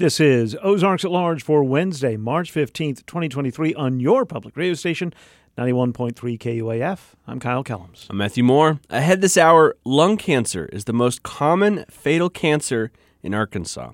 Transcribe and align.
This 0.00 0.18
is 0.18 0.56
Ozarks 0.62 1.04
at 1.04 1.10
Large 1.10 1.42
for 1.42 1.62
Wednesday, 1.62 2.16
March 2.16 2.50
15th, 2.54 3.04
2023, 3.04 3.74
on 3.74 4.00
your 4.00 4.24
public 4.24 4.56
radio 4.56 4.72
station, 4.72 5.12
91.3 5.58 6.14
KUAF. 6.38 7.00
I'm 7.26 7.38
Kyle 7.38 7.62
Kellums. 7.62 8.06
I'm 8.08 8.16
Matthew 8.16 8.42
Moore. 8.42 8.80
Ahead 8.88 9.20
this 9.20 9.36
hour, 9.36 9.76
lung 9.84 10.16
cancer 10.16 10.70
is 10.72 10.86
the 10.86 10.94
most 10.94 11.22
common 11.22 11.84
fatal 11.90 12.30
cancer 12.30 12.90
in 13.22 13.34
Arkansas. 13.34 13.92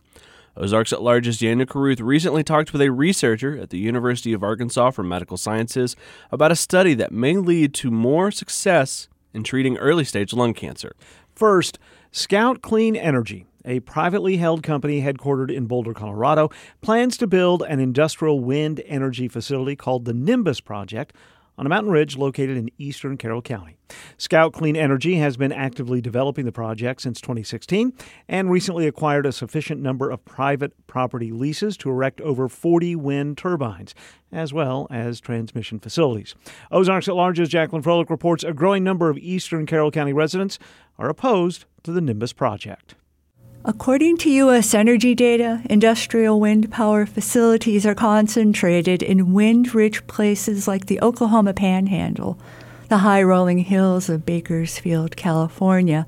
Ozarks 0.56 0.92
at 0.92 1.02
Large's 1.02 1.40
Daniel 1.40 1.66
Caruth 1.66 1.98
recently 1.98 2.44
talked 2.44 2.72
with 2.72 2.82
a 2.82 2.92
researcher 2.92 3.58
at 3.58 3.70
the 3.70 3.78
University 3.78 4.32
of 4.32 4.44
Arkansas 4.44 4.92
for 4.92 5.02
Medical 5.02 5.36
Sciences 5.36 5.96
about 6.30 6.52
a 6.52 6.56
study 6.56 6.94
that 6.94 7.10
may 7.10 7.36
lead 7.36 7.74
to 7.74 7.90
more 7.90 8.30
success 8.30 9.08
in 9.34 9.42
treating 9.42 9.76
early 9.78 10.04
stage 10.04 10.32
lung 10.32 10.54
cancer. 10.54 10.94
First, 11.34 11.80
Scout 12.12 12.62
Clean 12.62 12.94
Energy 12.94 13.44
a 13.66 13.80
privately 13.80 14.38
held 14.38 14.62
company 14.62 15.02
headquartered 15.02 15.52
in 15.52 15.66
Boulder, 15.66 15.92
Colorado, 15.92 16.50
plans 16.80 17.16
to 17.18 17.26
build 17.26 17.62
an 17.62 17.80
industrial 17.80 18.40
wind 18.40 18.80
energy 18.86 19.28
facility 19.28 19.76
called 19.76 20.04
the 20.04 20.14
Nimbus 20.14 20.60
Project 20.60 21.12
on 21.58 21.66
a 21.66 21.68
mountain 21.68 21.92
ridge 21.92 22.16
located 22.16 22.56
in 22.56 22.70
eastern 22.78 23.16
Carroll 23.16 23.42
County. 23.42 23.78
Scout 24.18 24.52
Clean 24.52 24.76
Energy 24.76 25.16
has 25.16 25.36
been 25.36 25.52
actively 25.52 26.00
developing 26.00 26.44
the 26.44 26.52
project 26.52 27.00
since 27.00 27.20
2016 27.20 27.92
and 28.28 28.50
recently 28.50 28.86
acquired 28.86 29.26
a 29.26 29.32
sufficient 29.32 29.80
number 29.80 30.10
of 30.10 30.24
private 30.24 30.86
property 30.86 31.32
leases 31.32 31.76
to 31.78 31.90
erect 31.90 32.20
over 32.20 32.48
40 32.48 32.96
wind 32.96 33.38
turbines, 33.38 33.94
as 34.30 34.52
well 34.52 34.86
as 34.90 35.20
transmission 35.20 35.78
facilities. 35.78 36.34
Ozarks 36.70 37.08
at 37.08 37.16
Large's 37.16 37.48
Jacqueline 37.48 37.82
Froelich 37.82 38.10
reports 38.10 38.44
a 38.44 38.52
growing 38.52 38.84
number 38.84 39.08
of 39.08 39.18
eastern 39.18 39.66
Carroll 39.66 39.90
County 39.90 40.12
residents 40.12 40.58
are 40.98 41.08
opposed 41.08 41.64
to 41.84 41.92
the 41.92 42.00
Nimbus 42.00 42.32
project. 42.32 42.96
According 43.68 44.18
to 44.18 44.30
U.S. 44.30 44.74
energy 44.74 45.12
data, 45.16 45.60
industrial 45.68 46.38
wind 46.38 46.70
power 46.70 47.04
facilities 47.04 47.84
are 47.84 47.96
concentrated 47.96 49.02
in 49.02 49.32
wind 49.32 49.74
rich 49.74 50.06
places 50.06 50.68
like 50.68 50.86
the 50.86 51.00
Oklahoma 51.00 51.52
Panhandle, 51.52 52.38
the 52.88 52.98
high 52.98 53.24
rolling 53.24 53.58
hills 53.58 54.08
of 54.08 54.24
Bakersfield, 54.24 55.16
California, 55.16 56.06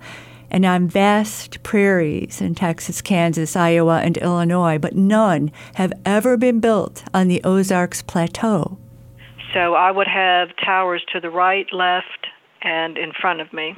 and 0.52 0.64
on 0.64 0.86
vast 0.86 1.60
prairies 1.64 2.40
in 2.40 2.54
Texas, 2.54 3.02
Kansas, 3.02 3.56
Iowa, 3.56 4.02
and 4.02 4.16
Illinois, 4.18 4.78
but 4.78 4.94
none 4.94 5.50
have 5.74 5.92
ever 6.06 6.36
been 6.36 6.60
built 6.60 7.02
on 7.12 7.26
the 7.26 7.42
Ozarks 7.42 8.02
Plateau. 8.02 8.78
So 9.52 9.74
I 9.74 9.90
would 9.90 10.06
have 10.06 10.50
towers 10.64 11.04
to 11.12 11.18
the 11.18 11.30
right, 11.30 11.66
left, 11.72 12.28
and 12.62 12.96
in 12.96 13.10
front 13.20 13.40
of 13.40 13.52
me. 13.52 13.74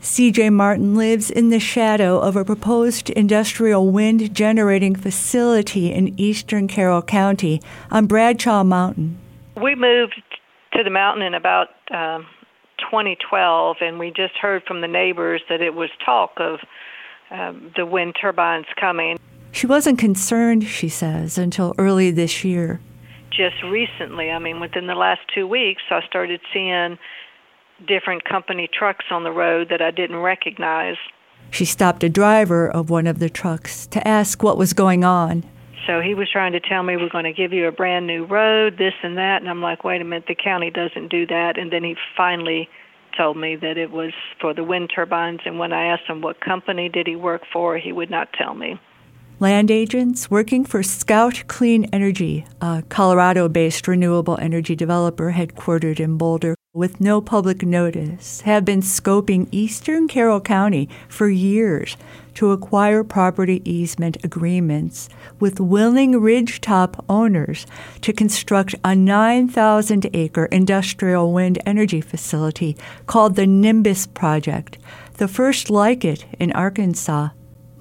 CJ 0.00 0.50
Martin 0.50 0.94
lives 0.94 1.30
in 1.30 1.50
the 1.50 1.60
shadow 1.60 2.18
of 2.18 2.34
a 2.34 2.42
proposed 2.42 3.10
industrial 3.10 3.90
wind 3.90 4.34
generating 4.34 4.94
facility 4.94 5.92
in 5.92 6.18
eastern 6.18 6.68
Carroll 6.68 7.02
County 7.02 7.60
on 7.90 8.06
Bradshaw 8.06 8.64
Mountain. 8.64 9.18
We 9.62 9.74
moved 9.74 10.22
to 10.72 10.82
the 10.82 10.88
mountain 10.88 11.22
in 11.22 11.34
about 11.34 11.68
um, 11.90 12.26
2012, 12.78 13.76
and 13.82 13.98
we 13.98 14.10
just 14.10 14.34
heard 14.40 14.62
from 14.66 14.80
the 14.80 14.88
neighbors 14.88 15.42
that 15.50 15.60
it 15.60 15.74
was 15.74 15.90
talk 16.02 16.32
of 16.38 16.60
um, 17.30 17.70
the 17.76 17.84
wind 17.84 18.16
turbines 18.18 18.66
coming. 18.80 19.18
She 19.52 19.66
wasn't 19.66 19.98
concerned, 19.98 20.64
she 20.64 20.88
says, 20.88 21.36
until 21.36 21.74
early 21.76 22.10
this 22.10 22.42
year. 22.42 22.80
Just 23.30 23.62
recently, 23.64 24.30
I 24.30 24.38
mean, 24.38 24.60
within 24.60 24.86
the 24.86 24.94
last 24.94 25.20
two 25.34 25.46
weeks, 25.46 25.82
I 25.90 26.00
started 26.06 26.40
seeing 26.54 26.98
different 27.86 28.24
company 28.24 28.68
trucks 28.72 29.06
on 29.10 29.24
the 29.24 29.32
road 29.32 29.68
that 29.70 29.82
I 29.82 29.90
didn't 29.90 30.16
recognize. 30.16 30.96
She 31.50 31.64
stopped 31.64 32.04
a 32.04 32.08
driver 32.08 32.68
of 32.68 32.90
one 32.90 33.06
of 33.06 33.18
the 33.18 33.30
trucks 33.30 33.86
to 33.88 34.06
ask 34.06 34.42
what 34.42 34.56
was 34.56 34.72
going 34.72 35.04
on. 35.04 35.44
So 35.86 36.00
he 36.00 36.14
was 36.14 36.28
trying 36.30 36.52
to 36.52 36.60
tell 36.60 36.82
me 36.82 36.96
we're 36.96 37.08
going 37.08 37.24
to 37.24 37.32
give 37.32 37.52
you 37.52 37.66
a 37.66 37.72
brand 37.72 38.06
new 38.06 38.24
road, 38.24 38.76
this 38.78 38.92
and 39.02 39.16
that, 39.16 39.40
and 39.40 39.48
I'm 39.48 39.62
like, 39.62 39.82
wait 39.82 40.00
a 40.00 40.04
minute, 40.04 40.26
the 40.28 40.34
county 40.34 40.70
doesn't 40.70 41.08
do 41.08 41.26
that. 41.26 41.58
And 41.58 41.72
then 41.72 41.82
he 41.82 41.96
finally 42.16 42.68
told 43.16 43.36
me 43.36 43.56
that 43.56 43.76
it 43.76 43.90
was 43.90 44.12
for 44.40 44.54
the 44.54 44.62
wind 44.62 44.90
turbines. 44.94 45.40
And 45.44 45.58
when 45.58 45.72
I 45.72 45.86
asked 45.86 46.04
him 46.06 46.20
what 46.20 46.40
company 46.40 46.88
did 46.88 47.06
he 47.06 47.16
work 47.16 47.42
for, 47.52 47.76
he 47.76 47.92
would 47.92 48.10
not 48.10 48.32
tell 48.32 48.54
me. 48.54 48.78
Land 49.40 49.70
agents 49.70 50.30
working 50.30 50.66
for 50.66 50.82
Scout 50.82 51.44
Clean 51.46 51.86
Energy, 51.94 52.44
a 52.60 52.84
Colorado 52.90 53.48
based 53.48 53.88
renewable 53.88 54.36
energy 54.36 54.76
developer 54.76 55.32
headquartered 55.32 55.98
in 55.98 56.18
Boulder, 56.18 56.54
with 56.74 57.00
no 57.00 57.22
public 57.22 57.62
notice, 57.62 58.42
have 58.42 58.66
been 58.66 58.82
scoping 58.82 59.48
eastern 59.50 60.08
Carroll 60.08 60.42
County 60.42 60.90
for 61.08 61.30
years 61.30 61.96
to 62.34 62.50
acquire 62.50 63.02
property 63.02 63.62
easement 63.64 64.22
agreements 64.22 65.08
with 65.38 65.58
willing 65.58 66.12
ridgetop 66.12 67.02
owners 67.08 67.66
to 68.02 68.12
construct 68.12 68.74
a 68.84 68.94
9,000 68.94 70.10
acre 70.12 70.44
industrial 70.52 71.32
wind 71.32 71.58
energy 71.64 72.02
facility 72.02 72.76
called 73.06 73.36
the 73.36 73.46
Nimbus 73.46 74.06
Project, 74.06 74.76
the 75.14 75.28
first 75.28 75.70
like 75.70 76.04
it 76.04 76.26
in 76.38 76.52
Arkansas. 76.52 77.30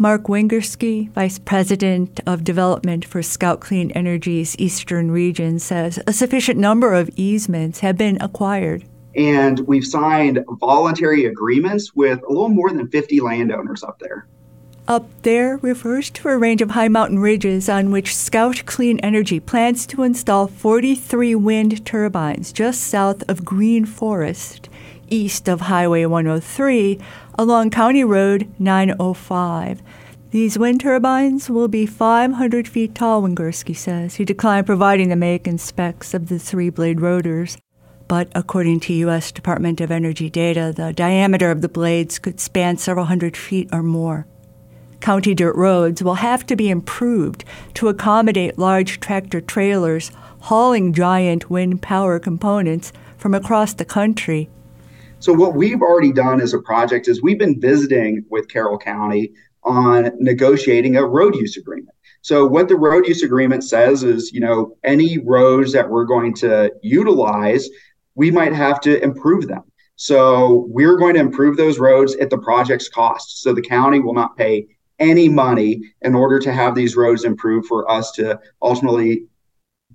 Mark 0.01 0.27
Wingerski, 0.27 1.09
Vice 1.09 1.39
President 1.39 2.21
of 2.25 2.45
Development 2.45 3.03
for 3.03 3.21
Scout 3.21 3.59
Clean 3.59 3.91
Energy's 3.91 4.57
Eastern 4.57 5.11
Region, 5.11 5.59
says 5.59 5.99
a 6.07 6.13
sufficient 6.13 6.57
number 6.57 6.93
of 6.93 7.09
easements 7.17 7.81
have 7.81 7.97
been 7.97 8.17
acquired. 8.21 8.85
And 9.13 9.59
we've 9.67 9.85
signed 9.85 10.39
voluntary 10.51 11.25
agreements 11.25 11.93
with 11.97 12.23
a 12.23 12.29
little 12.29 12.47
more 12.47 12.69
than 12.69 12.87
50 12.87 13.19
landowners 13.19 13.83
up 13.83 13.99
there. 13.99 14.25
Up 14.87 15.09
there 15.23 15.57
refers 15.57 16.09
to 16.11 16.29
a 16.29 16.37
range 16.37 16.61
of 16.61 16.71
high 16.71 16.87
mountain 16.87 17.19
ridges 17.19 17.67
on 17.67 17.91
which 17.91 18.15
Scout 18.15 18.63
Clean 18.65 19.01
Energy 19.01 19.41
plans 19.41 19.85
to 19.87 20.03
install 20.03 20.47
43 20.47 21.35
wind 21.35 21.85
turbines 21.85 22.53
just 22.53 22.85
south 22.87 23.29
of 23.29 23.43
Green 23.43 23.85
Forest, 23.85 24.69
east 25.09 25.47
of 25.47 25.61
Highway 25.61 26.05
103, 26.05 26.99
along 27.37 27.69
County 27.69 28.03
Road 28.03 28.53
905. 28.59 29.81
These 30.31 30.59
wind 30.59 30.81
turbines 30.81 31.49
will 31.49 31.67
be 31.67 31.85
500 31.85 32.67
feet 32.67 32.93
tall, 32.93 33.23
Wingerski 33.23 33.75
says. 33.75 34.15
He 34.15 34.25
declined 34.25 34.67
providing 34.67 35.09
the 35.09 35.15
make 35.15 35.47
and 35.47 35.59
specs 35.59 36.13
of 36.13 36.29
the 36.29 36.37
three 36.37 36.69
blade 36.69 37.01
rotors. 37.01 37.57
But 38.07 38.31
according 38.35 38.81
to 38.81 38.93
U.S. 38.93 39.31
Department 39.31 39.81
of 39.81 39.91
Energy 39.91 40.29
data, 40.29 40.73
the 40.75 40.93
diameter 40.93 41.49
of 41.49 41.61
the 41.61 41.69
blades 41.69 42.19
could 42.19 42.39
span 42.39 42.77
several 42.77 43.05
hundred 43.05 43.35
feet 43.35 43.69
or 43.71 43.81
more. 43.81 44.27
County 44.99 45.33
dirt 45.33 45.55
roads 45.55 46.03
will 46.03 46.15
have 46.15 46.45
to 46.47 46.55
be 46.55 46.69
improved 46.69 47.43
to 47.75 47.87
accommodate 47.87 48.59
large 48.59 48.99
tractor 48.99 49.41
trailers 49.41 50.11
hauling 50.41 50.93
giant 50.93 51.49
wind 51.49 51.81
power 51.81 52.19
components 52.19 52.91
from 53.17 53.33
across 53.33 53.73
the 53.73 53.85
country 53.85 54.49
so 55.19 55.33
what 55.33 55.55
we've 55.55 55.81
already 55.81 56.11
done 56.11 56.41
as 56.41 56.53
a 56.53 56.59
project 56.59 57.07
is 57.07 57.21
we've 57.21 57.39
been 57.39 57.59
visiting 57.59 58.23
with 58.29 58.47
Carroll 58.47 58.77
County 58.77 59.33
on 59.63 60.11
negotiating 60.17 60.95
a 60.95 61.05
road 61.05 61.35
use 61.35 61.57
agreement. 61.57 61.95
So 62.21 62.45
what 62.45 62.67
the 62.67 62.75
road 62.75 63.07
use 63.07 63.23
agreement 63.23 63.63
says 63.63 64.03
is, 64.03 64.31
you 64.31 64.39
know, 64.39 64.77
any 64.83 65.17
roads 65.19 65.73
that 65.73 65.89
we're 65.89 66.05
going 66.05 66.33
to 66.35 66.71
utilize, 66.81 67.67
we 68.15 68.31
might 68.31 68.53
have 68.53 68.79
to 68.81 69.01
improve 69.03 69.47
them. 69.47 69.63
So 69.95 70.65
we're 70.69 70.97
going 70.97 71.15
to 71.15 71.19
improve 71.19 71.57
those 71.57 71.79
roads 71.79 72.15
at 72.15 72.29
the 72.29 72.37
project's 72.37 72.87
cost. 72.87 73.41
So 73.41 73.53
the 73.53 73.61
county 73.61 73.99
will 73.99 74.13
not 74.13 74.37
pay 74.37 74.67
any 74.99 75.27
money 75.27 75.81
in 76.01 76.15
order 76.15 76.39
to 76.39 76.53
have 76.53 76.75
these 76.75 76.95
roads 76.95 77.25
improved 77.25 77.67
for 77.67 77.89
us 77.89 78.11
to 78.13 78.39
ultimately 78.61 79.25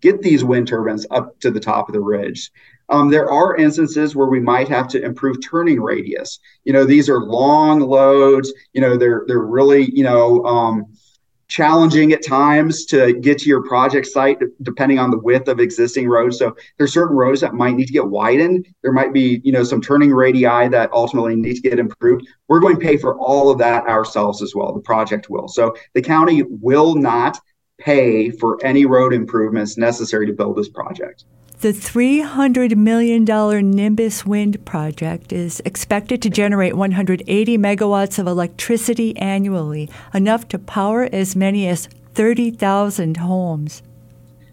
get 0.00 0.20
these 0.20 0.44
wind 0.44 0.68
turbines 0.68 1.06
up 1.10 1.38
to 1.40 1.50
the 1.50 1.60
top 1.60 1.88
of 1.88 1.94
the 1.94 2.00
ridge. 2.00 2.50
Um, 2.88 3.10
there 3.10 3.30
are 3.30 3.56
instances 3.56 4.14
where 4.14 4.26
we 4.26 4.40
might 4.40 4.68
have 4.68 4.88
to 4.88 5.02
improve 5.02 5.42
turning 5.42 5.80
radius. 5.80 6.38
You 6.64 6.72
know, 6.72 6.84
these 6.84 7.08
are 7.08 7.20
long 7.20 7.80
loads. 7.80 8.52
You 8.72 8.80
know, 8.80 8.96
they're 8.96 9.24
they're 9.26 9.38
really 9.38 9.90
you 9.92 10.04
know 10.04 10.44
um, 10.44 10.86
challenging 11.48 12.12
at 12.12 12.24
times 12.24 12.84
to 12.86 13.14
get 13.20 13.38
to 13.38 13.48
your 13.48 13.62
project 13.62 14.06
site 14.06 14.38
depending 14.62 14.98
on 14.98 15.10
the 15.10 15.18
width 15.18 15.48
of 15.48 15.60
existing 15.60 16.08
roads. 16.08 16.38
So 16.38 16.56
there's 16.78 16.92
certain 16.92 17.16
roads 17.16 17.40
that 17.40 17.54
might 17.54 17.76
need 17.76 17.86
to 17.86 17.92
get 17.92 18.06
widened. 18.06 18.66
There 18.82 18.92
might 18.92 19.12
be 19.12 19.40
you 19.44 19.52
know 19.52 19.64
some 19.64 19.80
turning 19.80 20.12
radii 20.12 20.68
that 20.68 20.90
ultimately 20.92 21.36
need 21.36 21.54
to 21.54 21.62
get 21.62 21.78
improved. 21.78 22.26
We're 22.48 22.60
going 22.60 22.76
to 22.76 22.84
pay 22.84 22.96
for 22.96 23.18
all 23.18 23.50
of 23.50 23.58
that 23.58 23.86
ourselves 23.86 24.42
as 24.42 24.54
well. 24.54 24.72
The 24.72 24.80
project 24.80 25.30
will. 25.30 25.48
So 25.48 25.74
the 25.94 26.02
county 26.02 26.42
will 26.42 26.94
not 26.94 27.38
pay 27.78 28.30
for 28.30 28.58
any 28.64 28.86
road 28.86 29.12
improvements 29.12 29.76
necessary 29.76 30.26
to 30.26 30.32
build 30.32 30.56
this 30.56 30.68
project. 30.68 31.24
The 31.64 31.72
$300 31.72 32.76
million 32.76 33.24
Nimbus 33.24 34.26
Wind 34.26 34.62
project 34.66 35.32
is 35.32 35.62
expected 35.64 36.20
to 36.20 36.28
generate 36.28 36.76
180 36.76 37.56
megawatts 37.56 38.18
of 38.18 38.26
electricity 38.26 39.16
annually, 39.16 39.88
enough 40.12 40.46
to 40.48 40.58
power 40.58 41.08
as 41.10 41.34
many 41.34 41.66
as 41.66 41.88
30,000 42.12 43.16
homes. 43.16 43.82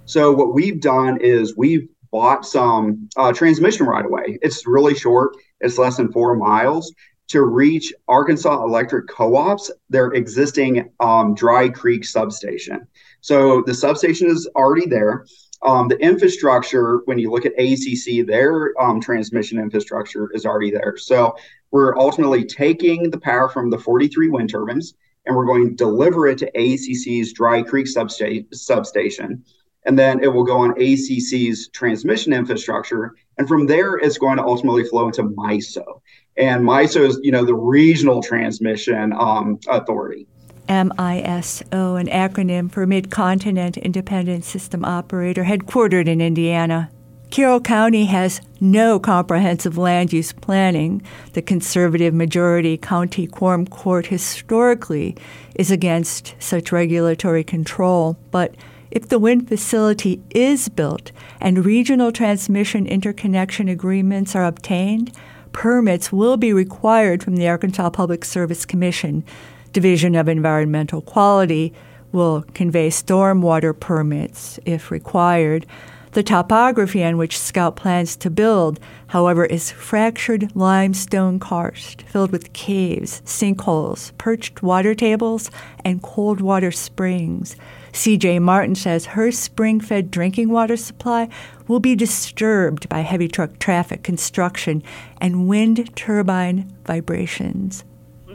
So, 0.06 0.32
what 0.32 0.54
we've 0.54 0.80
done 0.80 1.20
is 1.20 1.58
we've 1.58 1.86
bought 2.12 2.46
some 2.46 3.10
uh, 3.18 3.34
transmission 3.34 3.88
right 3.88 4.06
away. 4.06 4.40
It's 4.42 4.66
really 4.66 4.96
short, 4.96 5.36
it's 5.60 5.78
less 5.78 5.98
than 5.98 6.14
four 6.14 6.38
miles 6.38 6.94
to 7.28 7.42
reach 7.44 7.94
Arkansas 8.08 8.64
Electric 8.64 9.10
Co-op's 9.10 9.70
their 9.90 10.12
existing 10.12 10.90
um, 11.02 11.36
Dry 11.36 11.68
Creek 11.68 12.06
substation. 12.06 12.88
So 13.20 13.64
the 13.66 13.74
substation 13.74 14.30
is 14.30 14.50
already 14.56 14.88
there. 14.88 15.26
Um, 15.64 15.88
the 15.88 15.98
infrastructure, 15.98 17.02
when 17.06 17.20
you 17.20 17.30
look 17.30 17.46
at 17.46 17.54
ACC, 17.54 18.26
their 18.26 18.74
um, 18.82 19.00
transmission 19.00 19.60
infrastructure 19.60 20.32
is 20.34 20.46
already 20.46 20.72
there. 20.72 20.98
So 20.98 21.36
we're 21.70 21.98
ultimately 21.98 22.44
taking 22.46 23.10
the 23.10 23.20
power 23.20 23.48
from 23.48 23.70
the 23.70 23.78
43 23.78 24.30
wind 24.30 24.50
turbines 24.50 24.96
and 25.26 25.36
we're 25.36 25.46
going 25.46 25.70
to 25.70 25.76
deliver 25.76 26.28
it 26.28 26.38
to 26.40 26.52
ACC's 26.58 27.34
Dry 27.34 27.62
Creek 27.62 27.86
substa- 27.86 28.46
substation. 28.54 29.44
And 29.86 29.98
then 29.98 30.24
it 30.24 30.28
will 30.28 30.44
go 30.44 30.60
on 30.60 30.74
ACC's 30.80 31.70
transmission 31.70 32.34
infrastructure. 32.34 33.16
And 33.38 33.48
from 33.48 33.66
there, 33.66 33.96
it's 33.96 34.18
going 34.18 34.38
to 34.38 34.44
ultimately 34.44 34.84
flow 34.84 35.08
into 35.08 35.24
MISO. 35.24 36.02
And 36.38 36.64
MISO 36.64 37.08
is, 37.08 37.20
you 37.24 37.32
know, 37.32 37.46
the 37.46 37.56
regional 37.56 38.22
transmission 38.22 39.14
um, 39.14 39.60
authority. 39.68 40.28
MISO, 40.68 42.00
an 42.00 42.08
acronym 42.08 42.72
for 42.72 42.86
Mid-Continent 42.86 43.78
Independent 43.78 44.44
System 44.44 44.86
Operator, 44.86 45.44
headquartered 45.44 46.08
in 46.08 46.22
Indiana. 46.22 46.90
Carroll 47.32 47.62
County 47.62 48.06
has 48.06 48.42
no 48.60 49.00
comprehensive 49.00 49.78
land 49.78 50.12
use 50.12 50.34
planning. 50.34 51.02
The 51.32 51.42
conservative 51.42 52.14
majority 52.14 52.78
county 52.78 53.26
quorum 53.26 53.66
court 53.66 54.08
historically 54.08 55.16
is 55.56 55.72
against 55.72 56.36
such 56.40 56.74
regulatory 56.74 57.46
control. 57.46 58.18
But 58.32 58.56
if 58.92 59.08
the 59.08 59.18
wind 59.18 59.48
facility 59.48 60.22
is 60.32 60.68
built 60.68 61.14
and 61.40 61.66
regional 61.66 62.12
transmission 62.12 62.86
interconnection 62.86 63.70
agreements 63.70 64.36
are 64.36 64.46
obtained, 64.46 65.16
permits 65.54 66.12
will 66.12 66.36
be 66.36 66.52
required 66.52 67.24
from 67.24 67.38
the 67.38 67.48
Arkansas 67.48 67.92
Public 67.92 68.26
Service 68.26 68.66
Commission. 68.66 69.24
Division 69.74 70.16
of 70.16 70.28
Environmental 70.28 71.02
Quality 71.02 71.74
will 72.12 72.44
convey 72.54 72.90
stormwater 72.90 73.78
permits 73.78 74.60
if 74.66 74.92
required. 74.92 75.66
The 76.12 76.24
topography 76.24 77.06
on 77.06 77.16
which 77.16 77.40
Scout 77.40 77.78
plans 77.78 78.18
to 78.18 78.30
build, 78.30 78.82
however, 79.08 79.46
is 79.46 79.72
fractured 79.72 80.54
limestone 80.54 81.40
karst 81.40 82.02
filled 82.02 82.34
with 82.34 82.52
caves, 82.52 83.22
sinkholes, 83.24 84.12
perched 84.18 84.62
water 84.62 84.94
tables, 84.94 85.50
and 85.86 86.02
cold 86.02 86.42
water 86.42 86.72
springs. 86.72 87.56
CJ 87.94 88.42
Martin 88.42 88.76
says 88.76 89.06
her 89.06 89.32
spring 89.32 89.80
fed 89.80 90.12
drinking 90.12 90.50
water 90.50 90.76
supply 90.76 91.30
will 91.70 91.80
be 91.80 91.96
disturbed 91.96 92.90
by 92.90 93.00
heavy 93.00 93.30
truck 93.30 93.58
traffic, 93.58 94.04
construction, 94.04 94.84
and 95.22 95.48
wind 95.48 95.96
turbine 95.96 96.76
vibrations. 96.84 97.86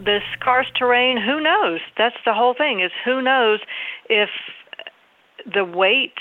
This 0.06 0.22
karst 0.40 0.70
terrain, 0.78 1.20
who 1.20 1.40
knows? 1.40 1.80
That's 1.98 2.16
the 2.24 2.32
whole 2.32 2.54
thing, 2.54 2.80
is 2.80 2.92
who 3.04 3.20
knows 3.20 3.58
if 4.08 4.30
the 5.52 5.64
weight 5.64 6.14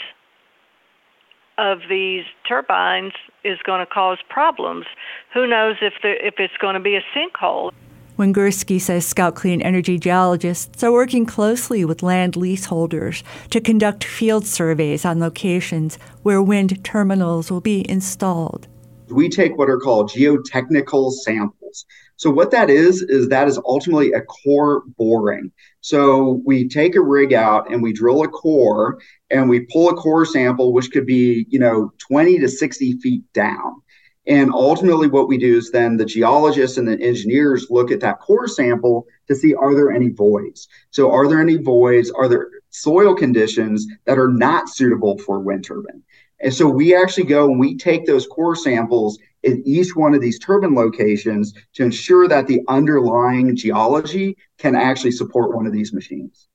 of 1.60 1.82
these 1.88 2.24
turbines 2.48 3.14
is 3.44 3.60
going 3.64 3.86
to 3.86 3.86
cause 3.86 4.18
problems. 4.28 4.88
Who 5.36 5.46
knows 5.46 5.76
if 5.82 5.94
the, 6.02 6.14
if 6.26 6.34
it's 6.40 6.58
going 6.60 6.74
to 6.74 6.80
be 6.80 6.96
a 6.96 7.04
sinkhole? 7.16 7.72
Wingerski 8.18 8.82
says 8.82 9.06
Scout 9.06 9.36
Clean 9.36 9.62
Energy 9.62 10.00
geologists 10.00 10.84
are 10.84 10.92
working 10.92 11.28
closely 11.28 11.86
with 11.86 12.02
land 12.02 12.36
leaseholders 12.36 13.24
to 13.52 13.62
conduct 13.62 14.04
field 14.04 14.48
surveys 14.48 15.06
on 15.06 15.20
locations 15.20 16.00
where 16.24 16.42
wind 16.42 16.84
terminals 16.84 17.52
will 17.52 17.62
be 17.62 17.88
installed. 17.90 18.68
We 19.10 19.30
take 19.30 19.58
what 19.58 19.70
are 19.70 19.78
called 19.78 20.10
geotechnical 20.10 21.12
samples. 21.12 21.86
So 22.18 22.30
what 22.30 22.52
that 22.52 22.70
is 22.70 23.02
is 23.02 23.28
that 23.30 23.48
is 23.48 23.60
ultimately 23.66 24.14
a 24.14 24.22
core 24.22 24.84
boring. 24.98 25.52
So 25.82 26.42
we 26.46 26.68
take 26.68 26.96
a 26.96 27.02
rig 27.02 27.34
out 27.34 27.72
and 27.72 27.84
we 27.84 27.94
drill 27.94 28.24
a 28.24 28.28
core 28.28 29.00
and 29.30 29.50
we 29.50 29.68
pull 29.72 29.90
a 29.90 29.96
core 29.96 30.26
sample, 30.26 30.74
which 30.74 30.92
could 30.92 31.06
be, 31.06 31.46
you 31.50 31.60
know, 31.60 31.92
20 32.08 32.40
to 32.40 32.48
60 32.48 33.00
feet 33.00 33.24
down. 33.34 33.82
And 34.28 34.52
ultimately, 34.52 35.08
what 35.08 35.28
we 35.28 35.38
do 35.38 35.58
is 35.58 35.70
then 35.70 35.98
the 35.98 36.06
geologists 36.06 36.78
and 36.78 36.88
the 36.88 37.00
engineers 37.00 37.68
look 37.70 37.92
at 37.92 38.00
that 38.00 38.20
core 38.20 38.48
sample 38.48 39.06
to 39.28 39.36
see 39.36 39.54
are 39.54 39.76
there 39.76 39.92
any 39.92 40.10
voids? 40.10 40.68
So, 40.90 41.12
are 41.12 41.28
there 41.28 41.40
any 41.40 41.58
voids? 41.58 42.10
Are 42.10 42.28
there 42.28 42.50
soil 42.72 43.14
conditions 43.14 43.86
that 44.06 44.18
are 44.18 44.30
not 44.30 44.68
suitable 44.70 45.20
for 45.20 45.40
wind 45.40 45.66
turbine? 45.66 46.02
And 46.42 46.54
so, 46.54 46.68
we 46.68 46.96
actually 46.96 47.26
go 47.26 47.50
and 47.50 47.60
we 47.60 47.78
take 47.78 48.06
those 48.06 48.28
core 48.28 48.56
samples 48.56 49.18
in 49.44 49.62
each 49.66 49.96
one 49.96 50.14
of 50.14 50.22
these 50.22 50.40
turbine 50.40 50.76
locations 50.76 51.54
to 51.74 51.84
ensure 51.84 52.28
that 52.28 52.48
the 52.48 52.62
underlying 52.68 53.56
geology 53.56 54.36
can 54.58 54.76
actually 54.76 55.12
support 55.12 55.56
one 55.56 55.66
of 55.66 55.74
these 55.74 55.94
machines. 55.94 56.48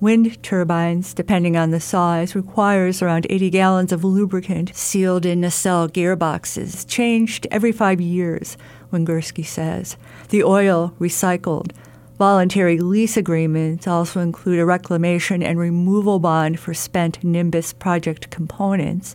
Wind 0.00 0.42
turbines, 0.42 1.14
depending 1.14 1.56
on 1.56 1.70
the 1.70 1.80
size, 1.80 2.34
requires 2.34 3.00
around 3.00 3.26
80 3.30 3.48
gallons 3.48 3.92
of 3.92 4.04
lubricant 4.04 4.74
sealed 4.74 5.24
in 5.24 5.40
nacelle 5.40 5.88
gearboxes, 5.88 6.86
changed 6.86 7.46
every 7.50 7.72
five 7.72 7.98
years, 7.98 8.58
Wingerski 8.92 9.44
says. 9.44 9.96
The 10.28 10.42
oil 10.42 10.94
recycled. 11.00 11.72
Voluntary 12.18 12.78
lease 12.78 13.18
agreements 13.18 13.86
also 13.86 14.20
include 14.20 14.58
a 14.58 14.64
reclamation 14.64 15.42
and 15.42 15.58
removal 15.58 16.18
bond 16.18 16.58
for 16.58 16.72
spent 16.72 17.22
Nimbus 17.22 17.74
project 17.74 18.30
components. 18.30 19.14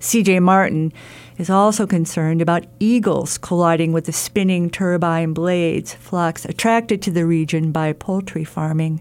CJ 0.00 0.42
Martin 0.42 0.92
is 1.38 1.48
also 1.48 1.86
concerned 1.86 2.42
about 2.42 2.66
eagles 2.80 3.38
colliding 3.38 3.92
with 3.92 4.06
the 4.06 4.12
spinning 4.12 4.70
turbine 4.70 5.32
blades, 5.32 5.94
flocks 5.94 6.44
attracted 6.44 7.00
to 7.02 7.12
the 7.12 7.24
region 7.24 7.70
by 7.70 7.92
poultry 7.92 8.42
farming. 8.42 9.00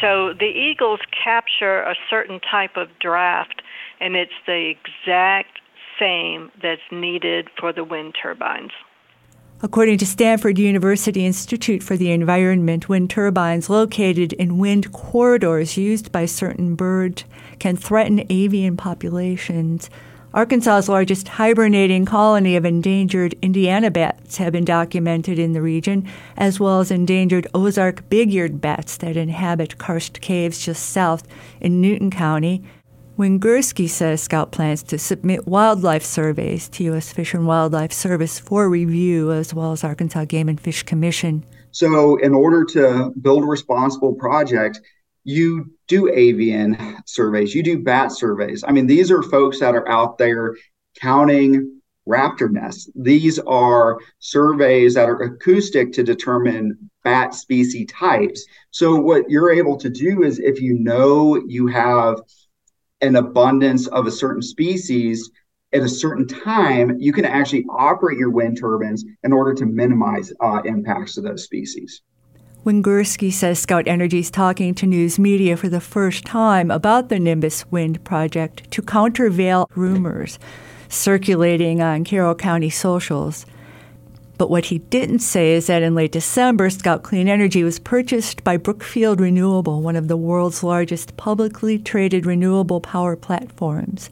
So 0.00 0.34
the 0.34 0.46
eagles 0.46 0.98
capture 1.22 1.82
a 1.82 1.94
certain 2.10 2.40
type 2.40 2.76
of 2.76 2.88
draft, 2.98 3.62
and 4.00 4.16
it's 4.16 4.32
the 4.44 4.74
exact 4.74 5.60
same 6.00 6.50
that's 6.60 6.82
needed 6.90 7.48
for 7.60 7.72
the 7.72 7.84
wind 7.84 8.16
turbines. 8.20 8.72
According 9.62 9.96
to 9.98 10.06
Stanford 10.06 10.58
University 10.58 11.24
Institute 11.24 11.82
for 11.82 11.96
the 11.96 12.10
Environment, 12.12 12.90
wind 12.90 13.08
turbines 13.08 13.70
located 13.70 14.34
in 14.34 14.58
wind 14.58 14.92
corridors 14.92 15.78
used 15.78 16.12
by 16.12 16.26
certain 16.26 16.74
birds 16.74 17.24
can 17.58 17.74
threaten 17.74 18.26
avian 18.28 18.76
populations. 18.76 19.88
Arkansas's 20.34 20.90
largest 20.90 21.28
hibernating 21.28 22.04
colony 22.04 22.54
of 22.54 22.66
endangered 22.66 23.34
Indiana 23.40 23.90
bats 23.90 24.36
have 24.36 24.52
been 24.52 24.66
documented 24.66 25.38
in 25.38 25.54
the 25.54 25.62
region, 25.62 26.06
as 26.36 26.60
well 26.60 26.80
as 26.80 26.90
endangered 26.90 27.46
Ozark 27.54 28.06
big-eared 28.10 28.60
bats 28.60 28.98
that 28.98 29.16
inhabit 29.16 29.78
karst 29.78 30.20
caves 30.20 30.62
just 30.66 30.90
south 30.90 31.26
in 31.62 31.80
Newton 31.80 32.10
County. 32.10 32.62
Wingerski 33.16 33.88
says 33.88 34.22
Scout 34.22 34.52
plans 34.52 34.82
to 34.82 34.98
submit 34.98 35.46
wildlife 35.46 36.04
surveys 36.04 36.68
to 36.68 36.84
U.S. 36.84 37.14
Fish 37.14 37.32
and 37.32 37.46
Wildlife 37.46 37.90
Service 37.92 38.38
for 38.38 38.68
review, 38.68 39.32
as 39.32 39.54
well 39.54 39.72
as 39.72 39.82
Arkansas 39.82 40.26
Game 40.26 40.50
and 40.50 40.60
Fish 40.60 40.82
Commission. 40.82 41.42
So, 41.70 42.16
in 42.16 42.34
order 42.34 42.62
to 42.66 43.12
build 43.22 43.42
a 43.42 43.46
responsible 43.46 44.12
project, 44.12 44.82
you 45.24 45.72
do 45.88 46.12
avian 46.12 46.76
surveys, 47.06 47.54
you 47.54 47.62
do 47.62 47.82
bat 47.82 48.12
surveys. 48.12 48.62
I 48.68 48.72
mean, 48.72 48.86
these 48.86 49.10
are 49.10 49.22
folks 49.22 49.60
that 49.60 49.74
are 49.74 49.88
out 49.88 50.18
there 50.18 50.54
counting 51.00 51.80
raptor 52.06 52.50
nests. 52.50 52.90
These 52.94 53.38
are 53.38 53.98
surveys 54.18 54.92
that 54.92 55.08
are 55.08 55.22
acoustic 55.22 55.90
to 55.94 56.02
determine 56.02 56.90
bat 57.02 57.34
species 57.34 57.88
types. 57.90 58.44
So, 58.72 58.96
what 58.96 59.30
you're 59.30 59.52
able 59.52 59.78
to 59.78 59.88
do 59.88 60.22
is 60.22 60.38
if 60.38 60.60
you 60.60 60.74
know 60.74 61.42
you 61.46 61.66
have 61.68 62.20
an 63.00 63.16
abundance 63.16 63.86
of 63.88 64.06
a 64.06 64.10
certain 64.10 64.42
species 64.42 65.30
at 65.72 65.82
a 65.82 65.88
certain 65.88 66.26
time, 66.26 66.96
you 66.98 67.12
can 67.12 67.24
actually 67.24 67.64
operate 67.68 68.18
your 68.18 68.30
wind 68.30 68.58
turbines 68.58 69.04
in 69.24 69.32
order 69.32 69.52
to 69.54 69.66
minimize 69.66 70.32
uh, 70.40 70.62
impacts 70.64 71.14
to 71.14 71.20
those 71.20 71.44
species. 71.44 72.02
Wingerski 72.64 73.32
says 73.32 73.58
Scout 73.58 73.86
Energy 73.86 74.20
is 74.20 74.30
talking 74.30 74.74
to 74.74 74.86
news 74.86 75.18
media 75.18 75.56
for 75.56 75.68
the 75.68 75.80
first 75.80 76.24
time 76.24 76.70
about 76.70 77.08
the 77.08 77.20
Nimbus 77.20 77.70
Wind 77.70 78.02
project 78.04 78.68
to 78.72 78.82
countervail 78.82 79.68
rumors 79.76 80.38
circulating 80.88 81.80
on 81.80 82.04
Carroll 82.04 82.34
County 82.34 82.70
socials. 82.70 83.46
But 84.38 84.50
what 84.50 84.66
he 84.66 84.78
didn't 84.78 85.20
say 85.20 85.52
is 85.52 85.66
that 85.66 85.82
in 85.82 85.94
late 85.94 86.12
December, 86.12 86.68
Scout 86.70 87.02
Clean 87.02 87.28
Energy 87.28 87.64
was 87.64 87.78
purchased 87.78 88.44
by 88.44 88.56
Brookfield 88.56 89.20
Renewable, 89.20 89.80
one 89.80 89.96
of 89.96 90.08
the 90.08 90.16
world's 90.16 90.62
largest 90.62 91.16
publicly 91.16 91.78
traded 91.78 92.26
renewable 92.26 92.80
power 92.80 93.16
platforms. 93.16 94.10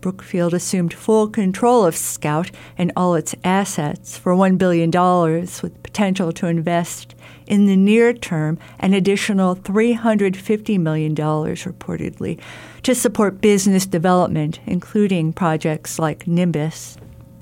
Brookfield 0.00 0.54
assumed 0.54 0.94
full 0.94 1.28
control 1.28 1.84
of 1.84 1.96
Scout 1.96 2.50
and 2.76 2.92
all 2.96 3.14
its 3.14 3.34
assets 3.44 4.16
for 4.16 4.32
$1 4.34 4.56
billion, 4.56 4.90
with 4.90 5.82
potential 5.82 6.32
to 6.32 6.46
invest 6.46 7.14
in 7.46 7.66
the 7.66 7.76
near 7.76 8.12
term 8.12 8.58
an 8.78 8.94
additional 8.94 9.56
$350 9.56 10.78
million, 10.78 11.14
reportedly, 11.14 12.38
to 12.82 12.94
support 12.94 13.40
business 13.40 13.86
development, 13.86 14.60
including 14.66 15.32
projects 15.32 15.98
like 15.98 16.26
Nimbus. 16.26 16.97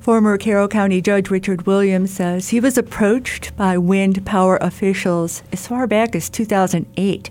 Former 0.06 0.38
Carroll 0.38 0.68
County 0.68 1.00
Judge 1.00 1.30
Richard 1.30 1.66
Williams 1.66 2.12
says 2.12 2.50
he 2.50 2.60
was 2.60 2.78
approached 2.78 3.56
by 3.56 3.76
wind 3.76 4.24
power 4.24 4.56
officials 4.58 5.42
as 5.50 5.66
far 5.66 5.88
back 5.88 6.14
as 6.14 6.30
2008 6.30 7.28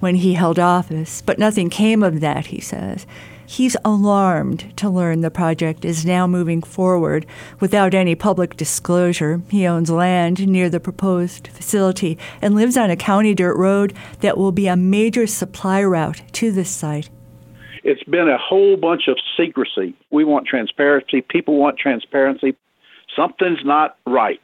when 0.00 0.14
he 0.14 0.32
held 0.32 0.58
office, 0.58 1.20
but 1.20 1.38
nothing 1.38 1.68
came 1.68 2.02
of 2.02 2.20
that, 2.20 2.46
he 2.46 2.62
says. 2.62 3.06
He's 3.44 3.76
alarmed 3.84 4.74
to 4.78 4.88
learn 4.88 5.20
the 5.20 5.30
project 5.30 5.84
is 5.84 6.06
now 6.06 6.26
moving 6.26 6.62
forward 6.62 7.26
without 7.60 7.92
any 7.92 8.14
public 8.14 8.56
disclosure. 8.56 9.42
He 9.50 9.66
owns 9.66 9.90
land 9.90 10.48
near 10.48 10.70
the 10.70 10.80
proposed 10.80 11.48
facility 11.48 12.16
and 12.40 12.54
lives 12.54 12.78
on 12.78 12.88
a 12.88 12.96
county 12.96 13.34
dirt 13.34 13.58
road 13.58 13.92
that 14.20 14.38
will 14.38 14.50
be 14.50 14.66
a 14.66 14.76
major 14.76 15.26
supply 15.26 15.84
route 15.84 16.22
to 16.32 16.52
this 16.52 16.70
site. 16.70 17.10
It's 17.84 18.02
been 18.04 18.30
a 18.30 18.38
whole 18.38 18.78
bunch 18.78 19.08
of 19.08 19.18
secrecy. 19.36 19.94
We 20.10 20.24
want 20.24 20.46
transparency. 20.46 21.20
People 21.20 21.58
want 21.58 21.78
transparency. 21.78 22.56
Something's 23.14 23.62
not 23.62 23.98
right. 24.06 24.40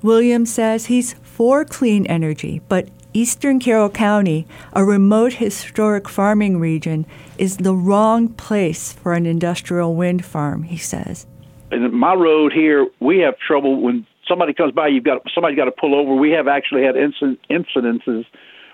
Williams 0.00 0.54
says 0.54 0.86
he's 0.86 1.14
for 1.14 1.64
clean 1.64 2.06
energy, 2.06 2.62
but 2.68 2.88
eastern 3.12 3.58
Carroll 3.58 3.90
County, 3.90 4.46
a 4.74 4.84
remote 4.84 5.34
historic 5.34 6.08
farming 6.08 6.60
region, 6.60 7.04
is 7.36 7.56
the 7.56 7.74
wrong 7.74 8.28
place 8.28 8.92
for 8.92 9.12
an 9.14 9.26
industrial 9.26 9.96
wind 9.96 10.24
farm, 10.24 10.62
he 10.62 10.76
says. 10.76 11.26
In 11.72 11.92
my 11.92 12.14
road 12.14 12.52
here, 12.52 12.86
we 13.00 13.18
have 13.18 13.36
trouble 13.38 13.82
when 13.82 14.06
somebody 14.28 14.54
comes 14.54 14.72
by, 14.72 14.86
you've 14.86 15.02
got 15.02 15.20
somebody's 15.34 15.56
got 15.56 15.64
to 15.64 15.72
pull 15.72 15.96
over. 15.96 16.14
We 16.14 16.30
have 16.30 16.46
actually 16.46 16.84
had 16.84 16.96
incident, 16.96 17.40
incidences 17.50 18.24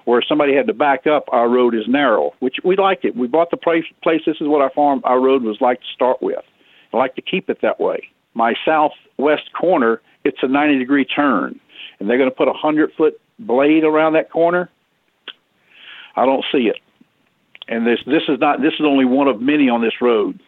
where 0.04 0.22
somebody 0.26 0.54
had 0.54 0.66
to 0.66 0.74
back 0.74 1.06
up. 1.06 1.24
Our 1.28 1.48
road 1.48 1.74
is 1.74 1.84
narrow, 1.88 2.32
which 2.40 2.56
we 2.64 2.76
like 2.76 3.04
it. 3.04 3.16
We 3.16 3.26
bought 3.26 3.50
the 3.50 3.56
place. 3.56 3.84
place 4.02 4.22
this 4.26 4.36
is 4.40 4.48
what 4.48 4.60
our 4.60 4.70
farm, 4.70 5.00
our 5.04 5.20
road 5.20 5.42
was 5.42 5.58
like 5.60 5.80
to 5.80 5.86
start 5.94 6.22
with. 6.22 6.44
I 6.92 6.96
like 6.96 7.14
to 7.16 7.22
keep 7.22 7.50
it 7.50 7.58
that 7.62 7.80
way. 7.80 8.08
My 8.34 8.54
southwest 8.64 9.52
corner, 9.58 10.00
it's 10.24 10.38
a 10.42 10.48
90 10.48 10.78
degree 10.78 11.04
turn, 11.04 11.58
and 11.98 12.08
they're 12.08 12.18
going 12.18 12.30
to 12.30 12.36
put 12.36 12.48
a 12.48 12.52
100 12.52 12.92
foot 12.96 13.20
blade 13.38 13.84
around 13.84 14.14
that 14.14 14.30
corner. 14.30 14.70
I 16.16 16.24
don't 16.24 16.44
see 16.52 16.68
it. 16.68 16.76
And 17.66 17.86
this 17.86 17.98
this 18.06 18.22
is 18.28 18.38
not 18.40 18.60
this 18.60 18.74
is 18.74 18.82
only 18.84 19.06
one 19.06 19.26
of 19.26 19.40
many 19.40 19.68
on 19.68 19.80
this 19.80 19.94
road. 20.00 20.38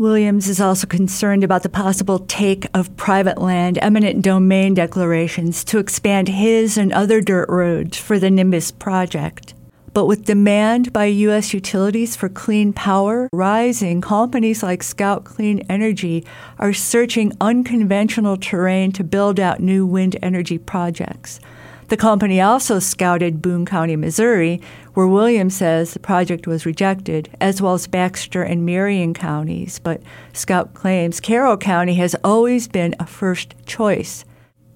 Williams 0.00 0.48
is 0.48 0.62
also 0.62 0.86
concerned 0.86 1.44
about 1.44 1.62
the 1.62 1.68
possible 1.68 2.20
take 2.20 2.66
of 2.72 2.96
private 2.96 3.36
land, 3.36 3.78
eminent 3.82 4.22
domain 4.22 4.72
declarations 4.72 5.62
to 5.62 5.76
expand 5.76 6.26
his 6.26 6.78
and 6.78 6.90
other 6.90 7.20
dirt 7.20 7.50
roads 7.50 7.98
for 7.98 8.18
the 8.18 8.30
Nimbus 8.30 8.70
project. 8.70 9.52
But 9.92 10.06
with 10.06 10.24
demand 10.24 10.90
by 10.90 11.04
U.S. 11.04 11.52
utilities 11.52 12.16
for 12.16 12.30
clean 12.30 12.72
power 12.72 13.28
rising, 13.30 14.00
companies 14.00 14.62
like 14.62 14.82
Scout 14.82 15.24
Clean 15.24 15.58
Energy 15.68 16.24
are 16.58 16.72
searching 16.72 17.36
unconventional 17.38 18.38
terrain 18.38 18.92
to 18.92 19.04
build 19.04 19.38
out 19.38 19.60
new 19.60 19.84
wind 19.84 20.16
energy 20.22 20.56
projects. 20.56 21.40
The 21.90 21.96
company 21.96 22.40
also 22.40 22.78
scouted 22.78 23.42
Boone 23.42 23.66
County, 23.66 23.96
Missouri, 23.96 24.60
where 24.94 25.08
Williams 25.08 25.56
says 25.56 25.92
the 25.92 25.98
project 25.98 26.46
was 26.46 26.64
rejected, 26.64 27.28
as 27.40 27.60
well 27.60 27.74
as 27.74 27.88
Baxter 27.88 28.44
and 28.44 28.64
Marion 28.64 29.12
counties. 29.12 29.80
But 29.80 30.00
Scout 30.32 30.72
claims 30.72 31.18
Carroll 31.18 31.56
County 31.56 31.94
has 31.94 32.14
always 32.22 32.68
been 32.68 32.94
a 33.00 33.06
first 33.06 33.56
choice. 33.66 34.24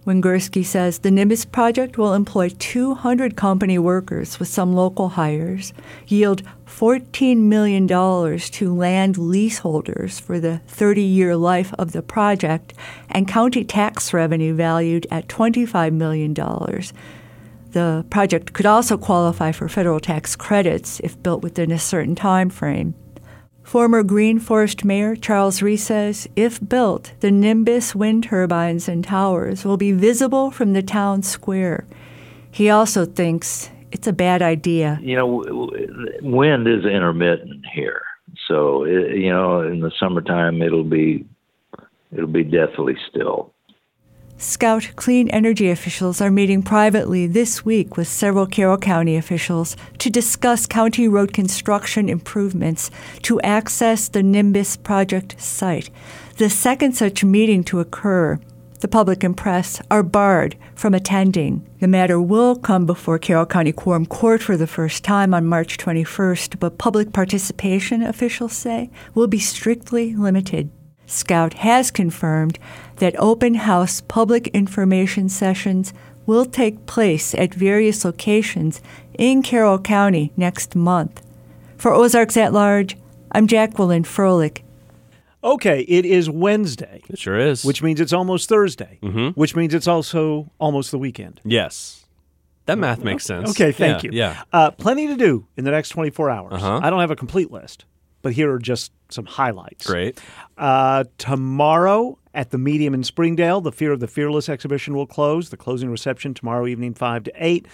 Wingerski 0.07 0.65
says 0.65 0.99
the 0.99 1.11
Nimbus 1.11 1.47
project 1.47 1.97
will 1.97 2.13
employ 2.13 2.51
200 2.59 3.37
company 3.37 3.79
workers 3.79 4.39
with 4.39 4.49
some 4.49 4.75
local 4.75 5.11
hires, 5.11 5.73
yield 6.07 6.43
$14 6.67 7.39
million 7.39 7.89
to 7.89 8.75
land 8.75 9.17
leaseholders 9.17 10.21
for 10.21 10.39
the 10.39 10.59
30 10.67 11.03
year 11.03 11.37
life 11.37 11.73
of 11.79 11.93
the 11.93 12.03
project, 12.03 12.75
and 13.09 13.27
county 13.27 13.65
tax 13.65 14.13
revenue 14.13 14.55
valued 14.55 15.07
at 15.11 15.29
$25 15.29 15.93
million. 15.93 16.35
The 17.73 18.05
project 18.11 18.53
could 18.53 18.67
also 18.67 18.99
qualify 18.99 19.53
for 19.53 19.69
federal 19.69 20.01
tax 20.01 20.37
credits 20.37 21.01
if 21.01 21.21
built 21.23 21.43
within 21.43 21.73
a 21.73 21.79
certain 21.79 22.15
time 22.15 22.51
frame. 22.51 22.95
Former 23.65 24.03
Green 24.03 24.39
Forest 24.39 24.85
Mayor 24.85 25.17
Charles 25.17 25.63
Reese 25.63 25.85
says 25.85 26.29
if 26.37 26.61
built, 26.69 27.15
the 27.21 27.31
Nimbus 27.31 27.95
wind 27.95 28.25
turbines 28.25 28.89
and 28.89 29.03
towers 29.03 29.65
will 29.65 29.79
be 29.79 29.91
visible 29.91 30.51
from 30.51 30.75
the 30.75 30.83
town 30.83 31.23
square. 31.23 31.87
He 32.51 32.69
also 32.69 33.07
thinks 33.07 33.71
it's 33.91 34.07
a 34.07 34.13
bad 34.13 34.43
idea. 34.43 35.01
You 35.03 35.17
know, 35.17 35.71
wind 36.21 36.69
is 36.69 36.85
intermittent 36.85 37.65
here. 37.75 38.03
So, 38.47 38.85
you 38.85 39.31
know, 39.31 39.63
in 39.63 39.81
the 39.81 39.91
summertime 39.99 40.61
it'll 40.61 40.85
be 40.85 41.25
it'll 42.13 42.27
be 42.27 42.45
deathly 42.45 42.97
still. 43.09 43.54
Scout 44.37 44.91
clean 44.97 45.29
energy 45.31 45.71
officials 45.71 46.21
are 46.21 46.31
meeting 46.31 46.63
privately 46.63 47.27
this 47.27 47.65
week 47.65 47.97
with 47.97 48.09
several 48.09 48.47
Carroll 48.47 48.77
County 48.77 49.17
officials 49.17 49.77
to 49.99 50.11
discuss 50.11 50.67
county 50.67 51.07
road 51.07 51.33
construction 51.33 52.09
improvements 52.09 52.91
to 53.23 53.41
access 53.43 54.09
the 54.09 54.23
Nimbus 54.23 54.77
project 54.77 55.41
site. 55.41 55.89
The 56.37 56.51
second 56.51 56.95
such 56.95 57.23
meeting 57.25 57.63
to 57.65 57.79
occur. 57.79 58.41
The 58.81 58.89
public 58.89 59.23
and 59.23 59.37
press 59.37 59.81
are 59.91 60.03
barred 60.03 60.57
from 60.75 60.95
attending. 60.95 61.67
The 61.79 61.89
matter 61.89 62.21
will 62.21 62.57
come 62.57 62.87
before 62.87 63.19
Carroll 63.19 63.47
County 63.47 63.73
Quorum 63.73 64.05
Court 64.05 64.43
for 64.43 64.57
the 64.57 64.67
first 64.67 65.05
time 65.05 65.33
on 65.33 65.47
March 65.47 65.79
21st, 65.79 66.59
but 66.59 66.77
public 66.77 67.13
participation, 67.13 68.03
officials 68.03 68.53
say, 68.53 68.91
will 69.15 69.29
be 69.29 69.39
strictly 69.39 70.15
limited. 70.15 70.71
Scout 71.07 71.55
has 71.55 71.91
confirmed 71.91 72.59
that 72.97 73.15
open 73.19 73.55
house 73.55 74.01
public 74.01 74.49
information 74.49 75.29
sessions 75.29 75.93
will 76.27 76.45
take 76.45 76.87
place 76.87 77.35
at 77.35 77.53
various 77.53 78.05
locations 78.05 78.81
in 79.19 79.43
Carroll 79.43 79.79
County 79.79 80.33
next 80.37 80.75
month. 80.75 81.23
For 81.77 81.93
Ozarks 81.93 82.37
at 82.37 82.53
Large, 82.53 82.97
I'm 83.33 83.47
Jacqueline 83.47 84.05
Froelich. 84.05 84.63
Okay, 85.43 85.81
it 85.83 86.07
is 86.07 86.31
Wednesday. 86.31 87.03
It 87.09 87.19
sure 87.19 87.39
is. 87.39 87.65
Which 87.65 87.83
means 87.83 88.01
it's 88.01 88.15
almost 88.15 88.49
Thursday. 88.49 88.99
Mm-hmm. 89.03 89.39
Which 89.39 89.55
means 89.55 89.75
it's 89.75 89.87
also 89.87 90.51
almost 90.59 90.91
the 90.91 90.99
weekend. 90.99 91.41
Yes. 91.45 92.07
That 92.67 92.79
math 92.79 93.05
makes 93.05 93.27
sense. 93.27 93.51
Okay, 93.51 93.73
thank 93.73 94.05
yeah, 94.05 94.11
you. 94.11 94.19
Yeah. 94.19 94.43
Uh, 94.51 94.71
plenty 94.71 95.07
to 95.09 95.17
do 95.17 95.47
in 95.59 95.65
the 95.65 95.71
next 95.71 95.91
24 95.91 96.31
hours. 96.31 96.53
Uh-huh. 96.55 96.81
I 96.83 96.89
don't 96.89 97.01
have 97.01 97.11
a 97.11 97.17
complete 97.17 97.51
list, 97.51 97.85
but 98.23 98.33
here 98.33 98.51
are 98.53 98.59
just 98.59 98.91
some 99.11 99.27
highlights. 99.27 99.87
Great. 99.87 100.19
Uh, 100.57 101.05
tomorrow 101.19 102.19
at 102.33 102.51
the 102.51 102.59
Medium 102.59 102.95
in 102.95 103.03
Springdale, 103.05 103.61
the 103.61 103.73
Fear 103.73 103.93
of 103.93 104.01
the 104.01 104.09
Fearless 104.09 104.49
exhibition 104.49 104.95
will 104.95 105.07
close. 105.07 105.51
The 105.51 105.57
closing 105.57 105.91
reception 105.91 106.35
tomorrow 106.35 106.67
evening, 106.67 106.95
5 106.95 107.25
to 107.25 107.33
8. 107.37 107.67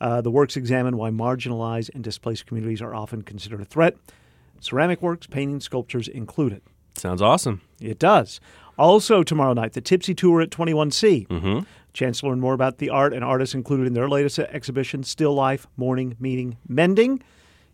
Uh, 0.00 0.20
the 0.20 0.30
works 0.30 0.56
examine 0.56 0.96
why 0.96 1.10
marginalized 1.10 1.90
and 1.94 2.02
displaced 2.02 2.46
communities 2.46 2.82
are 2.82 2.94
often 2.94 3.22
considered 3.22 3.60
a 3.60 3.64
threat. 3.64 3.96
Ceramic 4.60 5.02
works, 5.02 5.26
painting, 5.26 5.60
sculptures 5.60 6.08
included. 6.08 6.62
Sounds 6.94 7.22
awesome. 7.22 7.60
It 7.80 7.98
does. 7.98 8.40
Also, 8.78 9.22
tomorrow 9.22 9.52
night, 9.52 9.72
the 9.72 9.80
Tipsy 9.80 10.14
Tour 10.14 10.40
at 10.40 10.50
21C. 10.50 11.26
Mm-hmm. 11.28 11.60
Chance 11.92 12.20
to 12.20 12.26
learn 12.28 12.40
more 12.40 12.54
about 12.54 12.78
the 12.78 12.90
art 12.90 13.12
and 13.12 13.22
artists 13.22 13.54
included 13.54 13.86
in 13.86 13.92
their 13.92 14.08
latest 14.08 14.38
exhibition, 14.38 15.02
Still 15.02 15.34
Life, 15.34 15.66
Morning, 15.76 16.16
Meeting, 16.18 16.56
Mending. 16.66 17.22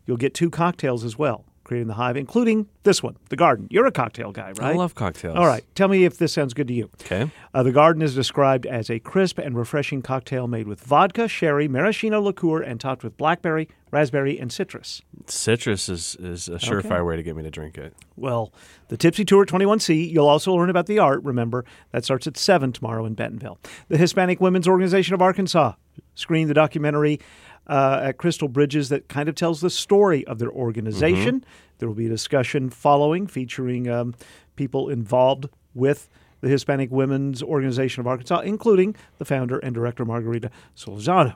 You'll 0.06 0.16
get 0.16 0.34
two 0.34 0.50
cocktails 0.50 1.04
as 1.04 1.16
well, 1.16 1.44
creating 1.68 1.86
the 1.86 1.94
hive, 1.94 2.16
including 2.16 2.66
this 2.82 3.02
one, 3.02 3.14
The 3.28 3.36
Garden. 3.36 3.68
You're 3.70 3.84
a 3.84 3.92
cocktail 3.92 4.32
guy, 4.32 4.48
right? 4.56 4.62
I 4.62 4.72
love 4.72 4.94
cocktails. 4.94 5.36
All 5.36 5.46
right. 5.46 5.62
Tell 5.74 5.86
me 5.86 6.06
if 6.06 6.16
this 6.16 6.32
sounds 6.32 6.54
good 6.54 6.66
to 6.68 6.72
you. 6.72 6.88
Okay. 7.02 7.30
Uh, 7.52 7.62
the 7.62 7.72
Garden 7.72 8.00
is 8.00 8.14
described 8.14 8.64
as 8.64 8.88
a 8.88 8.98
crisp 8.98 9.38
and 9.38 9.54
refreshing 9.54 10.00
cocktail 10.00 10.48
made 10.48 10.66
with 10.66 10.80
vodka, 10.80 11.28
sherry, 11.28 11.68
maraschino 11.68 12.22
liqueur, 12.22 12.62
and 12.62 12.80
topped 12.80 13.04
with 13.04 13.18
blackberry, 13.18 13.68
raspberry, 13.90 14.38
and 14.40 14.50
citrus. 14.50 15.02
Citrus 15.26 15.90
is, 15.90 16.16
is 16.18 16.48
a 16.48 16.56
surefire 16.56 17.06
way 17.06 17.16
to 17.16 17.22
get 17.22 17.36
me 17.36 17.42
to 17.42 17.50
drink 17.50 17.76
it. 17.76 17.94
Well, 18.16 18.50
the 18.88 18.96
Tipsy 18.96 19.26
Tour 19.26 19.42
at 19.42 19.48
21C, 19.48 20.10
you'll 20.10 20.26
also 20.26 20.54
learn 20.54 20.70
about 20.70 20.86
the 20.86 20.98
art, 20.98 21.22
remember. 21.22 21.66
That 21.92 22.02
starts 22.02 22.26
at 22.26 22.38
7 22.38 22.72
tomorrow 22.72 23.04
in 23.04 23.12
Bentonville. 23.12 23.58
The 23.88 23.98
Hispanic 23.98 24.40
Women's 24.40 24.66
Organization 24.66 25.12
of 25.12 25.20
Arkansas 25.20 25.74
screened 26.14 26.48
the 26.48 26.54
documentary 26.54 27.20
uh, 27.68 28.00
at 28.02 28.16
Crystal 28.16 28.48
Bridges 28.48 28.88
that 28.88 29.08
kind 29.08 29.28
of 29.28 29.34
tells 29.34 29.60
the 29.60 29.70
story 29.70 30.26
of 30.26 30.38
their 30.38 30.50
organization. 30.50 31.44
There 31.78 31.88
will 31.88 31.94
be 31.94 32.06
a 32.06 32.10
discussion 32.10 32.70
following 32.70 33.26
featuring 33.26 33.88
um, 33.88 34.14
people 34.56 34.88
involved 34.88 35.48
with 35.74 36.08
the 36.40 36.48
Hispanic 36.48 36.90
Women's 36.90 37.42
Organization 37.42 38.00
of 38.00 38.06
Arkansas, 38.06 38.40
including 38.40 38.96
the 39.18 39.24
founder 39.24 39.58
and 39.58 39.74
director, 39.74 40.04
Margarita 40.04 40.50
Solorzano. 40.76 41.34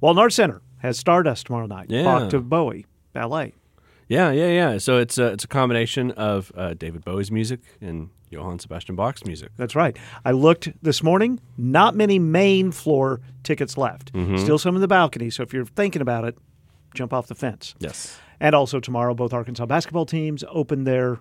Walton 0.00 0.20
Arts 0.20 0.36
Center 0.36 0.62
has 0.78 0.98
Stardust 0.98 1.46
tomorrow 1.46 1.66
night. 1.66 1.86
Yeah. 1.90 2.04
Bach 2.04 2.30
to 2.30 2.40
Bowie 2.40 2.86
ballet. 3.12 3.54
Yeah, 4.08 4.30
yeah, 4.30 4.48
yeah. 4.48 4.78
So 4.78 4.98
it's 4.98 5.18
a, 5.18 5.26
it's 5.28 5.44
a 5.44 5.48
combination 5.48 6.10
of 6.12 6.52
uh, 6.56 6.74
David 6.74 7.04
Bowie's 7.04 7.30
music 7.30 7.60
and 7.80 8.10
Johann 8.30 8.58
Sebastian 8.58 8.96
Bach's 8.96 9.24
music. 9.24 9.50
That's 9.56 9.74
right. 9.74 9.96
I 10.24 10.32
looked 10.32 10.68
this 10.82 11.02
morning. 11.02 11.40
Not 11.56 11.94
many 11.94 12.18
main 12.18 12.72
floor 12.72 13.20
tickets 13.42 13.76
left. 13.78 14.10
Still 14.36 14.58
some 14.58 14.74
in 14.74 14.80
the 14.80 14.88
balcony. 14.88 15.30
So 15.30 15.42
if 15.42 15.52
you're 15.52 15.64
thinking 15.64 16.02
about 16.02 16.24
it, 16.24 16.36
jump 16.94 17.12
off 17.12 17.28
the 17.28 17.34
fence. 17.34 17.74
Yes. 17.78 18.18
And 18.40 18.54
also 18.54 18.80
tomorrow, 18.80 19.14
both 19.14 19.32
Arkansas 19.32 19.66
basketball 19.66 20.06
teams 20.06 20.44
open 20.48 20.84
their 20.84 21.20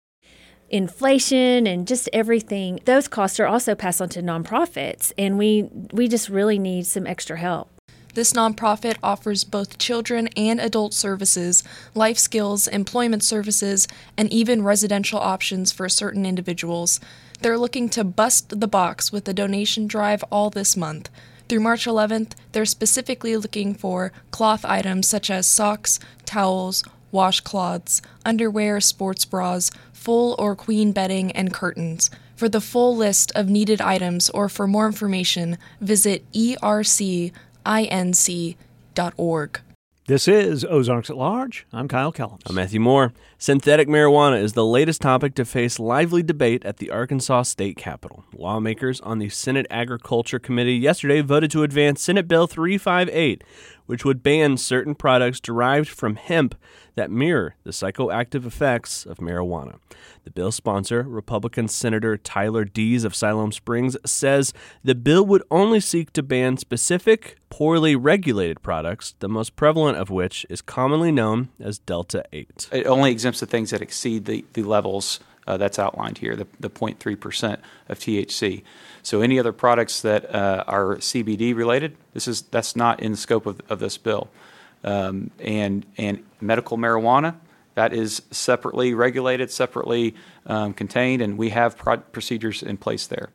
inflation 0.70 1.68
and 1.68 1.88
just 1.88 2.10
everything 2.12 2.80
those 2.86 3.08
costs 3.08 3.40
are 3.40 3.46
also 3.46 3.75
passed 3.75 4.02
on 4.02 4.10
to 4.10 4.24
nonprofits 4.24 5.12
and 5.20 5.38
we 5.38 5.70
we 5.92 6.08
just 6.08 6.30
really 6.30 6.58
need 6.58 6.84
some 6.84 7.06
extra 7.06 7.38
help 7.38 7.70
this 8.13 8.34
nonprofit 8.34 8.98
offers 9.02 9.44
both 9.44 9.80
children 9.80 10.28
and 10.38 10.60
adult 10.60 10.94
services, 10.94 11.63
life 11.96 12.20
skills, 12.20 12.68
employment 12.68 13.24
services, 13.24 13.88
and 14.16 14.32
even 14.32 14.63
residential 14.63 15.18
options 15.18 15.72
for 15.72 15.90
certain 15.90 16.24
individuals. 16.24 17.00
They're 17.44 17.58
looking 17.58 17.90
to 17.90 18.06
bust 18.06 18.58
the 18.62 18.70
box 18.70 19.12
with 19.12 19.28
a 19.28 19.34
donation 19.34 19.86
drive 19.86 20.24
all 20.32 20.50
this 20.50 20.78
month. 20.78 21.10
Through 21.50 21.60
March 21.60 21.84
11th, 21.84 22.36
they're 22.54 22.64
specifically 22.64 23.36
looking 23.36 23.74
for 23.76 24.14
cloth 24.32 24.64
items 24.64 25.10
such 25.10 25.30
as 25.30 25.46
socks, 25.46 26.00
towels, 26.24 26.86
washcloths, 27.12 28.00
underwear, 28.26 28.80
sports 28.80 29.26
bras, 29.26 29.72
full 29.92 30.38
or 30.40 30.56
queen 30.56 30.94
bedding, 30.94 31.34
and 31.34 31.53
curtains. 31.53 32.10
For 32.38 32.48
the 32.48 32.62
full 32.62 32.96
list 32.96 33.34
of 33.36 33.50
needed 33.50 33.82
items 33.82 34.29
or 34.29 34.48
for 34.48 34.66
more 34.66 34.88
information, 34.88 35.58
visit 35.82 36.24
ERC 36.32 37.34
inc.org. 37.66 38.56
This 40.05 40.27
is 40.27 40.66
Ozarks 40.66 41.09
at 41.09 41.16
Large. 41.16 41.66
I'm 41.72 41.87
Kyle 41.87 42.11
Kellums. 42.11 42.42
I'm 42.46 42.55
Matthew 42.55 42.81
Moore. 42.81 43.13
Synthetic 43.37 43.87
marijuana 43.87 44.37
is 44.44 44.51
the 44.51 44.66
latest 44.66 45.00
topic 45.00 45.33
to 45.35 45.46
face 45.46 45.79
lively 45.79 46.22
debate 46.22 46.66
at 46.66 46.75
the 46.75 46.92
Arkansas 46.92 47.44
State 47.44 47.77
Capitol. 47.77 48.25
Lawmakers 48.33 49.00
on 49.00 49.20
the 49.20 49.29
Senate 49.29 49.66
Agriculture 49.70 50.39
Committee 50.39 50.75
yesterday 50.75 51.22
voted 51.22 51.51
to 51.51 51.63
advance 51.63 52.01
Senate 52.01 52.27
Bill 52.27 52.48
358, 52.48 53.46
which 53.94 54.03
would 54.03 54.24
ban 54.24 54.58
certain 54.58 54.96
products 54.96 55.40
derived 55.40 55.88
from 55.88 56.16
hemp 56.16 56.56
that 56.96 57.12
mirror 57.12 57.53
the 57.64 57.70
psychoactive 57.70 58.44
effects 58.44 59.06
of 59.06 59.20
marijuana. 59.20 59.75
The 60.24 60.32
bill's 60.32 60.56
sponsor, 60.56 61.03
Republican 61.03 61.68
Senator 61.68 62.18
Tyler 62.18 62.66
Dees 62.66 63.03
of 63.03 63.14
Siloam 63.14 63.51
Springs, 63.51 63.96
says 64.03 64.51
the 64.84 64.96
bill 64.96 65.24
would 65.27 65.44
only 65.51 65.79
seek 65.79 66.12
to 66.14 66.24
ban 66.24 66.58
specific, 66.58 67.38
poorly 67.51 67.96
regulated 67.96 68.64
products, 68.64 69.14
the 69.20 69.29
most 69.29 69.56
prevalent 69.56 70.00
of 70.00 70.10
which 70.10 70.44
is 70.50 70.60
commonly 70.60 71.12
known 71.12 71.50
as 71.60 71.77
Delta 71.77 72.24
8. 72.34 72.70
It 72.72 72.88
only 72.88 73.12
exempts 73.12 73.42
the 73.42 73.46
things 73.46 73.70
that 73.70 73.84
exceed 73.84 74.25
the, 74.25 74.44
the 74.53 74.64
levels 74.64 75.20
uh, 75.46 75.58
that's 75.58 75.77
outlined 75.77 76.18
here, 76.18 76.36
the, 76.36 76.48
the 76.60 76.72
0.3% 76.72 77.60
of 77.90 78.00
THC. 78.00 78.64
So 79.03 79.22
any 79.22 79.37
other 79.37 79.51
products 79.51 80.01
that 80.01 80.33
uh, 80.33 80.63
are 80.66 80.96
CBD 80.96 81.55
related, 81.55 81.98
this 82.13 82.27
is 82.27 82.42
that's 82.44 82.75
not 82.75 83.01
in 83.01 83.11
the 83.11 83.18
scope 83.18 83.46
of, 83.46 83.61
of 83.70 83.79
this 83.79 83.98
bill. 83.98 84.29
Um, 84.83 85.31
and 85.39 85.85
and 85.98 86.24
medical 86.42 86.77
marijuana, 86.77 87.35
that 87.75 87.94
is 87.94 88.22
separately 88.31 88.94
regulated, 88.94 89.51
separately 89.51 90.16
um, 90.46 90.74
contained, 90.74 91.22
and 91.22 91.37
we 91.37 91.50
have 91.50 91.77
pro- 91.77 91.98
procedures 91.98 92.63
in 92.63 92.77
place 92.77 93.07
there. 93.07 93.29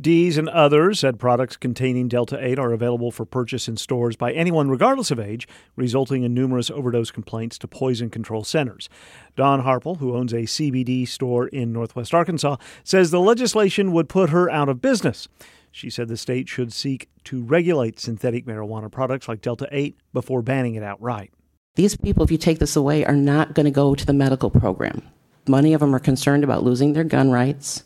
Dees 0.00 0.38
and 0.38 0.48
others 0.50 1.00
said 1.00 1.18
products 1.18 1.56
containing 1.56 2.06
Delta 2.06 2.38
8 2.40 2.56
are 2.56 2.72
available 2.72 3.10
for 3.10 3.24
purchase 3.24 3.66
in 3.66 3.76
stores 3.76 4.14
by 4.14 4.30
anyone 4.30 4.70
regardless 4.70 5.10
of 5.10 5.18
age, 5.18 5.48
resulting 5.74 6.22
in 6.22 6.32
numerous 6.32 6.70
overdose 6.70 7.10
complaints 7.10 7.58
to 7.58 7.66
poison 7.66 8.08
control 8.08 8.44
centers. 8.44 8.88
Don 9.34 9.64
Harple, 9.64 9.98
who 9.98 10.14
owns 10.14 10.32
a 10.32 10.42
CBD 10.42 11.08
store 11.08 11.48
in 11.48 11.72
northwest 11.72 12.14
Arkansas, 12.14 12.58
says 12.84 13.10
the 13.10 13.18
legislation 13.18 13.90
would 13.90 14.08
put 14.08 14.30
her 14.30 14.48
out 14.48 14.68
of 14.68 14.80
business. 14.80 15.26
She 15.72 15.90
said 15.90 16.06
the 16.06 16.16
state 16.16 16.48
should 16.48 16.72
seek 16.72 17.08
to 17.24 17.42
regulate 17.42 17.98
synthetic 17.98 18.46
marijuana 18.46 18.92
products 18.92 19.26
like 19.26 19.40
Delta 19.40 19.66
8 19.72 19.96
before 20.12 20.42
banning 20.42 20.76
it 20.76 20.84
outright. 20.84 21.32
These 21.74 21.96
people, 21.96 22.22
if 22.22 22.30
you 22.30 22.38
take 22.38 22.60
this 22.60 22.76
away, 22.76 23.04
are 23.04 23.16
not 23.16 23.54
going 23.54 23.64
to 23.64 23.72
go 23.72 23.96
to 23.96 24.06
the 24.06 24.12
medical 24.12 24.50
program. 24.50 25.02
Many 25.48 25.72
of 25.72 25.80
them 25.80 25.94
are 25.94 26.00
concerned 26.00 26.44
about 26.44 26.62
losing 26.62 26.92
their 26.92 27.04
gun 27.04 27.30
rights. 27.30 27.84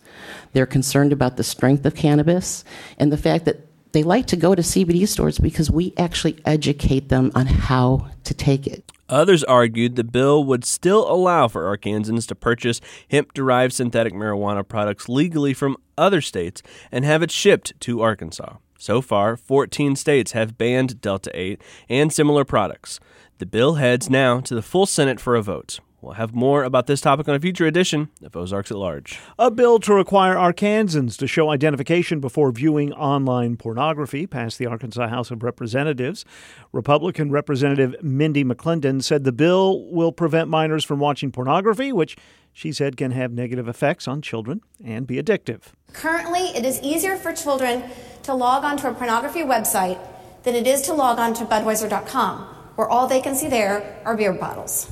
They're 0.53 0.66
concerned 0.66 1.12
about 1.12 1.37
the 1.37 1.44
strength 1.44 1.87
of 1.87 1.94
cannabis 1.94 2.64
and 2.98 3.12
the 3.12 3.16
fact 3.16 3.44
that 3.44 3.66
they 3.92 4.03
like 4.03 4.27
to 4.29 4.37
go 4.37 4.55
to 4.55 4.62
CBD 4.62 5.07
stores 5.07 5.38
because 5.38 5.70
we 5.70 5.92
actually 5.96 6.38
educate 6.44 7.09
them 7.09 7.31
on 7.35 7.46
how 7.46 8.11
to 8.25 8.35
take 8.35 8.66
it. 8.66 8.90
Others 9.09 9.44
argued 9.44 9.96
the 9.96 10.05
bill 10.05 10.42
would 10.44 10.64
still 10.64 11.11
allow 11.12 11.46
for 11.46 11.64
Arkansans 11.64 12.27
to 12.29 12.35
purchase 12.35 12.81
hemp 13.11 13.35
derived 13.35 13.75
synthetic 13.75 14.14
marijuana 14.14 14.66
products 14.66 15.09
legally 15.09 15.53
from 15.53 15.77
other 15.98 16.22
states 16.22 16.62
and 16.90 17.05
have 17.05 17.22
it 17.22 17.31
shipped 17.31 17.79
to 17.81 18.01
Arkansas. 18.01 18.57
So 18.79 19.03
far, 19.03 19.37
14 19.37 19.96
states 19.96 20.33
have 20.33 20.59
banned 20.59 21.01
Delta 21.03 21.31
8 21.35 21.61
and 21.90 22.12
similar 22.12 22.44
products. 22.44 22.98
The 23.38 23.46
bill 23.46 23.75
heads 23.75 24.09
now 24.09 24.40
to 24.40 24.55
the 24.55 24.62
full 24.62 24.87
Senate 24.87 25.20
for 25.20 25.37
a 25.37 25.42
vote. 25.42 25.81
We'll 26.02 26.14
have 26.14 26.34
more 26.34 26.64
about 26.64 26.88
this 26.88 27.00
topic 27.00 27.28
on 27.28 27.36
a 27.36 27.40
future 27.40 27.64
edition 27.64 28.10
of 28.24 28.36
Ozarks 28.36 28.72
at 28.72 28.76
Large. 28.76 29.20
A 29.38 29.52
bill 29.52 29.78
to 29.78 29.94
require 29.94 30.34
Arkansans 30.34 31.16
to 31.18 31.28
show 31.28 31.50
identification 31.50 32.18
before 32.18 32.50
viewing 32.50 32.92
online 32.92 33.56
pornography 33.56 34.26
passed 34.26 34.58
the 34.58 34.66
Arkansas 34.66 35.06
House 35.06 35.30
of 35.30 35.44
Representatives. 35.44 36.24
Republican 36.72 37.30
Representative 37.30 37.94
Mindy 38.02 38.42
McAlindon 38.42 39.00
said 39.00 39.22
the 39.22 39.30
bill 39.30 39.88
will 39.92 40.10
prevent 40.10 40.48
minors 40.48 40.84
from 40.84 40.98
watching 40.98 41.30
pornography, 41.30 41.92
which 41.92 42.16
she 42.52 42.72
said 42.72 42.96
can 42.96 43.12
have 43.12 43.30
negative 43.30 43.68
effects 43.68 44.08
on 44.08 44.20
children 44.20 44.60
and 44.84 45.06
be 45.06 45.22
addictive. 45.22 45.66
Currently, 45.92 46.48
it 46.56 46.64
is 46.64 46.80
easier 46.82 47.16
for 47.16 47.32
children 47.32 47.84
to 48.24 48.34
log 48.34 48.64
onto 48.64 48.88
a 48.88 48.94
pornography 48.94 49.42
website 49.42 50.00
than 50.42 50.56
it 50.56 50.66
is 50.66 50.82
to 50.82 50.94
log 50.94 51.20
on 51.20 51.32
to 51.34 51.44
Budweiser.com, 51.44 52.40
where 52.74 52.88
all 52.88 53.06
they 53.06 53.20
can 53.20 53.36
see 53.36 53.46
there 53.46 54.00
are 54.04 54.16
beer 54.16 54.32
bottles. 54.32 54.90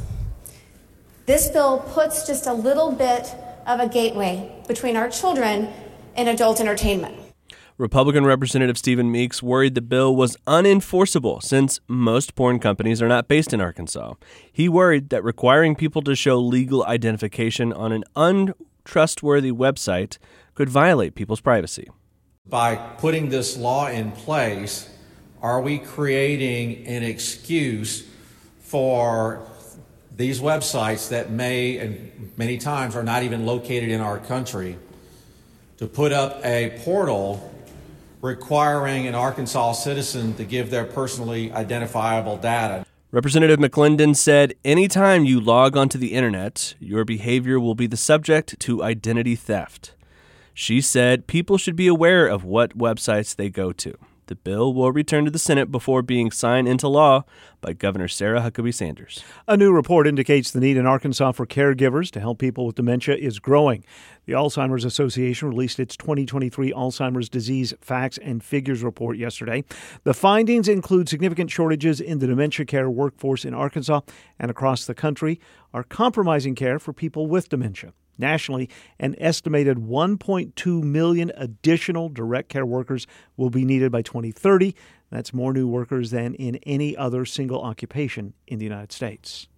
This 1.27 1.49
bill 1.49 1.79
puts 1.79 2.27
just 2.27 2.47
a 2.47 2.53
little 2.53 2.93
bit 2.93 3.35
of 3.67 3.81
a 3.81 3.89
gateway 3.89 4.63
between 4.67 4.97
our 4.97 5.09
children 5.09 5.69
and 6.17 6.29
adult 6.29 6.61
entertainment. 6.61 7.17
Republican 7.79 8.27
Representative 8.27 8.77
Stephen 8.77 9.11
Meeks 9.11 9.43
worried 9.43 9.75
the 9.75 9.81
bill 9.81 10.15
was 10.15 10.37
unenforceable 10.47 11.43
since 11.43 11.81
most 11.89 12.35
porn 12.35 12.59
companies 12.59 13.01
are 13.01 13.09
not 13.09 13.27
based 13.27 13.55
in 13.55 13.61
Arkansas. 13.61 14.15
He 14.53 14.69
worried 14.69 15.09
that 15.11 15.25
requiring 15.25 15.75
people 15.75 16.03
to 16.03 16.15
show 16.15 16.39
legal 16.39 16.85
identification 16.85 17.73
on 17.73 17.93
an 17.93 18.05
untrustworthy 18.17 19.51
website 19.51 20.19
could 20.55 20.69
violate 20.69 21.15
people's 21.15 21.41
privacy. 21.41 21.89
By 22.47 22.77
putting 22.77 23.31
this 23.31 23.57
law 23.57 23.89
in 23.89 24.13
place, 24.13 24.91
are 25.41 25.63
we 25.63 25.79
creating 25.79 26.87
an 26.87 27.03
excuse 27.03 28.07
for 28.59 29.50
these 30.21 30.41
websites 30.41 31.09
that 31.09 31.31
may 31.31 31.79
and 31.79 32.33
many 32.37 32.59
times 32.59 32.95
are 32.95 33.03
not 33.03 33.23
even 33.23 33.47
located 33.47 33.89
in 33.89 34.01
our 34.01 34.19
country 34.19 34.77
to 35.79 35.87
put 35.87 36.13
up 36.13 36.45
a 36.45 36.79
portal 36.85 37.51
requiring 38.21 39.07
an 39.07 39.15
Arkansas 39.15 39.73
citizen 39.73 40.35
to 40.35 40.45
give 40.45 40.71
their 40.71 40.85
personally 40.85 41.51
identifiable 41.53 42.37
data? 42.37 42.85
Representative 43.11 43.59
McAlindon 43.59 44.15
said 44.15 44.55
anytime 44.65 45.25
you 45.25 45.41
log 45.41 45.77
onto 45.77 45.99
the 45.99 46.13
internet, 46.13 46.75
your 46.79 47.05
behavior 47.05 47.59
will 47.59 47.75
be 47.75 47.87
the 47.87 47.97
subject 47.97 48.61
to 48.61 48.85
identity 48.85 49.35
theft. 49.35 49.95
She 50.53 50.83
said 50.83 51.27
people 51.27 51.57
should 51.57 51.77
be 51.77 51.87
aware 51.87 52.27
of 52.27 52.45
what 52.45 52.77
websites 52.77 53.35
they 53.35 53.49
go 53.49 53.73
to. 53.73 53.97
The 54.31 54.37
bill 54.37 54.73
will 54.73 54.93
return 54.93 55.25
to 55.25 55.31
the 55.33 55.41
Senate 55.41 55.73
before 55.73 56.03
being 56.03 56.31
signed 56.31 56.69
into 56.69 56.87
law 56.87 57.25
by 57.61 57.73
Governor 57.73 58.07
Sarah 58.07 58.41
Huckabee 58.41 58.73
Sanders. 58.73 59.25
A 59.49 59.57
new 59.57 59.73
report 59.73 60.07
indicates 60.07 60.53
the 60.53 60.61
need 60.61 60.77
in 60.77 60.87
Arkansas 60.87 61.33
for 61.33 61.47
caregivers 61.47 62.13
to 62.13 62.21
help 62.21 62.39
people 62.39 62.65
with 62.65 62.77
dementia 62.77 63.17
is 63.17 63.41
growing. 63.41 63.85
The 64.27 64.35
Alzheimer's 64.35 64.85
Association 64.85 65.49
released 65.49 65.81
its 65.81 65.97
2023 65.97 66.73
Alzheimer's 66.73 67.29
Disease 67.29 67.75
Facts 67.81 68.19
and 68.19 68.41
Figures 68.41 68.85
report 68.85 69.17
yesterday. 69.17 69.65
The 70.05 70.15
findings 70.15 70.69
include 70.69 71.09
significant 71.09 71.51
shortages 71.51 72.01
in 72.01 72.21
the 72.21 72.29
dementia 72.29 72.67
care 72.67 72.89
workforce 72.89 73.45
in 73.45 73.53
Arkansas 73.53 74.03
and 74.39 74.49
across 74.49 74.85
the 74.85 74.95
country, 74.95 75.41
are 75.75 75.83
compromising 75.83 76.55
care 76.55 76.79
for 76.79 76.93
people 76.93 77.27
with 77.27 77.49
dementia. 77.49 77.95
Nationally, 78.21 78.69
an 78.99 79.17
estimated 79.19 79.79
1.2 79.79 80.83
million 80.83 81.33
additional 81.37 82.09
direct 82.09 82.49
care 82.49 82.67
workers 82.67 83.07
will 83.37 83.51
be 83.51 83.65
needed 83.65 83.91
by 83.91 84.03
2030. 84.03 84.75
That's 85.11 85.35
more 85.35 85.53
new 85.53 85.67
workers 85.67 86.11
than 86.11 86.35
in 86.35 86.57
any 86.63 86.97
other 86.97 87.25
single 87.25 87.61
occupation 87.63 88.35
in 88.47 88.59
the 88.59 88.65
United 88.65 88.93
States. 88.93 89.49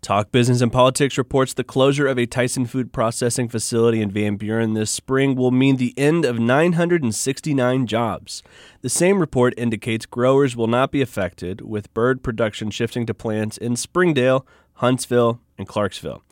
Talk 0.00 0.32
Business 0.32 0.60
and 0.60 0.72
Politics 0.72 1.18
reports 1.18 1.54
the 1.54 1.64
closure 1.64 2.06
of 2.06 2.18
a 2.18 2.26
Tyson 2.26 2.66
food 2.66 2.92
processing 2.92 3.48
facility 3.48 4.00
in 4.00 4.10
Van 4.10 4.36
Buren 4.36 4.74
this 4.74 4.90
spring 4.90 5.36
will 5.36 5.50
mean 5.50 5.76
the 5.76 5.94
end 5.96 6.24
of 6.24 6.38
969 6.38 7.86
jobs. 7.86 8.42
The 8.80 8.88
same 8.88 9.20
report 9.20 9.54
indicates 9.56 10.06
growers 10.06 10.56
will 10.56 10.66
not 10.66 10.90
be 10.90 11.02
affected, 11.02 11.60
with 11.60 11.94
bird 11.94 12.22
production 12.22 12.70
shifting 12.70 13.06
to 13.06 13.14
plants 13.14 13.56
in 13.58 13.76
Springdale, 13.76 14.46
Huntsville, 14.74 15.40
and 15.58 15.68
Clarksville. 15.68 16.22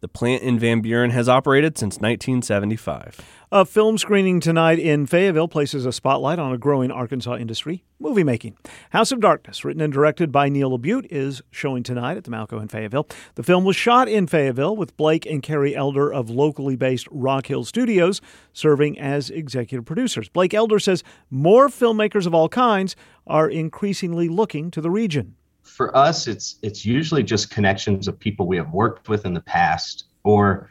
The 0.00 0.08
plant 0.08 0.42
in 0.42 0.58
Van 0.58 0.82
Buren 0.82 1.10
has 1.10 1.26
operated 1.26 1.78
since 1.78 1.96
1975. 1.96 3.18
A 3.50 3.64
film 3.64 3.96
screening 3.96 4.40
tonight 4.40 4.78
in 4.78 5.06
Fayetteville 5.06 5.48
places 5.48 5.86
a 5.86 5.92
spotlight 5.92 6.38
on 6.38 6.52
a 6.52 6.58
growing 6.58 6.90
Arkansas 6.90 7.36
industry, 7.36 7.82
movie 7.98 8.24
making. 8.24 8.58
House 8.90 9.10
of 9.10 9.20
Darkness, 9.20 9.64
written 9.64 9.80
and 9.80 9.92
directed 9.92 10.30
by 10.30 10.50
Neil 10.50 10.76
LaBute, 10.76 11.06
is 11.10 11.40
showing 11.50 11.82
tonight 11.82 12.18
at 12.18 12.24
the 12.24 12.30
Malco 12.30 12.60
in 12.60 12.68
Fayetteville. 12.68 13.08
The 13.36 13.42
film 13.42 13.64
was 13.64 13.74
shot 13.74 14.06
in 14.06 14.26
Fayetteville 14.26 14.76
with 14.76 14.96
Blake 14.98 15.24
and 15.24 15.42
Carrie 15.42 15.74
Elder 15.74 16.12
of 16.12 16.28
locally 16.28 16.76
based 16.76 17.08
Rock 17.10 17.46
Hill 17.46 17.64
Studios 17.64 18.20
serving 18.52 18.98
as 18.98 19.30
executive 19.30 19.86
producers. 19.86 20.28
Blake 20.28 20.52
Elder 20.52 20.78
says 20.78 21.02
more 21.30 21.68
filmmakers 21.68 22.26
of 22.26 22.34
all 22.34 22.50
kinds 22.50 22.96
are 23.26 23.48
increasingly 23.48 24.28
looking 24.28 24.70
to 24.72 24.82
the 24.82 24.90
region 24.90 25.35
for 25.66 25.96
us, 25.96 26.26
it's 26.26 26.56
it's 26.62 26.84
usually 26.84 27.22
just 27.22 27.50
connections 27.50 28.08
of 28.08 28.18
people 28.18 28.46
we 28.46 28.56
have 28.56 28.70
worked 28.70 29.08
with 29.08 29.26
in 29.26 29.34
the 29.34 29.40
past 29.40 30.06
or 30.24 30.70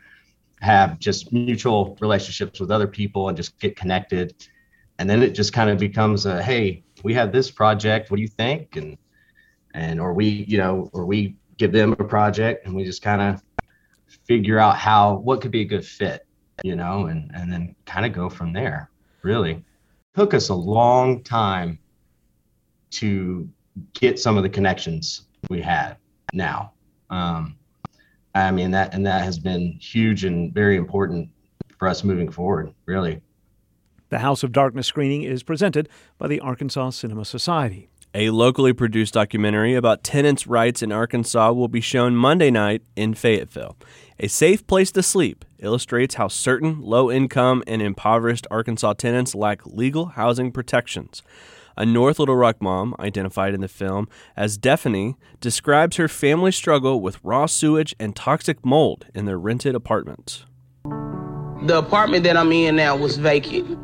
have 0.61 0.99
just 0.99 1.31
mutual 1.31 1.97
relationships 1.99 2.59
with 2.59 2.71
other 2.71 2.87
people 2.87 3.27
and 3.27 3.37
just 3.37 3.59
get 3.59 3.75
connected. 3.75 4.33
And 4.97 5.09
then 5.09 5.21
it 5.21 5.31
just 5.31 5.53
kind 5.53 5.69
of 5.69 5.77
becomes 5.77 6.25
a 6.25 6.41
hey, 6.41 6.83
we 7.03 7.13
have 7.13 7.31
this 7.31 7.51
project. 7.51 8.09
What 8.09 8.17
do 8.17 8.21
you 8.21 8.27
think? 8.27 8.75
And 8.75 8.97
and 9.73 9.99
or 9.99 10.13
we, 10.13 10.45
you 10.47 10.57
know, 10.57 10.89
or 10.93 11.05
we 11.05 11.35
give 11.57 11.71
them 11.71 11.93
a 11.93 12.03
project 12.03 12.65
and 12.65 12.75
we 12.75 12.83
just 12.83 13.01
kind 13.01 13.21
of 13.21 13.43
figure 14.25 14.59
out 14.59 14.77
how 14.77 15.15
what 15.15 15.41
could 15.41 15.51
be 15.51 15.61
a 15.61 15.65
good 15.65 15.85
fit, 15.85 16.25
you 16.63 16.75
know, 16.75 17.07
and 17.07 17.31
and 17.35 17.51
then 17.51 17.75
kind 17.85 18.05
of 18.05 18.13
go 18.13 18.29
from 18.29 18.53
there. 18.53 18.89
Really, 19.21 19.63
took 20.15 20.33
us 20.33 20.49
a 20.49 20.55
long 20.55 21.23
time 21.23 21.79
to 22.91 23.49
get 23.93 24.19
some 24.19 24.37
of 24.37 24.43
the 24.43 24.49
connections 24.49 25.23
we 25.49 25.61
had 25.61 25.97
now. 26.33 26.71
Um, 27.09 27.57
I 28.33 28.51
mean 28.51 28.71
that 28.71 28.93
and 28.93 29.05
that 29.05 29.23
has 29.23 29.39
been 29.39 29.73
huge 29.79 30.25
and 30.25 30.53
very 30.53 30.75
important 30.75 31.29
for 31.77 31.87
us 31.87 32.03
moving 32.03 32.29
forward, 32.29 32.73
really. 32.85 33.21
The 34.09 34.19
House 34.19 34.43
of 34.43 34.51
Darkness 34.51 34.87
screening 34.87 35.23
is 35.23 35.43
presented 35.43 35.89
by 36.17 36.27
the 36.27 36.39
Arkansas 36.39 36.91
Cinema 36.91 37.25
Society. 37.25 37.89
A 38.13 38.29
locally 38.29 38.71
produced 38.71 39.13
documentary 39.13 39.75
about 39.75 40.03
tenants' 40.03 40.47
rights 40.47 40.81
in 40.81 40.93
Arkansas 40.93 41.51
will 41.51 41.67
be 41.67 41.81
shown 41.81 42.15
Monday 42.15 42.49
night 42.49 42.81
in 42.95 43.13
Fayetteville. 43.13 43.75
A 44.19 44.27
Safe 44.27 44.65
Place 44.67 44.89
to 44.91 45.03
Sleep 45.03 45.43
illustrates 45.59 46.15
how 46.15 46.29
certain 46.29 46.79
low 46.79 47.11
income 47.11 47.61
and 47.67 47.81
impoverished 47.81 48.47
Arkansas 48.49 48.93
tenants 48.93 49.35
lack 49.35 49.65
legal 49.65 50.05
housing 50.05 50.51
protections. 50.53 51.23
A 51.77 51.85
North 51.85 52.19
Little 52.19 52.37
Rock 52.37 52.61
mom, 52.61 52.95
identified 52.99 53.53
in 53.53 53.59
the 53.59 53.67
film 53.67 54.07
as 54.37 54.53
Stephanie, 54.53 55.17
describes 55.41 55.97
her 55.97 56.07
family 56.07 56.53
struggle 56.53 57.01
with 57.01 57.19
raw 57.21 57.47
sewage 57.47 57.93
and 57.99 58.15
toxic 58.15 58.65
mold 58.65 59.07
in 59.13 59.25
their 59.25 59.37
rented 59.37 59.75
apartment. 59.75 60.45
The 61.63 61.77
apartment 61.77 62.23
that 62.23 62.37
I'm 62.37 62.51
in 62.53 62.77
now 62.77 62.95
was 62.95 63.17
vacant. 63.17 63.77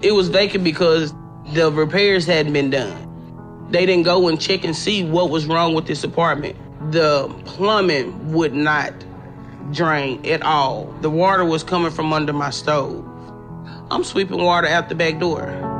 It 0.00 0.12
was 0.12 0.28
vacant 0.28 0.64
because 0.64 1.12
the 1.52 1.70
repairs 1.70 2.24
hadn't 2.24 2.54
been 2.54 2.70
done. 2.70 3.68
They 3.70 3.84
didn't 3.84 4.04
go 4.04 4.28
and 4.28 4.40
check 4.40 4.64
and 4.64 4.74
see 4.74 5.04
what 5.04 5.28
was 5.28 5.44
wrong 5.44 5.74
with 5.74 5.86
this 5.86 6.04
apartment. 6.04 6.56
The 6.90 7.28
plumbing 7.44 8.32
would 8.32 8.54
not 8.54 8.94
drain 9.72 10.24
at 10.24 10.42
all. 10.42 10.86
The 11.02 11.10
water 11.10 11.44
was 11.44 11.62
coming 11.62 11.90
from 11.90 12.14
under 12.14 12.32
my 12.32 12.48
stove. 12.48 13.04
I'm 13.90 14.04
sweeping 14.04 14.42
water 14.42 14.68
out 14.68 14.88
the 14.88 14.94
back 14.94 15.18
door. 15.18 15.75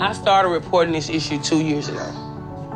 I 0.00 0.12
started 0.12 0.50
reporting 0.50 0.92
this 0.92 1.08
issue 1.08 1.40
two 1.42 1.60
years 1.60 1.88
ago. 1.88 2.04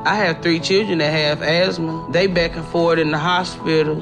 I 0.05 0.14
have 0.16 0.42
three 0.42 0.59
children 0.59 0.98
that 0.98 1.11
have 1.11 1.42
asthma. 1.42 2.09
They 2.11 2.26
back 2.26 2.57
and 2.57 2.66
forth 2.66 2.98
in 2.98 3.11
the 3.11 3.18
hospital. 3.18 3.96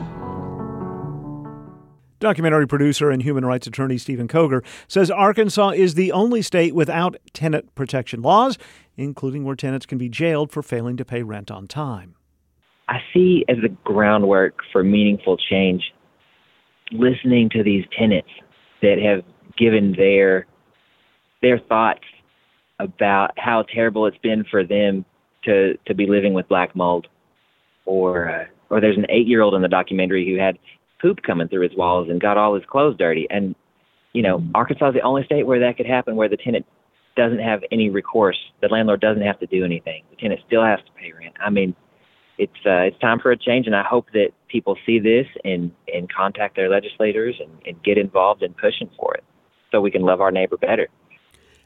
Documentary 2.21 2.67
producer 2.67 3.11
and 3.11 3.23
human 3.23 3.45
rights 3.45 3.67
attorney 3.67 3.99
Stephen 3.99 4.27
Koger 4.27 4.65
says 4.89 5.11
Arkansas 5.11 5.71
is 5.71 5.95
the 5.95 6.13
only 6.13 6.43
state 6.43 6.75
without 6.75 7.17
tenant 7.33 7.75
protection 7.75 8.23
laws, 8.23 8.59
including 8.97 9.45
where 9.45 9.55
tenants 9.55 9.87
can 9.87 9.99
be 9.99 10.09
jailed 10.09 10.51
for 10.51 10.63
failing 10.63 10.97
to 10.97 11.05
pay 11.05 11.23
rent 11.23 11.51
on 11.51 11.67
time. 11.67 12.15
I 12.89 12.99
see 13.13 13.45
as 13.49 13.59
the 13.63 13.69
groundwork 13.85 14.61
for 14.73 14.83
meaningful 14.83 15.37
change 15.37 15.83
listening 16.91 17.51
to 17.51 17.63
these 17.63 17.85
tenants 17.97 18.31
that 18.83 18.99
have 18.99 19.23
given 19.57 19.93
their 19.97 20.47
their 21.43 21.59
thoughts 21.59 22.05
about 22.79 23.39
how 23.39 23.63
terrible 23.63 24.07
it's 24.07 24.19
been 24.19 24.45
for 24.51 24.65
them 24.65 25.05
to 25.45 25.77
to 25.87 25.95
be 25.95 26.07
living 26.07 26.35
with 26.35 26.49
black 26.49 26.75
mold, 26.75 27.07
or 27.87 28.29
uh, 28.29 28.45
or 28.71 28.81
there's 28.81 28.99
an 28.99 29.07
eight 29.09 29.27
year 29.27 29.43
old 29.43 29.55
in 29.55 29.63
the 29.63 29.69
documentary 29.69 30.29
who 30.29 30.39
had 30.39 30.59
poop 31.01 31.23
coming 31.23 31.49
through 31.49 31.69
his 31.69 31.77
walls 31.77 32.09
and 32.11 32.21
got 32.21 32.37
all 32.37 32.55
his 32.55 32.65
clothes 32.67 32.97
dirty. 32.99 33.27
And 33.31 33.55
you 34.13 34.23
know, 34.23 34.43
Arkansas 34.55 34.89
is 34.89 34.95
the 34.95 35.01
only 35.03 35.25
state 35.25 35.47
where 35.47 35.61
that 35.61 35.77
could 35.77 35.87
happen, 35.87 36.17
where 36.17 36.29
the 36.29 36.37
tenant 36.37 36.67
doesn't 37.17 37.41
have 37.41 37.63
any 37.73 37.91
recourse. 37.91 38.39
The 38.63 38.69
landlord 38.69 39.01
doesn't 39.01 39.23
have 39.23 39.39
to 39.41 39.47
do 39.47 39.65
anything. 39.65 40.05
The 40.11 40.17
tenant 40.17 40.41
still 40.47 40.65
has 40.65 40.79
to 40.81 40.93
pay 40.93 41.13
rent. 41.13 41.35
I 41.45 41.51
mean, 41.51 41.75
it's 42.39 42.53
uh, 42.65 42.87
it's 42.87 42.99
time 43.01 43.19
for 43.19 43.33
a 43.33 43.37
change, 43.37 43.67
and 43.67 43.75
I 43.75 43.83
hope 43.83 44.07
that 44.13 44.31
people 44.49 44.77
see 44.87 44.99
this 44.99 45.27
and 45.45 45.73
and 45.93 46.13
contact 46.13 46.57
their 46.57 46.71
legislators 46.71 47.35
and, 47.41 47.51
and 47.67 47.83
get 47.83 47.99
involved 47.99 48.43
in 48.43 48.55
pushing 48.55 48.89
for 48.99 49.15
it, 49.15 49.25
so 49.71 49.81
we 49.81 49.91
can 49.91 50.03
love 50.03 50.21
our 50.21 50.31
neighbor 50.31 50.57
better. 50.57 50.89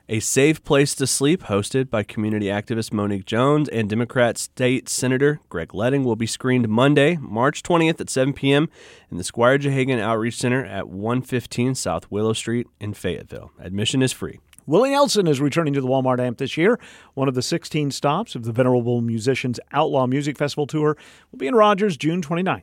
A 0.09 0.19
Safe 0.19 0.65
Place 0.65 0.97
to 0.97 1.07
Sleep, 1.07 1.45
hosted 1.45 1.88
by 1.88 2.03
community 2.03 2.47
activist 2.47 2.93
Monique 2.93 3.25
Jones 3.25 3.69
and 3.69 3.88
Democrat 3.88 4.37
State 4.37 4.88
Senator 4.88 5.38
Greg 5.49 5.73
Leding, 5.73 6.03
will 6.03 6.17
be 6.17 6.27
screened 6.27 6.69
Monday, 6.69 7.17
March 7.21 7.62
20th 7.62 8.01
at 8.01 8.11
7 8.11 8.33
p.m. 8.33 8.69
in 9.12 9.17
the 9.17 9.23
Squire 9.23 9.59
Jehagan 9.59 10.01
Outreach 10.01 10.37
Center 10.37 10.65
at 10.65 10.88
115 10.88 11.77
South 11.77 12.11
Willow 12.11 12.33
Street 12.33 12.67
in 12.81 12.95
Fayetteville. 12.95 13.53
Admission 13.61 14.03
is 14.03 14.12
free. 14.12 14.41
Willie 14.67 14.91
Nelson 14.91 15.29
is 15.29 15.41
returning 15.41 15.73
to 15.75 15.81
the 15.81 15.88
Walmart 15.88 16.19
Amp 16.19 16.38
this 16.38 16.57
year. 16.57 16.81
One 17.15 17.29
of 17.29 17.35
the 17.35 17.43
16 17.43 17.93
stops 17.93 18.35
of 18.35 18.43
the 18.43 18.53
Venerable 18.53 19.03
Musicians 19.03 19.61
Outlaw 19.71 20.09
Music 20.09 20.37
Festival 20.37 20.67
Tour 20.67 20.97
will 21.31 21.38
be 21.38 21.47
in 21.47 21.55
Rogers 21.55 21.97
June 21.97 22.23
29th. 22.23 22.62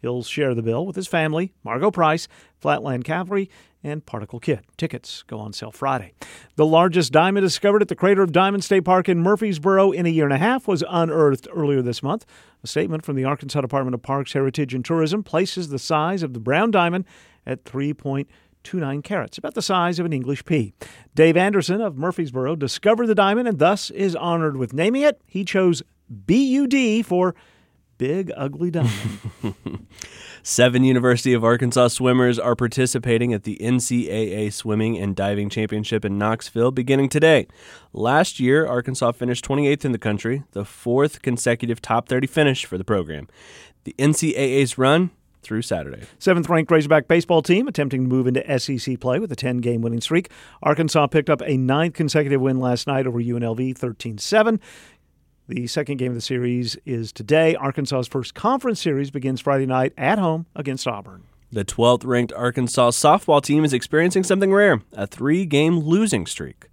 He'll 0.00 0.22
share 0.22 0.54
the 0.54 0.62
bill 0.62 0.86
with 0.86 0.94
his 0.94 1.08
family, 1.08 1.52
Margo 1.64 1.90
Price, 1.90 2.28
Flatland 2.60 3.04
Cavalry, 3.04 3.50
and 3.82 4.04
Particle 4.04 4.40
Kid. 4.40 4.60
Tickets 4.76 5.22
go 5.26 5.38
on 5.38 5.52
sale 5.52 5.70
Friday. 5.70 6.12
The 6.56 6.66
largest 6.66 7.12
diamond 7.12 7.44
discovered 7.44 7.82
at 7.82 7.88
the 7.88 7.94
crater 7.94 8.22
of 8.22 8.32
Diamond 8.32 8.64
State 8.64 8.84
Park 8.84 9.08
in 9.08 9.20
Murfreesboro 9.20 9.92
in 9.92 10.06
a 10.06 10.08
year 10.08 10.24
and 10.24 10.32
a 10.32 10.38
half 10.38 10.66
was 10.66 10.82
unearthed 10.88 11.48
earlier 11.54 11.82
this 11.82 12.02
month. 12.02 12.26
A 12.62 12.66
statement 12.66 13.04
from 13.04 13.16
the 13.16 13.24
Arkansas 13.24 13.60
Department 13.60 13.94
of 13.94 14.02
Parks, 14.02 14.32
Heritage, 14.32 14.74
and 14.74 14.84
Tourism 14.84 15.22
places 15.22 15.68
the 15.68 15.78
size 15.78 16.22
of 16.22 16.34
the 16.34 16.40
brown 16.40 16.70
diamond 16.70 17.04
at 17.46 17.64
3.29 17.64 19.04
carats, 19.04 19.38
about 19.38 19.54
the 19.54 19.62
size 19.62 19.98
of 19.98 20.06
an 20.06 20.12
English 20.12 20.44
pea. 20.44 20.72
Dave 21.14 21.36
Anderson 21.36 21.80
of 21.80 21.96
Murfreesboro 21.96 22.56
discovered 22.56 23.06
the 23.06 23.14
diamond 23.14 23.48
and 23.48 23.58
thus 23.58 23.90
is 23.90 24.16
honored 24.16 24.56
with 24.56 24.72
naming 24.72 25.02
it. 25.02 25.20
He 25.26 25.44
chose 25.44 25.82
BUD 26.10 27.04
for 27.06 27.34
Big 27.98 28.30
Ugly 28.36 28.70
Diamond. 28.70 29.18
Seven 30.42 30.84
University 30.84 31.34
of 31.34 31.44
Arkansas 31.44 31.88
swimmers 31.88 32.38
are 32.38 32.54
participating 32.54 33.34
at 33.34 33.42
the 33.42 33.58
NCAA 33.60 34.52
Swimming 34.52 34.96
and 34.96 35.14
Diving 35.14 35.50
Championship 35.50 36.04
in 36.04 36.16
Knoxville 36.16 36.70
beginning 36.70 37.08
today. 37.08 37.48
Last 37.92 38.40
year, 38.40 38.66
Arkansas 38.66 39.12
finished 39.12 39.44
28th 39.44 39.84
in 39.84 39.92
the 39.92 39.98
country, 39.98 40.44
the 40.52 40.64
fourth 40.64 41.22
consecutive 41.22 41.82
top 41.82 42.08
30 42.08 42.28
finish 42.28 42.64
for 42.64 42.78
the 42.78 42.84
program. 42.84 43.28
The 43.84 43.94
NCAA's 43.98 44.78
run 44.78 45.10
through 45.42 45.62
Saturday. 45.62 46.02
Seventh 46.18 46.48
ranked 46.48 46.70
Razorback 46.70 47.08
baseball 47.08 47.42
team 47.42 47.68
attempting 47.68 48.02
to 48.02 48.08
move 48.08 48.26
into 48.26 48.58
SEC 48.58 49.00
play 49.00 49.18
with 49.18 49.32
a 49.32 49.36
10 49.36 49.58
game 49.58 49.80
winning 49.80 50.00
streak. 50.00 50.30
Arkansas 50.62 51.06
picked 51.08 51.30
up 51.30 51.42
a 51.44 51.56
ninth 51.56 51.94
consecutive 51.94 52.40
win 52.40 52.60
last 52.60 52.86
night 52.86 53.06
over 53.06 53.20
UNLV 53.20 53.76
13 53.76 54.18
7. 54.18 54.60
The 55.48 55.66
second 55.66 55.96
game 55.96 56.10
of 56.10 56.14
the 56.14 56.20
series 56.20 56.76
is 56.84 57.10
today. 57.10 57.56
Arkansas's 57.56 58.06
first 58.06 58.34
conference 58.34 58.82
series 58.82 59.10
begins 59.10 59.40
Friday 59.40 59.64
night 59.64 59.94
at 59.96 60.18
home 60.18 60.44
against 60.54 60.86
Auburn. 60.86 61.22
The 61.50 61.64
12th 61.64 62.04
ranked 62.04 62.34
Arkansas 62.34 62.90
softball 62.90 63.42
team 63.42 63.64
is 63.64 63.72
experiencing 63.72 64.24
something 64.24 64.52
rare 64.52 64.82
a 64.92 65.06
three 65.06 65.46
game 65.46 65.78
losing 65.78 66.26
streak. 66.26 66.66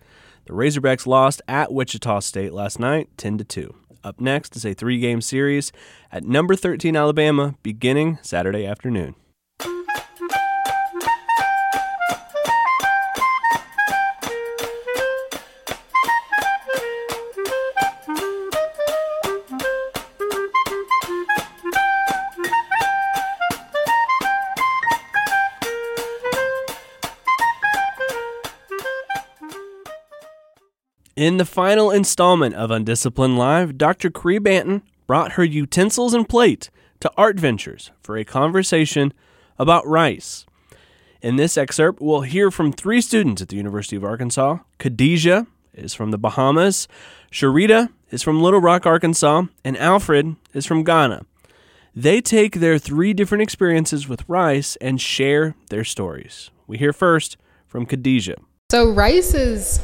The 0.44 0.52
Razorbacks 0.52 1.08
lost 1.08 1.42
at 1.48 1.72
Wichita 1.72 2.20
State 2.20 2.52
last 2.52 2.78
night 2.78 3.08
10 3.16 3.38
to 3.38 3.44
2. 3.46 3.74
Up 4.04 4.20
next 4.20 4.58
is 4.58 4.66
a 4.66 4.74
three 4.74 5.00
game 5.00 5.22
series 5.22 5.72
at 6.12 6.26
number 6.26 6.54
13 6.54 6.98
Alabama 6.98 7.56
beginning 7.64 8.20
Saturday 8.24 8.66
afternoon. 8.66 9.16
In 31.16 31.38
the 31.38 31.46
final 31.46 31.92
installment 31.92 32.56
of 32.56 32.72
Undisciplined 32.72 33.38
Live, 33.38 33.78
Dr. 33.78 34.10
Caree 34.10 34.38
Banton 34.38 34.82
brought 35.08 35.34
her 35.34 35.46
utensils 35.46 36.14
and 36.14 36.28
plate 36.28 36.70
to 37.00 37.10
Art 37.16 37.40
Ventures 37.40 37.90
for 38.02 38.18
a 38.18 38.26
conversation 38.26 39.14
about 39.58 39.88
rice. 39.88 40.46
In 41.22 41.38
this 41.38 41.58
excerpt, 41.58 42.02
we'll 42.02 42.24
hear 42.24 42.52
from 42.52 42.74
three 42.74 43.00
students 43.00 43.42
at 43.42 43.48
the 43.48 43.56
University 43.56 43.96
of 43.96 44.04
Arkansas. 44.04 44.58
Khadijah 44.78 45.48
is 45.74 45.94
from 45.94 46.12
the 46.12 46.18
Bahamas, 46.18 46.86
Sharita 47.32 47.88
is 48.12 48.22
from 48.22 48.42
Little 48.42 48.60
Rock, 48.60 48.86
Arkansas, 48.86 49.44
and 49.64 49.78
Alfred 49.78 50.36
is 50.54 50.66
from 50.66 50.84
Ghana. 50.84 51.26
They 51.96 52.20
take 52.20 52.56
their 52.56 52.78
three 52.78 53.14
different 53.14 53.42
experiences 53.42 54.10
with 54.10 54.28
rice 54.28 54.76
and 54.82 55.00
share 55.00 55.56
their 55.70 55.86
stories. 55.86 56.52
We 56.68 56.78
hear 56.78 56.92
first 56.92 57.38
from 57.68 57.86
Khadijah. 57.86 58.36
So, 58.70 58.92
rice 58.92 59.34
is 59.34 59.80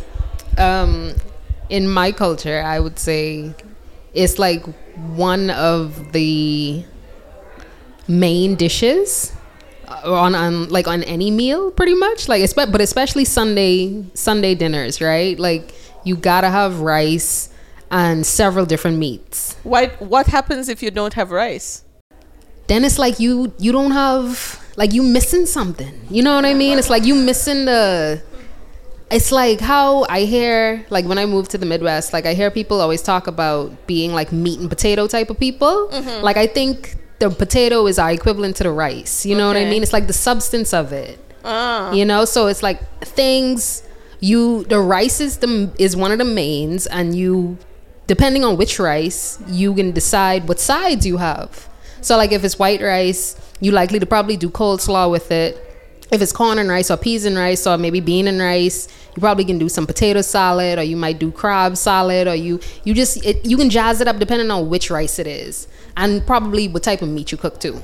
um, 0.58 1.16
in 1.70 1.88
my 1.88 2.12
culture, 2.12 2.62
I 2.62 2.80
would 2.80 3.00
say 3.00 3.54
it's 4.14 4.38
like 4.40 4.64
one 5.16 5.50
of 5.50 6.12
the 6.12 6.84
main 8.08 8.56
dishes 8.56 9.34
on, 9.88 10.36
on 10.36 10.70
like 10.70 10.88
on 10.88 11.04
any 11.04 11.32
meal 11.32 11.72
pretty 11.72 11.96
much. 11.96 12.28
Like 12.28 12.44
but 12.56 12.82
especially 12.82 13.26
sunday 13.26 14.04
sunday 14.14 14.56
dinners 14.56 15.02
right? 15.02 15.38
Like 15.40 15.74
you 16.04 16.16
gotta 16.16 16.50
have 16.50 16.80
rice 16.82 17.50
and 17.90 18.26
several 18.26 18.66
different 18.66 18.98
meats. 18.98 19.56
What 19.64 20.02
what 20.02 20.28
happens 20.28 20.70
if 20.70 20.82
you 20.82 20.92
don't 20.92 21.14
have 21.14 21.32
rice? 21.32 21.84
Then 22.68 22.86
it's 22.86 23.00
like 23.00 23.20
you 23.20 23.54
you 23.60 23.72
don't 23.72 23.92
have 23.92 24.62
like 24.78 24.94
you 24.94 25.04
missing 25.04 25.46
something. 25.46 25.94
You 26.10 26.24
know 26.24 26.36
what 26.36 26.46
i 26.46 26.54
mean? 26.54 26.80
It's 26.80 26.90
like 26.90 27.06
you 27.06 27.16
missing 27.16 27.66
the 27.66 28.22
it's 29.12 29.32
like 29.32 29.60
how 29.60 30.06
I 30.10 30.22
hear 30.22 30.86
like 30.90 31.06
when 31.06 31.18
I 31.18 31.26
moved 31.26 31.52
to 31.52 31.58
the 31.58 31.66
Midwest, 31.66 32.14
like 32.14 32.26
I 32.26 32.34
hear 32.34 32.50
people 32.50 32.82
always 32.82 33.02
talk 33.02 33.28
about 33.28 33.88
being 33.88 34.14
like 34.14 34.32
meat 34.32 34.60
and 34.60 34.70
potato 34.70 35.08
type 35.08 35.30
of 35.30 35.40
people. 35.40 35.90
Mm-hmm. 35.92 36.24
Like 36.24 36.38
I 36.38 36.48
think 36.48 36.96
the 37.20 37.30
potato 37.30 37.88
is 37.88 38.00
our 38.00 38.12
equivalent 38.12 38.56
to 38.58 38.64
the 38.64 38.72
rice. 38.72 39.26
You 39.26 39.36
know 39.36 39.50
okay. 39.50 39.62
what 39.62 39.68
I 39.68 39.70
mean? 39.70 39.84
It's 39.84 39.94
like 39.94 40.08
the 40.08 40.14
substance 40.14 40.74
of 40.74 40.94
it. 40.94 41.20
Uh. 41.44 41.92
You 41.94 42.06
know, 42.06 42.26
so 42.26 42.48
it's 42.48 42.64
like 42.64 42.82
things 43.02 43.84
you 44.20 44.64
the 44.66 44.80
rice 44.80 45.20
is 45.20 45.38
the 45.38 45.72
is 45.78 45.96
one 45.96 46.12
of 46.12 46.18
the 46.18 46.26
mains, 46.26 46.88
and 46.88 47.16
you 47.16 47.58
depending 48.08 48.44
on 48.44 48.58
which 48.58 48.80
rice, 48.80 49.40
you 49.48 49.74
can 49.74 49.92
decide 49.92 50.48
what 50.48 50.60
sides 50.60 51.06
you 51.06 51.18
have. 51.18 51.70
So 52.02 52.18
like 52.18 52.32
if 52.32 52.44
it's 52.44 52.58
white 52.58 52.82
rice, 52.82 53.36
you 53.60 53.72
likely 53.72 54.00
to 54.00 54.06
probably 54.06 54.38
do 54.38 54.50
coleslaw 54.50 55.12
with 55.12 55.32
it 55.32 55.71
if 56.12 56.22
it's 56.22 56.34
corn 56.34 56.60
and 56.60 56.70
rice 56.70 56.92
or 56.92 56.98
peas 56.98 57.26
and 57.26 57.38
rice 57.38 57.66
or 57.66 57.78
maybe 57.78 58.00
bean 58.00 58.28
and 58.28 58.40
rice 58.40 58.88
you 59.16 59.20
probably 59.20 59.46
can 59.46 59.58
do 59.58 59.70
some 59.70 59.88
potato 59.88 60.22
salad 60.22 60.78
or 60.78 60.84
you 60.84 60.98
might 60.98 61.20
do 61.20 61.32
crab 61.32 61.78
salad 61.78 62.28
or 62.28 62.36
you 62.36 62.60
you 62.84 62.94
just 62.94 63.26
it, 63.26 63.44
you 63.46 63.58
can 63.58 63.70
jazz 63.70 64.02
it 64.02 64.08
up 64.08 64.18
depending 64.18 64.52
on 64.52 64.70
which 64.70 64.92
rice 64.92 65.20
it 65.20 65.28
is 65.28 65.68
and 65.98 66.26
probably 66.28 66.68
what 66.68 66.84
type 66.84 67.02
of 67.02 67.10
meat 67.10 67.32
you 67.32 67.38
cook 67.38 67.60
too. 67.60 67.82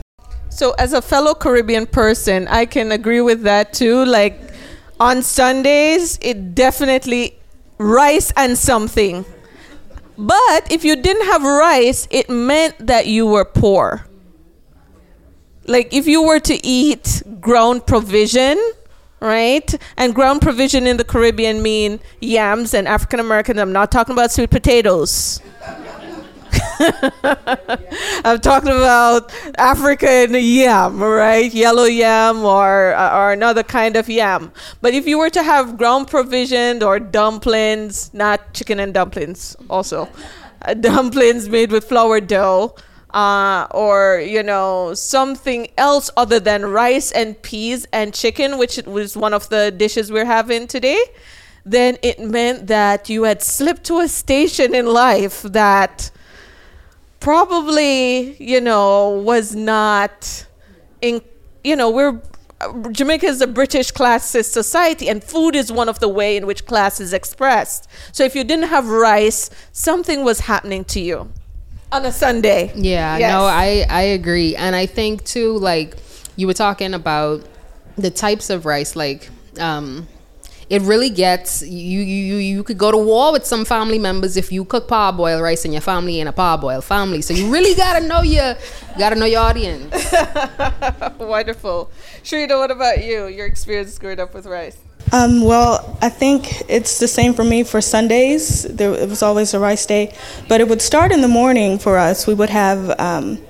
So 0.49 0.71
as 0.73 0.93
a 0.93 1.01
fellow 1.01 1.33
caribbean 1.33 1.85
person 1.85 2.47
i 2.47 2.65
can 2.65 2.91
agree 2.91 3.21
with 3.21 3.43
that 3.43 3.73
too. 3.73 4.05
Like 4.05 4.39
on 4.99 5.21
sundays 5.21 6.19
it 6.21 6.53
definitely 6.53 7.39
rice 7.77 8.31
and 8.35 8.57
something. 8.57 9.25
But 10.19 10.71
if 10.71 10.83
you 10.83 10.95
didn't 10.95 11.27
have 11.27 11.43
rice 11.43 12.07
it 12.11 12.29
meant 12.29 12.87
that 12.87 13.07
you 13.07 13.25
were 13.27 13.45
poor 13.45 14.06
like 15.67 15.93
if 15.93 16.07
you 16.07 16.23
were 16.23 16.39
to 16.39 16.65
eat 16.65 17.21
ground 17.39 17.85
provision 17.85 18.57
right 19.19 19.75
and 19.97 20.15
ground 20.15 20.41
provision 20.41 20.87
in 20.87 20.97
the 20.97 21.03
caribbean 21.03 21.61
mean 21.61 21.99
yams 22.21 22.73
and 22.73 22.87
african 22.87 23.19
american 23.19 23.59
i'm 23.59 23.73
not 23.73 23.91
talking 23.91 24.13
about 24.13 24.31
sweet 24.31 24.49
potatoes 24.49 25.41
I'm 26.79 28.39
talking 28.39 28.69
about 28.69 29.33
African 29.57 30.33
yam, 30.33 31.01
right? 31.01 31.51
Yellow 31.53 31.85
yam 31.85 32.45
or 32.45 32.95
or 32.95 33.31
another 33.31 33.63
kind 33.63 33.95
of 33.95 34.07
yam. 34.09 34.51
But 34.81 34.93
if 34.93 35.07
you 35.07 35.17
were 35.17 35.29
to 35.31 35.43
have 35.43 35.77
ground 35.77 36.07
provisioned 36.07 36.83
or 36.83 36.99
dumplings, 36.99 38.13
not 38.13 38.53
chicken 38.53 38.79
and 38.79 38.93
dumplings, 38.93 39.55
also 39.69 40.07
uh, 40.63 40.73
dumplings 40.73 41.49
made 41.49 41.71
with 41.71 41.85
flour 41.85 42.21
dough, 42.21 42.75
uh, 43.11 43.67
or 43.71 44.19
you 44.19 44.43
know 44.43 44.93
something 44.93 45.67
else 45.77 46.09
other 46.17 46.39
than 46.39 46.65
rice 46.65 47.11
and 47.11 47.41
peas 47.41 47.87
and 47.93 48.13
chicken, 48.13 48.57
which 48.57 48.77
was 48.85 49.15
one 49.15 49.33
of 49.33 49.49
the 49.49 49.71
dishes 49.71 50.11
we're 50.11 50.25
having 50.25 50.67
today, 50.67 51.01
then 51.65 51.97
it 52.01 52.19
meant 52.19 52.67
that 52.67 53.09
you 53.09 53.23
had 53.23 53.41
slipped 53.41 53.83
to 53.85 53.99
a 53.99 54.07
station 54.07 54.75
in 54.75 54.85
life 54.85 55.41
that 55.43 56.11
probably 57.19 58.35
you 58.43 58.61
know 58.61 59.09
was 59.09 59.55
not 59.55 60.45
in 61.01 61.21
you 61.63 61.75
know 61.75 61.89
we're 61.89 62.21
Jamaica 62.91 63.27
is 63.27 63.39
a 63.39 63.45
British 63.45 63.91
classist 63.91 64.51
society, 64.51 65.09
and 65.09 65.23
food 65.23 65.55
is 65.55 65.71
one 65.71 65.87
of 65.87 65.99
the 65.99 66.09
way 66.09 66.35
in 66.35 66.47
which 66.47 66.65
class 66.65 66.99
is 66.99 67.13
expressed. 67.13 67.87
So 68.11 68.23
if 68.23 68.35
you 68.35 68.43
didn't 68.43 68.69
have 68.69 68.89
rice, 68.89 69.51
something 69.71 70.23
was 70.23 70.39
happening 70.39 70.83
to 70.85 70.99
you 70.99 71.31
on 71.91 72.05
a 72.05 72.11
Sunday. 72.11 72.71
Yeah, 72.75 73.17
yes. 73.17 73.31
no, 73.31 73.43
I 73.45 73.85
I 73.89 74.01
agree, 74.01 74.55
and 74.55 74.75
I 74.75 74.85
think 74.85 75.23
too, 75.25 75.57
like 75.57 75.95
you 76.35 76.47
were 76.47 76.53
talking 76.53 76.93
about 76.93 77.43
the 77.97 78.11
types 78.11 78.49
of 78.49 78.65
rice, 78.65 78.95
like. 78.95 79.29
um 79.59 80.07
it 80.69 80.81
really 80.81 81.09
gets 81.09 81.61
you 81.61 82.01
you 82.01 82.35
you 82.35 82.61
could 82.61 82.77
go 82.77 82.91
to 82.91 82.97
war 82.97 83.31
with 83.31 83.45
some 83.45 83.63
family 83.63 83.97
members 83.97 84.35
if 84.35 84.51
you 84.51 84.65
cook 84.65 84.87
parboil 84.89 85.41
rice 85.41 85.63
and 85.63 85.73
your 85.73 85.79
family 85.81 86.19
ain't 86.19 86.27
a 86.27 86.33
parboil 86.33 86.81
family. 86.81 87.21
So 87.21 87.33
you 87.33 87.49
really 87.49 87.73
gotta 87.73 88.05
know 88.05 88.21
your 88.21 88.55
gotta 88.97 89.15
know 89.15 89.25
your 89.25 89.41
audience. 89.41 89.93
Wonderful. 91.19 91.89
Sharita, 92.21 92.57
what 92.59 92.69
about 92.71 93.01
you? 93.03 93.27
Your 93.27 93.45
experience 93.45 93.97
growing 93.97 94.19
up 94.19 94.33
with 94.33 94.45
rice? 94.45 94.77
Um, 95.11 95.41
well, 95.41 95.97
I 96.01 96.09
think 96.09 96.63
it's 96.67 96.99
the 96.99 97.07
same 97.07 97.33
for 97.33 97.43
me 97.43 97.63
for 97.63 97.79
Sundays. 97.79 98.63
There, 98.63 98.93
it 98.93 99.07
was 99.07 99.23
always 99.23 99.53
a 99.53 99.59
rice 99.59 99.85
day, 99.85 100.13
but 100.47 100.59
it 100.59 100.67
would 100.67 100.81
start 100.81 101.11
in 101.11 101.21
the 101.21 101.27
morning 101.27 101.79
for 101.79 101.97
us. 101.97 102.27
We 102.27 102.33
would 102.33 102.49
have 102.49 102.99
um, 102.99 103.41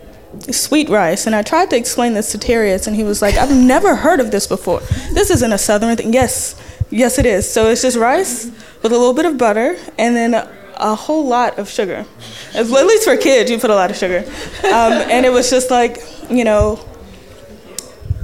sweet 0.51 0.89
rice. 0.89 1.25
And 1.25 1.35
I 1.35 1.41
tried 1.41 1.69
to 1.71 1.77
explain 1.77 2.13
this 2.13 2.31
to 2.33 2.37
Terrius, 2.37 2.87
and 2.87 2.95
he 2.95 3.03
was 3.03 3.21
like, 3.21 3.35
I've 3.35 3.55
never 3.55 3.95
heard 3.95 4.19
of 4.19 4.31
this 4.31 4.45
before. 4.47 4.81
This 5.13 5.29
isn't 5.31 5.51
a 5.51 5.57
southern 5.57 5.95
thing. 5.97 6.13
Yes, 6.13 6.55
yes, 6.89 7.17
it 7.17 7.25
is. 7.25 7.51
So 7.51 7.69
it's 7.69 7.81
just 7.81 7.97
rice 7.97 8.45
with 8.83 8.91
a 8.91 8.97
little 8.97 9.13
bit 9.13 9.25
of 9.25 9.37
butter 9.37 9.77
and 9.97 10.15
then 10.15 10.33
a, 10.33 10.95
whole 10.95 11.25
lot 11.27 11.57
of 11.57 11.67
sugar. 11.69 12.05
At 12.53 12.69
least 12.69 13.03
for 13.03 13.17
kids, 13.17 13.49
you 13.49 13.57
put 13.57 13.71
a 13.71 13.75
lot 13.75 13.89
of 13.89 13.97
sugar. 13.97 14.23
Um, 14.63 14.93
and 15.09 15.25
it 15.25 15.31
was 15.31 15.49
just 15.49 15.71
like, 15.71 15.97
you 16.29 16.43
know, 16.43 16.79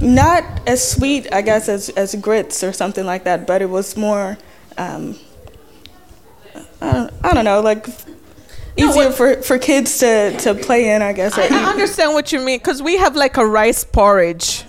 not 0.00 0.44
as 0.66 0.86
sweet, 0.86 1.32
I 1.32 1.42
guess, 1.42 1.68
as, 1.68 1.88
as 1.90 2.14
grits 2.16 2.62
or 2.62 2.72
something 2.72 3.06
like 3.06 3.24
that, 3.24 3.46
but 3.46 3.62
it 3.62 3.70
was 3.70 3.96
more, 3.96 4.38
um, 4.76 5.16
I, 6.80 6.92
don't, 6.92 7.12
I 7.22 7.34
don't 7.34 7.44
know, 7.44 7.60
like 7.60 7.86
easier 8.76 9.10
for, 9.10 9.42
for 9.42 9.58
kids 9.58 9.98
to, 9.98 10.36
to 10.38 10.54
play 10.54 10.90
in, 10.90 11.02
I 11.02 11.12
guess. 11.12 11.38
I, 11.38 11.46
I 11.46 11.70
understand 11.70 12.12
what 12.12 12.32
you 12.32 12.40
mean 12.40 12.58
because 12.58 12.82
we 12.82 12.96
have 12.96 13.16
like 13.16 13.36
a 13.36 13.46
rice 13.46 13.84
porridge. 13.84 14.64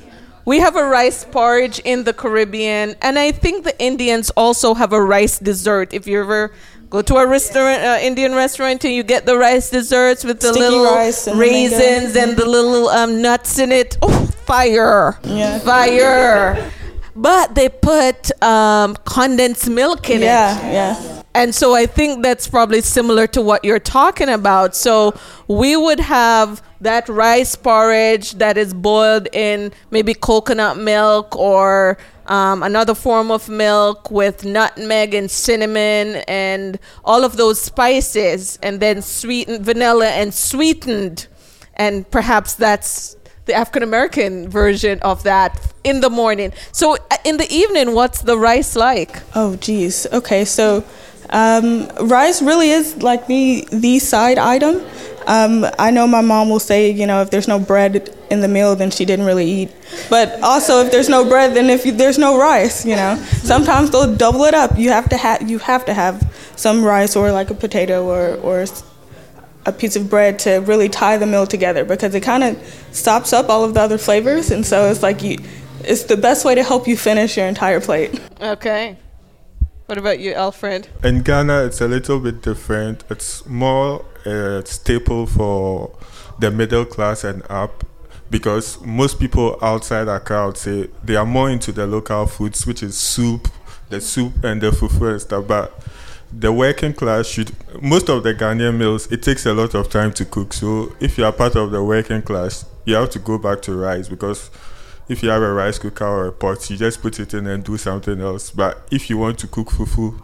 We 0.46 0.60
have 0.60 0.76
a 0.76 0.86
rice 0.86 1.26
porridge 1.26 1.80
in 1.80 2.04
the 2.04 2.14
Caribbean, 2.14 2.96
and 3.02 3.18
I 3.18 3.32
think 3.32 3.64
the 3.64 3.78
Indians 3.82 4.30
also 4.38 4.76
have 4.76 4.94
a 4.94 5.02
rice 5.02 5.40
dessert. 5.40 5.92
If 5.92 6.06
you 6.06 6.22
ever 6.22 6.52
go 6.92 7.02
to 7.02 7.16
a 7.16 7.26
restaurant, 7.26 7.82
uh, 7.82 7.98
Indian 8.00 8.36
restaurant, 8.36 8.86
and 8.86 8.94
you 8.94 9.02
get 9.02 9.26
the 9.26 9.40
rice 9.40 9.72
desserts 9.72 10.24
with 10.24 10.42
the 10.42 10.54
Sticky 10.54 10.60
little 10.60 10.86
rice 10.86 11.26
and 11.26 11.40
raisins 11.40 12.16
and 12.16 12.38
the 12.38 12.46
little 12.48 12.90
um, 12.90 13.24
nuts 13.24 13.58
in 13.58 13.72
it, 13.72 13.98
oh, 14.04 14.30
fire! 14.46 15.18
Yeah. 15.24 15.60
Fire! 15.60 16.72
But 17.16 17.56
they 17.56 17.70
put 17.70 18.32
um, 18.44 18.96
condensed 19.06 19.70
milk 19.70 20.10
in 20.10 20.22
Yeah, 20.22 20.58
it. 20.58 20.74
yeah. 20.74 21.04
yeah. 21.04 21.22
And 21.34 21.54
so 21.54 21.76
I 21.76 21.86
think 21.86 22.24
that's 22.24 22.48
probably 22.48 22.80
similar 22.82 23.28
to 23.28 23.42
what 23.42 23.66
you're 23.66 23.80
talking 23.80 24.30
about. 24.30 24.74
So 24.76 25.14
we 25.50 25.76
would 25.76 26.00
have 26.00 26.62
that 26.80 27.10
rice 27.10 27.56
porridge 27.56 28.34
that 28.36 28.58
is 28.58 28.74
boiled 28.74 29.28
in 29.34 29.74
maybe 29.92 30.14
coconut 30.14 30.78
milk 30.78 31.36
or 31.36 31.98
um, 32.28 32.64
another 32.64 32.96
form 32.96 33.32
of 33.32 33.50
milk 33.50 34.10
with 34.10 34.46
nutmeg 34.46 35.14
and 35.14 35.30
cinnamon 35.30 36.24
and 36.28 36.80
all 37.04 37.24
of 37.26 37.36
those 37.38 37.60
spices, 37.62 38.58
and 38.64 38.80
then 38.80 39.02
sweetened 39.02 39.66
vanilla 39.66 40.08
and 40.08 40.34
sweetened. 40.34 41.28
And 41.76 42.10
perhaps 42.10 42.54
that's 42.56 43.18
the 43.46 43.54
African 43.54 43.84
American 43.84 44.50
version 44.50 45.00
of 45.00 45.24
that 45.24 45.74
in 45.84 46.02
the 46.02 46.10
morning. 46.10 46.52
So 46.72 46.96
uh, 47.12 47.18
in 47.24 47.38
the 47.38 47.50
evening, 47.52 47.94
what's 47.94 48.22
the 48.22 48.38
rice 48.38 48.76
like? 48.76 49.22
Oh, 49.36 49.56
geez. 49.56 50.08
Okay, 50.12 50.46
so 50.46 50.84
um, 51.30 51.88
rice 52.02 52.42
really 52.42 52.70
is 52.70 53.02
like 53.02 53.28
the 53.28 53.68
the 53.72 54.00
side 54.00 54.38
item. 54.38 54.84
Um, 55.28 55.66
I 55.80 55.90
know 55.90 56.06
my 56.06 56.22
mom 56.22 56.50
will 56.50 56.60
say, 56.60 56.92
you 56.92 57.08
know, 57.08 57.22
if 57.22 57.32
there's 57.32 57.48
no 57.48 57.58
bread 57.58 58.16
in 58.30 58.42
the 58.42 58.48
meal, 58.48 58.76
then 58.76 58.92
she 58.92 59.06
didn't 59.06 59.26
really 59.26 59.50
eat. 59.50 59.72
But 60.08 60.40
also, 60.44 60.86
if 60.86 60.92
there's 60.92 61.10
no 61.10 61.26
bread, 61.28 61.56
then 61.56 61.70
if 61.70 61.84
you, 61.84 61.92
there's 61.92 62.20
no 62.20 62.38
rice, 62.38 62.86
you 62.86 62.96
know, 62.96 63.16
sometimes 63.42 63.90
they'll 63.90 64.16
double 64.16 64.44
it 64.44 64.54
up. 64.54 64.78
You 64.78 64.90
have 64.90 65.10
to 65.10 65.18
have 65.18 65.50
you 65.50 65.60
have 65.60 65.86
to 65.86 65.94
have 65.94 66.32
some 66.56 66.84
rice 66.84 67.16
or 67.16 67.32
like 67.32 67.50
a 67.50 67.56
potato 67.56 68.06
or 68.06 68.36
or 68.36 68.66
a 69.66 69.72
piece 69.72 69.96
of 69.96 70.10
bread 70.10 70.40
to 70.40 70.58
really 70.58 70.90
tie 70.90 71.18
the 71.18 71.26
meal 71.26 71.48
together 71.48 71.84
because 71.86 72.14
it 72.14 72.22
kind 72.22 72.44
of 72.44 72.88
stops 72.92 73.34
up 73.34 73.50
all 73.50 73.64
of 73.64 73.74
the 73.74 73.82
other 73.82 73.98
flavors, 73.98 74.52
and 74.52 74.66
so 74.66 74.90
it's 74.90 75.04
like 75.04 75.24
you, 75.24 75.38
it's 75.84 76.04
the 76.04 76.18
best 76.18 76.46
way 76.46 76.56
to 76.56 76.64
help 76.64 76.88
you 76.88 76.98
finish 76.98 77.38
your 77.38 77.48
entire 77.48 77.82
plate. 77.82 78.20
Okay. 78.42 78.98
What 79.88 80.00
about 80.00 80.20
you, 80.20 80.34
Alfred? 80.34 80.88
In 81.04 81.22
Ghana, 81.22 81.66
it's 81.66 81.80
a 81.80 81.88
little 81.88 82.20
bit 82.20 82.42
different. 82.42 83.04
It's 83.10 83.46
more 83.46 84.04
a 84.26 84.64
staple 84.66 85.28
for 85.28 85.96
the 86.40 86.50
middle 86.50 86.86
class 86.86 87.24
and 87.24 87.44
up 87.50 87.86
because 88.30 88.82
most 88.82 89.20
people 89.20 89.60
outside 89.62 90.08
Accra 90.08 90.48
would 90.48 90.58
say 90.58 90.90
they 91.04 91.16
are 91.16 91.26
more 91.26 91.52
into 91.52 91.72
the 91.72 91.86
local 91.86 92.26
foods, 92.26 92.66
which 92.66 92.82
is 92.82 92.98
soup, 92.98 93.48
the 93.90 94.02
soup 94.02 94.44
and 94.44 94.60
the 94.60 94.72
fufu 94.72 95.12
and 95.12 95.22
stuff. 95.22 95.48
But 95.48 95.80
the 96.32 96.52
working 96.52 96.94
class 96.94 97.28
should, 97.28 97.52
most 97.82 98.10
of 98.10 98.24
the 98.24 98.34
Ghanaian 98.34 98.78
meals, 98.78 99.12
it 99.12 99.22
takes 99.24 99.46
a 99.46 99.54
lot 99.54 99.74
of 99.76 99.90
time 99.90 100.12
to 100.14 100.26
cook. 100.26 100.54
So 100.54 100.94
if 101.00 101.18
you 101.18 101.26
are 101.26 101.32
part 101.32 101.56
of 101.56 101.72
the 101.72 101.84
working 101.84 102.22
class, 102.22 102.66
you 102.86 102.96
have 102.96 103.10
to 103.12 103.20
go 103.20 103.38
back 103.38 103.62
to 103.64 103.76
rice 103.76 104.08
because 104.08 104.50
if 105.08 105.22
you 105.24 105.30
have 105.30 105.42
a 105.42 105.54
rice 105.54 105.78
cooker 105.80 106.06
or 106.06 106.28
a 106.28 106.32
pot, 106.32 106.70
you 106.70 106.78
just 106.78 107.02
put 107.02 107.20
it 107.20 107.34
in 107.34 107.48
and 107.48 107.64
do 107.64 107.78
something 107.78 108.20
else. 108.20 108.52
But 108.52 108.88
if 108.92 109.10
you 109.10 109.18
want 109.18 109.40
to 109.40 109.48
cook 109.48 109.70
fufu, 109.70 110.20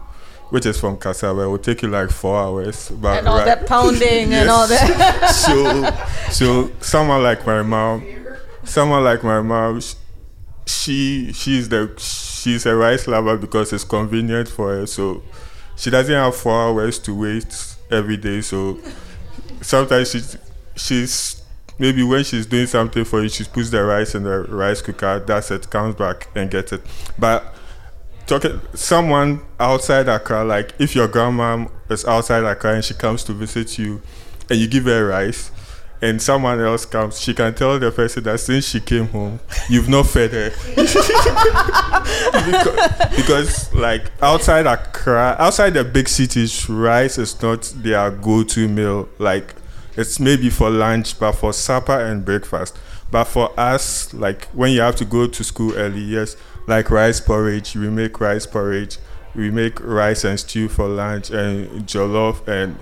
which 0.50 0.66
is 0.66 0.78
from 0.78 0.98
cassava, 0.98 1.42
it 1.42 1.46
will 1.46 1.58
take 1.58 1.82
you 1.82 1.88
like 1.88 2.10
four 2.10 2.36
hours. 2.36 2.90
But 2.90 3.18
And 3.20 3.28
all 3.28 3.38
ri- 3.38 3.44
that 3.46 3.66
pounding 3.66 4.34
and 4.34 4.50
all 4.50 4.66
that. 4.66 5.30
so, 6.26 6.30
so 6.30 6.70
someone 6.80 7.22
like 7.22 7.46
my 7.46 7.62
mom, 7.62 8.04
someone 8.64 9.02
like 9.02 9.22
my 9.24 9.40
mom, 9.40 9.80
sh- 9.80 9.94
she 10.66 11.32
she's 11.32 11.68
the 11.68 11.92
she's 11.98 12.66
a 12.66 12.74
rice 12.74 13.06
lover 13.08 13.36
because 13.36 13.72
it's 13.72 13.84
convenient 13.84 14.48
for 14.48 14.68
her. 14.76 14.86
So 14.86 15.22
she 15.76 15.90
doesn't 15.90 16.14
have 16.14 16.36
four 16.36 16.54
hours 16.54 16.98
to 17.00 17.14
wait 17.14 17.76
every 17.90 18.16
day. 18.16 18.40
So 18.40 18.78
sometimes 19.60 20.36
she's 20.76 21.42
maybe 21.78 22.02
when 22.02 22.24
she's 22.24 22.46
doing 22.46 22.66
something 22.66 23.04
for 23.04 23.22
you, 23.22 23.28
she 23.28 23.44
puts 23.44 23.70
the 23.70 23.82
rice 23.82 24.14
in 24.14 24.24
the 24.24 24.44
rice 24.44 24.82
cooker. 24.82 25.20
That's 25.20 25.50
it. 25.50 25.70
Comes 25.70 25.94
back 25.94 26.28
and 26.34 26.50
gets 26.50 26.72
it. 26.72 26.82
But 27.18 27.54
talking 28.26 28.60
someone 28.74 29.40
outside 29.60 30.08
Accra, 30.08 30.44
like 30.44 30.74
if 30.78 30.94
your 30.94 31.08
grandma 31.08 31.66
is 31.88 32.04
outside 32.04 32.44
Accra 32.44 32.74
and 32.74 32.84
she 32.84 32.94
comes 32.94 33.22
to 33.24 33.32
visit 33.32 33.78
you, 33.78 34.02
and 34.50 34.58
you 34.58 34.68
give 34.68 34.84
her 34.84 35.06
rice. 35.06 35.50
And 36.02 36.20
someone 36.20 36.60
else 36.60 36.84
comes, 36.84 37.20
she 37.20 37.32
can 37.32 37.54
tell 37.54 37.78
the 37.78 37.92
person 37.92 38.24
that 38.24 38.40
since 38.40 38.66
she 38.66 38.80
came 38.80 39.06
home, 39.06 39.38
you've 39.70 39.88
not 39.88 40.08
fed 40.08 40.32
her. 40.32 40.50
because, 42.44 43.08
because, 43.16 43.72
like 43.72 44.10
outside 44.20 44.66
Accra, 44.66 45.36
outside 45.38 45.74
the 45.74 45.84
big 45.84 46.08
cities, 46.08 46.68
rice 46.68 47.18
is 47.18 47.40
not 47.40 47.72
their 47.76 48.10
go-to 48.10 48.66
meal. 48.68 49.08
Like 49.18 49.54
it's 49.96 50.18
maybe 50.18 50.50
for 50.50 50.70
lunch, 50.70 51.20
but 51.20 51.32
for 51.32 51.52
supper 51.52 52.00
and 52.00 52.24
breakfast. 52.24 52.76
But 53.12 53.24
for 53.24 53.52
us, 53.60 54.12
like 54.12 54.46
when 54.46 54.72
you 54.72 54.80
have 54.80 54.96
to 54.96 55.04
go 55.04 55.28
to 55.28 55.44
school 55.44 55.72
early, 55.76 56.00
yes, 56.00 56.34
like 56.66 56.90
rice 56.90 57.20
porridge, 57.20 57.76
we 57.76 57.88
make 57.88 58.20
rice 58.20 58.46
porridge. 58.46 58.98
We 59.34 59.50
make 59.50 59.80
rice 59.80 60.24
and 60.24 60.38
stew 60.38 60.68
for 60.68 60.88
lunch 60.88 61.30
and 61.30 61.86
jollof 61.86 62.46
and 62.48 62.76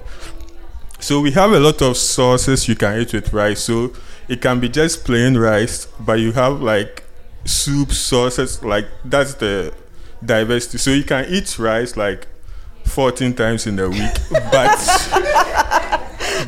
so 1.00 1.20
we 1.20 1.30
have 1.32 1.52
a 1.52 1.60
lot 1.60 1.82
of 1.82 1.96
sauces 1.96 2.68
you 2.68 2.76
can 2.76 3.00
eat 3.00 3.12
with 3.12 3.32
rice. 3.32 3.64
So 3.64 3.92
it 4.28 4.40
can 4.40 4.60
be 4.60 4.68
just 4.68 5.04
plain 5.04 5.36
rice, 5.36 5.86
but 5.98 6.20
you 6.20 6.32
have 6.32 6.60
like 6.60 7.04
soup 7.44 7.92
sauces. 7.92 8.62
Like 8.62 8.86
that's 9.04 9.34
the 9.34 9.72
diversity. 10.24 10.78
So 10.78 10.90
you 10.90 11.04
can 11.04 11.26
eat 11.28 11.58
rice 11.58 11.96
like 11.96 12.28
14 12.84 13.34
times 13.34 13.66
in 13.66 13.78
a 13.78 13.88
week, 13.88 14.12
but 14.30 15.08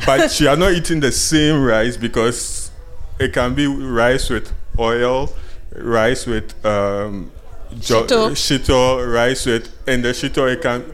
but 0.06 0.40
you 0.40 0.48
are 0.48 0.56
not 0.56 0.72
eating 0.72 1.00
the 1.00 1.12
same 1.12 1.62
rice 1.62 1.96
because 1.96 2.70
it 3.18 3.32
can 3.32 3.54
be 3.54 3.66
rice 3.66 4.28
with 4.28 4.52
oil, 4.78 5.32
rice 5.76 6.26
with 6.26 6.52
um, 6.64 7.30
jo- 7.78 8.04
Shito. 8.04 8.30
shito, 8.32 9.12
rice 9.12 9.46
with 9.46 9.72
and 9.86 10.04
the 10.04 10.08
shito 10.10 10.50
it 10.52 10.62
can 10.62 10.84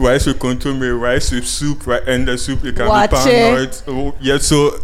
rice 0.00 0.26
with 0.26 0.38
kontomire, 0.38 1.00
rice 1.00 1.30
with 1.32 1.46
soup, 1.46 1.86
right, 1.86 2.02
and 2.06 2.26
the 2.26 2.38
soup 2.38 2.64
it 2.64 2.76
can 2.76 2.86
Waakye. 2.86 3.10
be 3.10 3.16
pounded. 3.16 3.82
Oh, 3.86 4.14
yeah, 4.20 4.38
so 4.38 4.78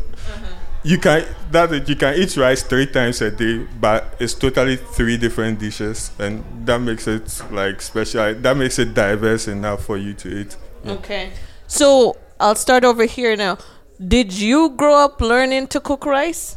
you 0.84 0.98
can 0.98 1.24
that 1.50 1.88
you 1.88 1.96
can 1.96 2.14
eat 2.14 2.36
rice 2.36 2.62
three 2.62 2.86
times 2.86 3.22
a 3.22 3.30
day, 3.30 3.66
but 3.80 4.14
it's 4.20 4.34
totally 4.34 4.76
three 4.76 5.16
different 5.16 5.58
dishes, 5.58 6.10
and 6.18 6.44
that 6.66 6.78
makes 6.80 7.06
it 7.06 7.42
like 7.50 7.80
special. 7.80 8.34
That 8.34 8.56
makes 8.56 8.78
it 8.78 8.94
diverse 8.94 9.48
enough 9.48 9.84
for 9.84 9.96
you 9.96 10.12
to 10.14 10.40
eat. 10.40 10.56
Okay. 10.86 11.32
So 11.66 12.16
I'll 12.38 12.54
start 12.54 12.84
over 12.84 13.04
here 13.04 13.36
now. 13.36 13.58
Did 14.06 14.32
you 14.32 14.70
grow 14.70 14.94
up 14.96 15.20
learning 15.20 15.68
to 15.68 15.80
cook 15.80 16.04
rice? 16.04 16.56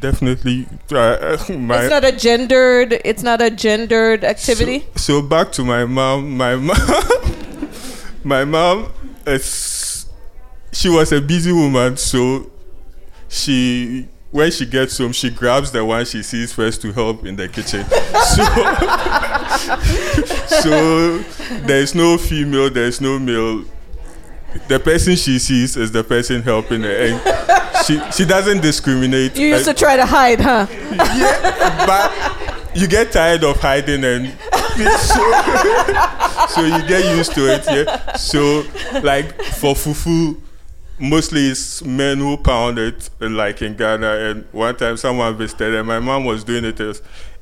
Definitely, 0.00 0.66
uh, 0.90 1.36
my 1.50 1.82
it's 1.82 1.90
not 1.90 2.04
a 2.04 2.10
gendered. 2.10 3.00
It's 3.04 3.22
not 3.22 3.40
a 3.40 3.50
gendered 3.50 4.24
activity. 4.24 4.86
So 4.96 5.22
back 5.22 5.52
to 5.52 5.64
my 5.64 5.84
mom. 5.84 6.36
My 6.36 6.56
mom, 6.68 6.74
my 8.24 8.44
mom 8.44 8.92
is 9.26 10.06
she 10.72 10.88
was 10.88 11.12
a 11.12 11.20
busy 11.20 11.52
woman, 11.52 11.96
so 11.96 12.50
she 13.28 14.08
when 14.30 14.50
she 14.50 14.64
gets 14.64 14.96
home, 14.96 15.12
she 15.12 15.28
grabs 15.30 15.70
the 15.72 15.84
one 15.84 16.04
she 16.06 16.22
sees 16.22 16.52
first 16.54 16.80
to 16.82 16.92
help 16.92 17.26
in 17.26 17.36
the 17.36 17.48
kitchen. 17.48 17.84
So, 18.32 18.44
so 20.62 21.18
there's 21.66 21.94
no 21.94 22.16
female, 22.18 22.70
there's 22.70 23.00
no 23.00 23.18
male. 23.18 23.64
The 24.68 24.80
person 24.80 25.16
she 25.16 25.38
sees 25.38 25.76
is 25.76 25.92
the 25.92 26.02
person 26.04 26.42
helping 26.42 26.82
her, 26.82 26.90
and 26.96 27.84
she 27.86 28.00
she 28.12 28.24
doesn't 28.24 28.60
discriminate. 28.62 29.36
you 29.36 29.48
used 29.48 29.68
Uh, 29.68 29.72
to 29.72 29.78
try 29.78 29.96
to 29.96 30.06
hide, 30.06 30.40
huh? 30.40 30.66
yeah, 30.70 31.86
but 31.86 32.51
you 32.74 32.86
get 32.86 33.12
tired 33.12 33.44
of 33.44 33.60
hiding 33.60 34.04
and 34.04 34.28
so, 34.98 35.32
so 36.48 36.62
you 36.64 36.86
get 36.88 37.16
used 37.16 37.32
to 37.34 37.52
it 37.52 37.64
yeah 37.66 38.16
so 38.16 38.64
like 39.02 39.34
for 39.42 39.74
fufu 39.74 40.36
mostly 41.02 41.48
it's 41.48 41.82
men 41.82 42.18
who 42.18 42.36
pound 42.36 42.78
it, 42.78 43.10
like 43.20 43.60
in 43.60 43.76
Ghana. 43.76 44.06
And 44.06 44.44
one 44.52 44.76
time 44.76 44.96
someone 44.96 45.36
visited, 45.36 45.74
and 45.74 45.86
my 45.86 45.98
mom 45.98 46.24
was 46.24 46.44
doing 46.44 46.64
it, 46.64 46.80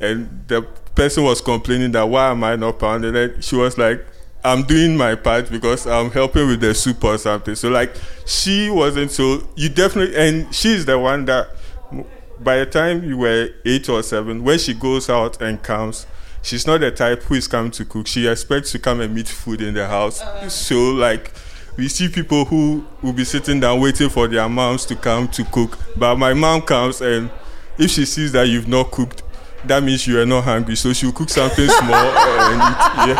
and 0.00 0.44
the 0.48 0.62
person 0.94 1.24
was 1.24 1.40
complaining 1.40 1.92
that 1.92 2.04
why 2.04 2.30
am 2.30 2.42
I 2.42 2.56
not 2.56 2.78
pounding 2.78 3.14
it? 3.14 3.44
She 3.44 3.56
was 3.56 3.78
like, 3.78 4.04
I'm 4.42 4.62
doing 4.62 4.96
my 4.96 5.14
part 5.14 5.50
because 5.50 5.86
I'm 5.86 6.10
helping 6.10 6.48
with 6.48 6.60
the 6.60 6.74
soup 6.74 7.04
or 7.04 7.18
something. 7.18 7.54
So 7.54 7.68
like 7.68 7.94
she 8.24 8.70
wasn't 8.70 9.10
so 9.10 9.46
you 9.54 9.68
definitely 9.68 10.16
and 10.16 10.52
she's 10.54 10.86
the 10.86 10.98
one 10.98 11.26
that 11.26 11.50
by 12.42 12.58
the 12.58 12.66
time 12.66 13.04
you 13.04 13.18
were 13.18 13.50
eight 13.64 13.88
or 13.88 14.02
seven, 14.02 14.42
when 14.44 14.58
she 14.58 14.74
goes 14.74 15.10
out 15.10 15.40
and 15.42 15.62
comes, 15.62 16.06
she's 16.42 16.66
not 16.66 16.80
the 16.80 16.90
type 16.90 17.22
who 17.24 17.34
is 17.34 17.46
coming 17.46 17.70
to 17.72 17.84
cook. 17.84 18.06
She 18.06 18.26
expects 18.26 18.72
to 18.72 18.78
come 18.78 19.00
and 19.00 19.14
meet 19.14 19.28
food 19.28 19.60
in 19.60 19.74
the 19.74 19.86
house. 19.86 20.22
Uh, 20.22 20.48
so 20.48 20.90
like 20.92 21.32
we 21.76 21.88
see 21.88 22.08
people 22.08 22.44
who 22.46 22.84
will 23.02 23.12
be 23.12 23.24
sitting 23.24 23.60
down 23.60 23.80
waiting 23.80 24.08
for 24.08 24.26
their 24.26 24.48
moms 24.48 24.86
to 24.86 24.96
come 24.96 25.28
to 25.28 25.44
cook. 25.44 25.78
But 25.96 26.16
my 26.16 26.34
mom 26.34 26.62
comes 26.62 27.00
and 27.00 27.30
if 27.78 27.90
she 27.90 28.04
sees 28.04 28.32
that 28.32 28.48
you've 28.48 28.68
not 28.68 28.90
cooked, 28.90 29.22
that 29.66 29.82
means 29.82 30.06
you 30.06 30.20
are 30.20 30.26
not 30.26 30.44
hungry. 30.44 30.76
So 30.76 30.92
she'll 30.92 31.12
cook 31.12 31.30
something 31.30 31.68
small 31.68 31.94
and 31.94 32.62
eat. 32.62 32.76
Yeah. 33.08 33.16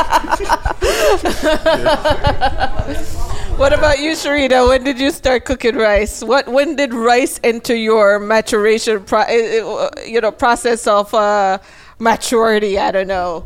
What 3.61 3.75
about 3.75 3.99
you, 3.99 4.13
Sharita? 4.13 4.67
When 4.67 4.85
did 4.85 4.99
you 4.99 5.11
start 5.11 5.45
cooking 5.45 5.77
rice? 5.77 6.23
What 6.25 6.49
when 6.49 6.77
did 6.77 6.95
rice 6.95 7.39
enter 7.45 7.75
your 7.77 8.19
maturation, 8.19 9.05
pro- 9.05 9.29
eh, 9.29 9.61
eh, 9.61 9.89
you 10.07 10.19
know, 10.23 10.31
process 10.33 10.87
of 10.87 11.13
uh, 11.13 11.59
maturity? 11.99 12.79
I 12.79 12.91
don't 12.91 13.07
know. 13.07 13.45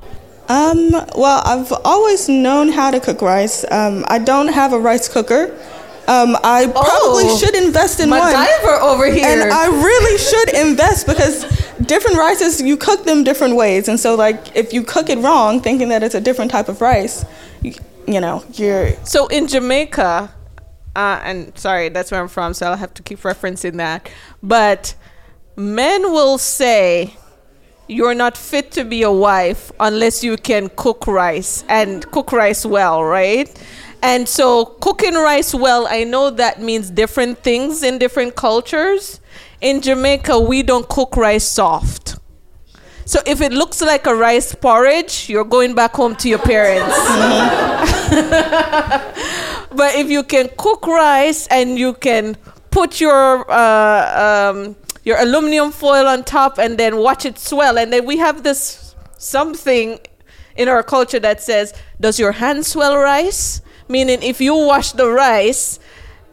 Um, 0.48 0.90
well, 1.16 1.42
I've 1.44 1.72
always 1.84 2.28
known 2.28 2.68
how 2.70 2.92
to 2.92 3.00
cook 3.00 3.22
rice. 3.22 3.64
Um, 3.72 4.04
I 4.06 4.20
don't 4.20 4.52
have 4.52 4.72
a 4.72 4.78
rice 4.78 5.08
cooker. 5.08 5.50
Um, 6.06 6.36
I 6.44 6.66
probably 6.70 7.24
Oh, 7.26 7.36
should 7.38 7.56
invest 7.56 7.98
in 7.98 8.08
MacGyver 8.10 8.82
one. 8.82 8.82
over 8.82 9.06
here. 9.10 9.24
And 9.26 9.52
I 9.52 9.66
really 9.66 10.18
should 10.18 10.50
invest 10.54 11.06
because 11.08 11.44
different 11.82 12.16
rices, 12.16 12.60
you 12.60 12.76
cook 12.76 13.04
them 13.04 13.24
different 13.24 13.56
ways. 13.56 13.88
And 13.88 13.98
so, 13.98 14.14
like, 14.14 14.56
if 14.56 14.72
you 14.72 14.82
cook 14.82 15.08
it 15.08 15.18
wrong, 15.18 15.60
thinking 15.60 15.88
that 15.88 16.02
it's 16.02 16.14
a 16.14 16.20
different 16.20 16.50
type 16.50 16.68
of 16.68 16.80
rice, 16.80 17.24
you, 17.62 17.74
you 18.06 18.20
know, 18.20 18.44
you're. 18.52 18.92
So 19.04 19.26
in 19.28 19.46
Jamaica, 19.46 20.32
uh, 20.96 21.20
and 21.24 21.56
sorry, 21.58 21.88
that's 21.88 22.10
where 22.10 22.20
I'm 22.20 22.28
from, 22.28 22.54
so 22.54 22.70
I'll 22.70 22.76
have 22.76 22.94
to 22.94 23.02
keep 23.02 23.20
referencing 23.20 23.74
that. 23.76 24.10
But 24.42 24.94
men 25.56 26.12
will 26.12 26.38
say 26.38 27.16
you're 27.86 28.14
not 28.14 28.36
fit 28.36 28.70
to 28.72 28.84
be 28.84 29.02
a 29.02 29.12
wife 29.12 29.70
unless 29.78 30.24
you 30.24 30.36
can 30.36 30.70
cook 30.76 31.06
rice 31.06 31.64
and 31.68 32.10
cook 32.10 32.32
rice 32.32 32.64
well, 32.64 33.04
right? 33.04 33.50
And 34.02 34.28
so 34.28 34.66
cooking 34.66 35.14
rice 35.14 35.54
well, 35.54 35.86
I 35.88 36.04
know 36.04 36.30
that 36.30 36.60
means 36.60 36.90
different 36.90 37.38
things 37.38 37.82
in 37.82 37.98
different 37.98 38.36
cultures. 38.36 39.20
In 39.64 39.80
Jamaica, 39.80 40.38
we 40.40 40.62
don't 40.62 40.86
cook 40.90 41.16
rice 41.16 41.48
soft. 41.48 42.16
So 43.06 43.20
if 43.24 43.40
it 43.40 43.50
looks 43.50 43.80
like 43.80 44.06
a 44.06 44.14
rice 44.14 44.54
porridge, 44.54 45.30
you're 45.30 45.46
going 45.46 45.74
back 45.74 45.94
home 45.94 46.14
to 46.16 46.28
your 46.28 46.38
parents. 46.38 46.94
but 49.74 49.94
if 49.94 50.10
you 50.10 50.22
can 50.22 50.50
cook 50.58 50.86
rice 50.86 51.46
and 51.46 51.78
you 51.78 51.94
can 51.94 52.36
put 52.70 53.00
your 53.00 53.50
uh, 53.50 54.50
um, 54.52 54.76
your 55.02 55.18
aluminum 55.18 55.72
foil 55.72 56.06
on 56.08 56.24
top 56.24 56.58
and 56.58 56.76
then 56.76 56.98
watch 56.98 57.24
it 57.24 57.38
swell, 57.38 57.78
and 57.78 57.90
then 57.90 58.04
we 58.04 58.18
have 58.18 58.42
this 58.42 58.94
something 59.16 59.98
in 60.56 60.68
our 60.68 60.82
culture 60.82 61.20
that 61.20 61.40
says, 61.40 61.72
"Does 61.98 62.18
your 62.18 62.32
hand 62.32 62.66
swell 62.66 62.98
rice?" 62.98 63.62
Meaning, 63.88 64.22
if 64.22 64.42
you 64.42 64.54
wash 64.54 64.92
the 64.92 65.08
rice 65.08 65.78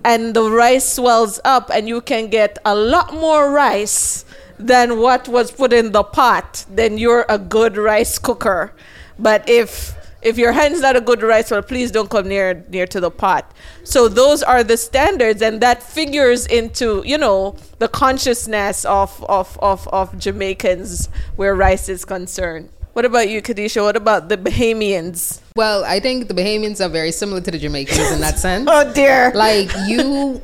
and 0.03 0.33
the 0.33 0.49
rice 0.49 0.93
swells 0.93 1.39
up, 1.43 1.69
and 1.73 1.87
you 1.87 2.01
can 2.01 2.29
get 2.29 2.57
a 2.65 2.75
lot 2.75 3.13
more 3.13 3.51
rice 3.51 4.25
than 4.57 4.99
what 4.99 5.27
was 5.27 5.51
put 5.51 5.73
in 5.73 5.91
the 5.91 6.03
pot, 6.03 6.65
then 6.69 6.97
you're 6.97 7.25
a 7.27 7.37
good 7.37 7.77
rice 7.77 8.17
cooker. 8.17 8.73
But 9.17 9.47
if 9.49 9.95
if 10.21 10.37
your 10.37 10.51
hand's 10.51 10.81
not 10.81 10.95
a 10.95 11.01
good 11.01 11.23
rice, 11.23 11.49
well, 11.49 11.63
please 11.63 11.89
don't 11.89 12.09
come 12.09 12.27
near 12.27 12.63
near 12.69 12.85
to 12.87 12.99
the 12.99 13.09
pot. 13.09 13.51
So 13.83 14.07
those 14.07 14.43
are 14.43 14.63
the 14.63 14.77
standards, 14.77 15.41
and 15.41 15.61
that 15.61 15.81
figures 15.81 16.45
into 16.45 17.03
you 17.05 17.17
know 17.17 17.55
the 17.79 17.87
consciousness 17.87 18.85
of 18.85 19.23
of 19.27 19.57
of, 19.61 19.87
of 19.89 20.17
Jamaicans 20.17 21.09
where 21.35 21.55
rice 21.55 21.89
is 21.89 22.05
concerned. 22.05 22.69
What 22.93 23.05
about 23.05 23.29
you, 23.29 23.41
Kadisha? 23.41 23.81
What 23.81 23.95
about 23.95 24.27
the 24.27 24.37
Bahamians? 24.37 25.39
Well, 25.55 25.85
I 25.85 25.99
think 25.99 26.27
the 26.27 26.33
Bahamians 26.33 26.83
are 26.85 26.89
very 26.89 27.11
similar 27.11 27.39
to 27.39 27.51
the 27.51 27.57
Jamaicans 27.57 28.11
in 28.11 28.19
that 28.19 28.37
sense. 28.37 28.67
oh 28.71 28.93
dear! 28.93 29.31
Like 29.33 29.71
you. 29.87 30.41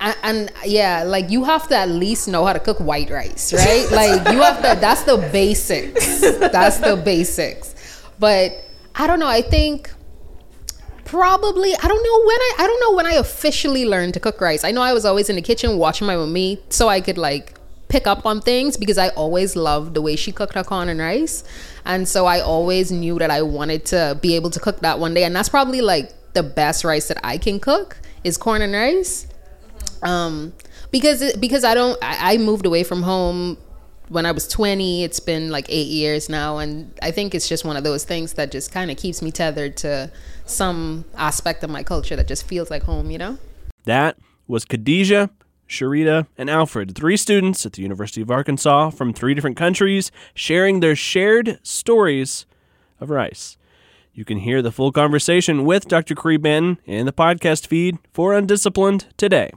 And, 0.00 0.16
and 0.22 0.52
yeah, 0.64 1.04
like 1.04 1.30
you 1.30 1.44
have 1.44 1.68
to 1.68 1.76
at 1.76 1.88
least 1.88 2.28
know 2.28 2.44
how 2.44 2.52
to 2.52 2.58
cook 2.58 2.78
white 2.80 3.10
rice, 3.10 3.52
right? 3.52 3.86
Like 3.90 4.32
you 4.32 4.42
have 4.42 4.56
to. 4.56 4.80
That's 4.80 5.04
the 5.04 5.16
basics. 5.32 6.20
That's 6.20 6.78
the 6.78 6.96
basics. 6.96 7.74
But 8.18 8.52
I 8.94 9.06
don't 9.06 9.20
know. 9.20 9.28
I 9.28 9.40
think 9.42 9.90
probably 11.04 11.72
I 11.76 11.86
don't 11.86 12.02
know 12.02 12.26
when 12.26 12.40
I 12.40 12.52
I 12.58 12.66
don't 12.66 12.80
know 12.80 12.96
when 12.96 13.06
I 13.06 13.12
officially 13.12 13.86
learned 13.86 14.14
to 14.14 14.20
cook 14.20 14.40
rice. 14.40 14.64
I 14.64 14.72
know 14.72 14.82
I 14.82 14.92
was 14.92 15.04
always 15.04 15.30
in 15.30 15.36
the 15.36 15.42
kitchen 15.42 15.78
watching 15.78 16.06
my 16.06 16.16
mommy 16.16 16.60
so 16.68 16.88
I 16.88 17.00
could 17.00 17.16
like 17.16 17.55
pick 17.96 18.06
up 18.06 18.26
on 18.26 18.42
things 18.42 18.76
because 18.76 18.98
I 18.98 19.08
always 19.10 19.56
loved 19.56 19.94
the 19.94 20.02
way 20.02 20.16
she 20.16 20.30
cooked 20.30 20.54
her 20.54 20.62
corn 20.62 20.90
and 20.90 21.00
rice. 21.00 21.44
And 21.86 22.06
so 22.06 22.26
I 22.26 22.40
always 22.40 22.92
knew 22.92 23.18
that 23.18 23.30
I 23.30 23.40
wanted 23.40 23.86
to 23.86 24.18
be 24.20 24.36
able 24.36 24.50
to 24.50 24.60
cook 24.60 24.80
that 24.80 24.98
one 24.98 25.14
day. 25.14 25.24
And 25.24 25.34
that's 25.34 25.48
probably 25.48 25.80
like 25.80 26.12
the 26.34 26.42
best 26.42 26.84
rice 26.84 27.08
that 27.08 27.18
I 27.24 27.38
can 27.38 27.58
cook 27.58 27.96
is 28.22 28.36
corn 28.36 28.60
and 28.60 28.74
rice. 28.74 29.26
Um 30.02 30.52
because 30.90 31.22
it, 31.22 31.40
because 31.40 31.64
I 31.64 31.72
don't 31.74 31.98
I, 32.02 32.34
I 32.34 32.36
moved 32.36 32.66
away 32.66 32.84
from 32.84 33.02
home 33.02 33.56
when 34.08 34.26
I 34.26 34.32
was 34.32 34.46
20. 34.46 35.02
It's 35.02 35.18
been 35.18 35.50
like 35.50 35.64
8 35.70 35.86
years 35.86 36.28
now 36.28 36.58
and 36.58 36.92
I 37.00 37.12
think 37.12 37.34
it's 37.34 37.48
just 37.48 37.64
one 37.64 37.78
of 37.78 37.84
those 37.84 38.04
things 38.04 38.34
that 38.34 38.50
just 38.50 38.72
kind 38.72 38.90
of 38.90 38.98
keeps 38.98 39.22
me 39.22 39.30
tethered 39.30 39.78
to 39.78 40.12
some 40.44 41.06
aspect 41.16 41.64
of 41.64 41.70
my 41.70 41.82
culture 41.82 42.14
that 42.14 42.28
just 42.28 42.46
feels 42.46 42.70
like 42.70 42.82
home, 42.82 43.10
you 43.10 43.16
know? 43.16 43.38
That 43.84 44.18
was 44.46 44.66
Khadijah, 44.66 45.30
Sharita, 45.68 46.26
and 46.38 46.48
Alfred, 46.48 46.94
three 46.94 47.16
students 47.16 47.66
at 47.66 47.72
the 47.72 47.82
University 47.82 48.20
of 48.22 48.30
Arkansas 48.30 48.90
from 48.90 49.12
three 49.12 49.34
different 49.34 49.56
countries, 49.56 50.10
sharing 50.34 50.80
their 50.80 50.96
shared 50.96 51.58
stories 51.62 52.46
of 53.00 53.10
rice. 53.10 53.56
You 54.14 54.24
can 54.24 54.38
hear 54.38 54.62
the 54.62 54.72
full 54.72 54.92
conversation 54.92 55.64
with 55.64 55.88
Dr. 55.88 56.14
Creeban 56.14 56.78
in 56.86 57.04
the 57.04 57.12
podcast 57.12 57.66
feed 57.66 57.98
for 58.12 58.32
Undisciplined 58.32 59.06
today. 59.16 59.50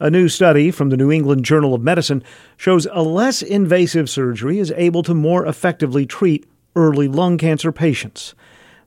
A 0.00 0.10
new 0.10 0.28
study 0.28 0.72
from 0.72 0.90
the 0.90 0.96
New 0.96 1.12
England 1.12 1.44
Journal 1.44 1.72
of 1.72 1.80
Medicine 1.80 2.24
shows 2.56 2.88
a 2.90 3.02
less 3.02 3.42
invasive 3.42 4.10
surgery 4.10 4.58
is 4.58 4.72
able 4.76 5.04
to 5.04 5.14
more 5.14 5.46
effectively 5.46 6.04
treat 6.04 6.46
early 6.74 7.06
lung 7.06 7.38
cancer 7.38 7.70
patients. 7.70 8.34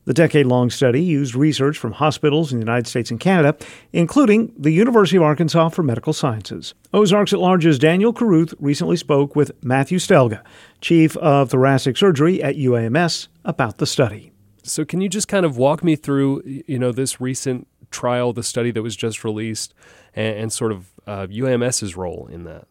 The 0.03 0.13
decade 0.13 0.45
long 0.45 0.69
study 0.69 1.01
used 1.01 1.33
research 1.33 1.77
from 1.77 1.93
hospitals 1.93 2.51
in 2.51 2.59
the 2.59 2.65
United 2.65 2.87
States 2.87 3.09
and 3.09 3.19
Canada, 3.19 3.57
including 3.93 4.53
the 4.57 4.71
University 4.71 5.15
of 5.15 5.23
Arkansas 5.23 5.69
for 5.69 5.83
Medical 5.83 6.11
Sciences. 6.11 6.73
Ozarks 6.93 7.31
at 7.31 7.39
Large's 7.39 7.79
Daniel 7.79 8.11
Caruth 8.11 8.53
recently 8.59 8.97
spoke 8.97 9.35
with 9.35 9.51
Matthew 9.63 9.99
Steliga, 9.99 10.41
Chief 10.81 11.15
of 11.17 11.51
Thoracic 11.51 11.95
Surgery 11.95 12.43
at 12.43 12.55
UAMS, 12.55 13.29
about 13.45 13.77
the 13.77 13.85
study. 13.85 14.31
So, 14.63 14.83
can 14.83 14.99
you 14.99 15.07
just 15.07 15.29
kind 15.29 15.45
of 15.45 15.57
walk 15.57 15.83
me 15.83 15.95
through, 15.95 16.41
you 16.45 16.77
know, 16.77 16.91
this 16.91 17.21
recent 17.21 17.67
trial, 17.91 18.33
the 18.33 18.43
study 18.43 18.71
that 18.71 18.81
was 18.81 18.95
just 18.95 19.23
released, 19.23 19.73
and, 20.13 20.37
and 20.37 20.53
sort 20.53 20.71
of 20.71 20.91
uh, 21.05 21.27
UAMS's 21.27 21.95
role 21.95 22.27
in 22.31 22.43
that? 22.43 22.67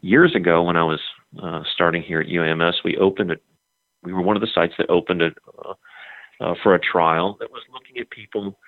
Years 0.00 0.34
ago, 0.34 0.62
when 0.62 0.76
I 0.76 0.84
was 0.84 1.00
uh, 1.42 1.62
starting 1.74 2.02
here 2.02 2.20
at 2.20 2.26
UAMS, 2.26 2.74
we 2.84 2.96
opened 2.96 3.32
a 3.32 3.36
we 4.02 4.12
were 4.12 4.22
one 4.22 4.36
of 4.36 4.42
the 4.42 4.48
sites 4.52 4.74
that 4.78 4.90
opened 4.90 5.22
it 5.22 5.34
uh, 5.64 5.74
uh, 6.40 6.54
for 6.62 6.74
a 6.74 6.80
trial 6.80 7.36
that 7.40 7.50
was 7.50 7.62
looking 7.72 7.98
at 7.98 8.10
people 8.10 8.58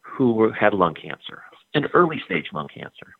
who 0.00 0.32
were, 0.32 0.52
had 0.52 0.74
lung 0.74 0.94
cancer 0.94 1.42
and 1.74 1.86
early 1.94 2.20
stage 2.24 2.46
lung 2.52 2.68
cancer. 2.68 3.14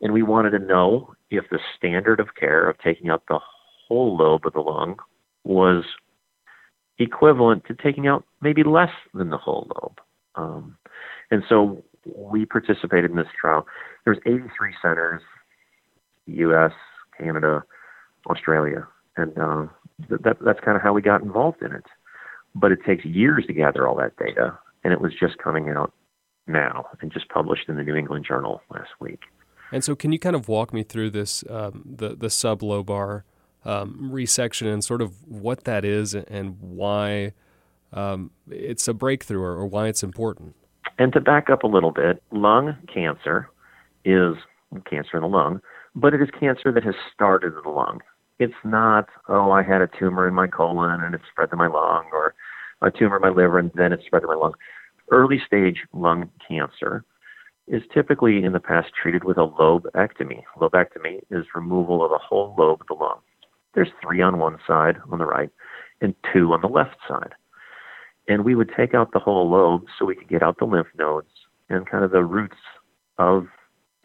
And 0.00 0.12
we 0.12 0.22
wanted 0.22 0.50
to 0.50 0.58
know 0.58 1.14
if 1.30 1.44
the 1.50 1.60
standard 1.76 2.20
of 2.20 2.34
care 2.34 2.68
of 2.68 2.78
taking 2.78 3.10
out 3.10 3.22
the 3.28 3.38
whole 3.88 4.16
lobe 4.16 4.46
of 4.46 4.52
the 4.52 4.60
lung 4.60 4.96
was 5.44 5.84
equivalent 6.98 7.64
to 7.66 7.74
taking 7.74 8.06
out 8.06 8.24
maybe 8.40 8.62
less 8.64 8.90
than 9.14 9.30
the 9.30 9.38
whole 9.38 9.70
lobe. 9.74 10.00
Um, 10.34 10.76
and 11.34 11.42
so 11.48 11.82
we 12.16 12.46
participated 12.46 13.10
in 13.10 13.16
this 13.16 13.26
trial. 13.38 13.66
There's 14.04 14.18
83 14.24 14.74
centers, 14.80 15.22
U.S., 16.26 16.72
Canada, 17.18 17.64
Australia, 18.30 18.86
and 19.16 19.36
uh, 19.36 19.66
that, 20.08 20.36
that's 20.40 20.60
kind 20.60 20.76
of 20.76 20.82
how 20.82 20.92
we 20.92 21.02
got 21.02 21.22
involved 21.22 21.60
in 21.62 21.72
it. 21.72 21.84
But 22.54 22.70
it 22.70 22.78
takes 22.86 23.04
years 23.04 23.44
to 23.46 23.52
gather 23.52 23.88
all 23.88 23.96
that 23.96 24.16
data, 24.16 24.56
and 24.84 24.92
it 24.92 25.00
was 25.00 25.12
just 25.18 25.38
coming 25.38 25.70
out 25.70 25.92
now 26.46 26.86
and 27.00 27.12
just 27.12 27.28
published 27.30 27.68
in 27.68 27.76
the 27.76 27.82
New 27.82 27.96
England 27.96 28.26
Journal 28.28 28.62
last 28.70 28.90
week. 29.00 29.20
And 29.72 29.82
so, 29.82 29.96
can 29.96 30.12
you 30.12 30.20
kind 30.20 30.36
of 30.36 30.46
walk 30.46 30.72
me 30.72 30.84
through 30.84 31.10
this 31.10 31.42
um, 31.50 31.82
the 31.84 32.10
the 32.10 32.28
sublobar 32.28 33.22
um, 33.64 34.10
resection 34.12 34.72
and 34.72 34.84
sort 34.84 35.02
of 35.02 35.26
what 35.26 35.64
that 35.64 35.84
is 35.84 36.14
and 36.14 36.60
why 36.60 37.32
um, 37.92 38.30
it's 38.48 38.86
a 38.86 38.94
breakthrough 38.94 39.40
or, 39.40 39.52
or 39.54 39.66
why 39.66 39.88
it's 39.88 40.04
important? 40.04 40.54
And 40.98 41.12
to 41.12 41.20
back 41.20 41.50
up 41.50 41.62
a 41.62 41.68
little 41.68 41.90
bit, 41.90 42.22
lung 42.30 42.76
cancer 42.92 43.48
is 44.04 44.34
cancer 44.88 45.16
in 45.16 45.22
the 45.22 45.28
lung, 45.28 45.60
but 45.94 46.14
it 46.14 46.22
is 46.22 46.28
cancer 46.38 46.72
that 46.72 46.84
has 46.84 46.94
started 47.12 47.54
in 47.54 47.62
the 47.64 47.70
lung. 47.70 48.00
It's 48.38 48.54
not, 48.64 49.08
oh, 49.28 49.50
I 49.50 49.62
had 49.62 49.80
a 49.80 49.88
tumor 49.98 50.26
in 50.26 50.34
my 50.34 50.46
colon 50.46 51.02
and 51.02 51.14
it 51.14 51.20
spread 51.30 51.50
to 51.50 51.56
my 51.56 51.68
lung, 51.68 52.04
or 52.12 52.34
a 52.82 52.90
tumor 52.90 53.16
in 53.16 53.22
my 53.22 53.28
liver 53.28 53.58
and 53.58 53.70
then 53.74 53.92
it 53.92 54.00
spread 54.04 54.22
to 54.22 54.28
my 54.28 54.34
lung. 54.34 54.54
Early 55.10 55.40
stage 55.44 55.78
lung 55.92 56.30
cancer 56.46 57.04
is 57.66 57.82
typically 57.92 58.44
in 58.44 58.52
the 58.52 58.60
past 58.60 58.90
treated 59.00 59.24
with 59.24 59.38
a 59.38 59.46
lobectomy. 59.46 60.42
Lobectomy 60.58 61.20
is 61.30 61.46
removal 61.54 62.04
of 62.04 62.12
a 62.12 62.18
whole 62.18 62.54
lobe 62.58 62.80
of 62.82 62.86
the 62.86 62.94
lung. 62.94 63.18
There's 63.74 63.88
three 64.02 64.20
on 64.20 64.38
one 64.38 64.58
side 64.66 64.96
on 65.10 65.18
the 65.18 65.26
right 65.26 65.50
and 66.00 66.14
two 66.32 66.52
on 66.52 66.60
the 66.60 66.68
left 66.68 66.96
side. 67.08 67.34
And 68.28 68.44
we 68.44 68.54
would 68.54 68.70
take 68.76 68.94
out 68.94 69.12
the 69.12 69.18
whole 69.18 69.50
lobe 69.50 69.84
so 69.98 70.04
we 70.04 70.14
could 70.14 70.28
get 70.28 70.42
out 70.42 70.58
the 70.58 70.64
lymph 70.64 70.88
nodes 70.98 71.28
and 71.68 71.88
kind 71.88 72.04
of 72.04 72.10
the 72.10 72.24
roots 72.24 72.56
of 73.18 73.46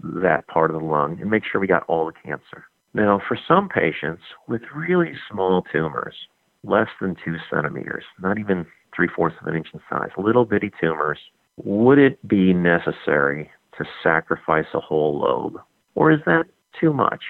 that 0.04 0.48
part 0.48 0.72
of 0.72 0.80
the 0.80 0.86
lung 0.86 1.20
and 1.20 1.30
make 1.30 1.44
sure 1.50 1.60
we 1.60 1.68
got 1.68 1.84
all 1.88 2.06
the 2.06 2.14
cancer. 2.24 2.66
Now, 2.94 3.22
for 3.28 3.38
some 3.48 3.70
patients 3.70 4.24
with 4.48 4.62
really 4.76 5.14
small 5.32 5.64
tumors, 5.72 6.16
less 6.64 6.88
than 7.00 7.16
two 7.24 7.36
centimeters, 7.50 8.04
not 8.22 8.40
even 8.40 8.66
three 8.96 9.08
fourths 9.16 9.36
of 9.42 9.48
an 9.48 9.56
inch 9.56 9.68
in 9.74 9.80
size, 9.90 10.10
little 10.18 10.46
bitty 10.46 10.72
tumors, 10.82 11.20
would 11.64 12.00
it 12.00 12.26
be 12.28 12.54
necessary 12.54 13.50
to 13.78 13.86
sacrifice 14.04 14.66
a 14.74 14.80
whole 14.80 15.20
lobe? 15.20 15.62
Or 15.96 16.12
is 16.12 16.20
that 16.26 16.46
too 16.80 16.94
much? 16.94 17.24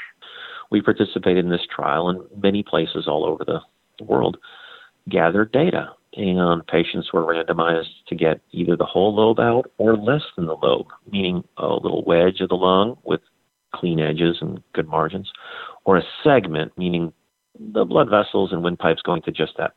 We 0.72 0.82
participated 0.82 1.44
in 1.44 1.52
this 1.52 1.68
trial 1.74 2.10
in 2.10 2.24
many 2.42 2.64
places 2.64 3.06
all 3.08 3.26
over 3.26 3.44
the 3.44 3.60
world, 4.06 4.38
gathered 5.10 5.52
data, 5.52 5.90
and 6.16 6.66
patients 6.68 7.14
were 7.14 7.24
randomized 7.24 7.90
to 8.08 8.16
get 8.16 8.42
either 8.52 8.76
the 8.76 8.86
whole 8.86 9.16
lobe 9.16 9.40
out 9.40 9.72
or 9.78 9.96
less 9.96 10.24
than 10.36 10.48
the 10.48 10.56
lobe, 10.56 10.88
meaning 11.12 11.44
a 11.58 11.68
little 11.68 12.04
wedge 12.06 12.42
of 12.42 12.50
the 12.50 12.56
lung 12.56 12.98
with 13.04 13.22
clean 13.74 14.00
edges 14.00 14.38
and 14.42 14.62
good 14.74 14.88
margins, 14.88 15.32
or 15.86 15.98
a 15.98 16.04
segment, 16.24 16.76
meaning 16.78 17.14
the 17.60 17.86
blood 17.86 18.10
vessels 18.10 18.52
and 18.52 18.64
windpipes 18.64 19.02
going 19.04 19.22
to 19.22 19.32
just 19.32 19.54
that 19.58 19.74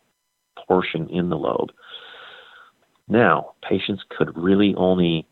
portion 0.66 1.08
in 1.10 1.28
the 1.28 1.36
lobe. 1.36 1.70
Now, 3.08 3.52
patients 3.68 4.02
could 4.08 4.36
really 4.36 4.74
only 4.76 5.26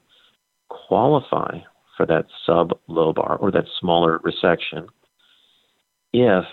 qualify 0.68 1.60
for 1.96 2.06
that 2.06 2.26
sublobar 2.46 3.40
or 3.40 3.50
that 3.50 3.66
smaller 3.78 4.18
resection 4.20 4.86
if 6.12 6.44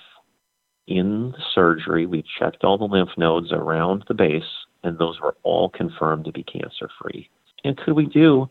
in 0.87 1.31
the 1.31 1.43
surgery 1.53 2.05
we 2.05 2.23
checked 2.39 2.63
all 2.63 2.77
the 2.77 2.85
lymph 2.85 3.09
nodes 3.17 3.51
around 3.51 4.03
the 4.07 4.13
base 4.13 4.43
and 4.83 4.97
those 4.97 5.19
were 5.21 5.35
all 5.43 5.69
confirmed 5.69 6.25
to 6.25 6.31
be 6.31 6.43
cancer 6.43 6.89
free. 7.01 7.29
And 7.63 7.77
could 7.77 7.93
we 7.93 8.05
do 8.05 8.49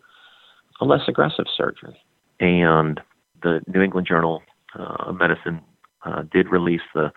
a 0.81 0.85
less 0.85 1.03
aggressive 1.09 1.47
surgery? 1.57 1.97
And 2.41 3.01
the 3.43 3.61
New 3.67 3.81
England 3.81 4.07
Journal 4.07 4.43
uh, 4.79 4.97
of 5.07 5.19
Medicine 5.19 5.61
uh, 6.05 6.23
did 6.31 6.51
release 6.51 6.83
the, 6.95 7.11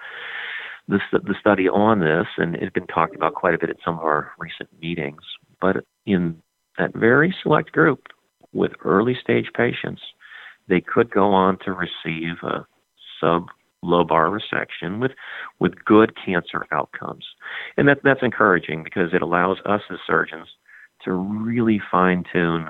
the 0.87 0.99
the 1.11 1.35
study 1.39 1.67
on 1.67 1.99
this, 1.99 2.27
and 2.37 2.55
it's 2.55 2.73
been 2.73 2.87
talked 2.87 3.15
about 3.15 3.35
quite 3.35 3.53
a 3.53 3.57
bit 3.57 3.69
at 3.69 3.77
some 3.83 3.99
of 3.99 4.05
our 4.05 4.31
recent 4.39 4.69
meetings. 4.81 5.21
But 5.61 5.77
in 6.05 6.41
that 6.77 6.95
very 6.95 7.35
select 7.43 7.71
group 7.71 8.07
with 8.53 8.71
early 8.83 9.17
stage 9.21 9.49
patients, 9.55 10.01
they 10.67 10.81
could 10.81 11.11
go 11.11 11.31
on 11.33 11.57
to 11.65 11.73
receive 11.73 12.37
a 12.43 12.65
sublobar 13.83 14.37
resection 14.39 14.99
with 14.99 15.11
with 15.59 15.83
good 15.85 16.13
cancer 16.23 16.65
outcomes, 16.71 17.25
and 17.77 17.87
that 17.87 17.99
that's 18.03 18.23
encouraging 18.23 18.83
because 18.83 19.13
it 19.13 19.21
allows 19.21 19.57
us 19.65 19.81
as 19.91 19.97
surgeons 20.05 20.47
to 21.03 21.13
really 21.13 21.81
fine 21.91 22.23
tune 22.31 22.69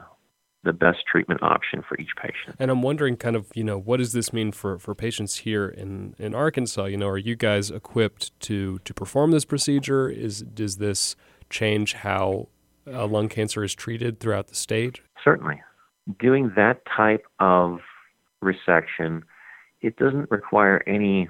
the 0.63 0.73
best 0.73 0.99
treatment 1.09 1.41
option 1.41 1.81
for 1.87 1.97
each 1.97 2.09
patient. 2.21 2.55
And 2.59 2.69
I'm 2.69 2.81
wondering, 2.81 3.15
kind 3.15 3.35
of, 3.35 3.47
you 3.55 3.63
know, 3.63 3.77
what 3.77 3.97
does 3.97 4.11
this 4.11 4.33
mean 4.33 4.51
for, 4.51 4.77
for 4.77 4.93
patients 4.93 5.37
here 5.37 5.69
in, 5.69 6.15
in 6.19 6.35
Arkansas? 6.35 6.85
You 6.85 6.97
know, 6.97 7.07
are 7.07 7.17
you 7.17 7.35
guys 7.35 7.71
equipped 7.71 8.37
to 8.41 8.79
to 8.79 8.93
perform 8.93 9.31
this 9.31 9.45
procedure? 9.45 10.09
Is 10.09 10.41
does 10.41 10.77
this 10.77 11.15
change 11.49 11.93
how 11.93 12.49
uh, 12.85 13.07
lung 13.07 13.29
cancer 13.29 13.63
is 13.63 13.73
treated 13.73 14.19
throughout 14.19 14.47
the 14.47 14.55
state? 14.55 15.01
Certainly, 15.23 15.61
doing 16.19 16.51
that 16.55 16.81
type 16.95 17.25
of 17.39 17.79
resection, 18.43 19.23
it 19.81 19.97
doesn't 19.97 20.29
require 20.31 20.83
any 20.87 21.29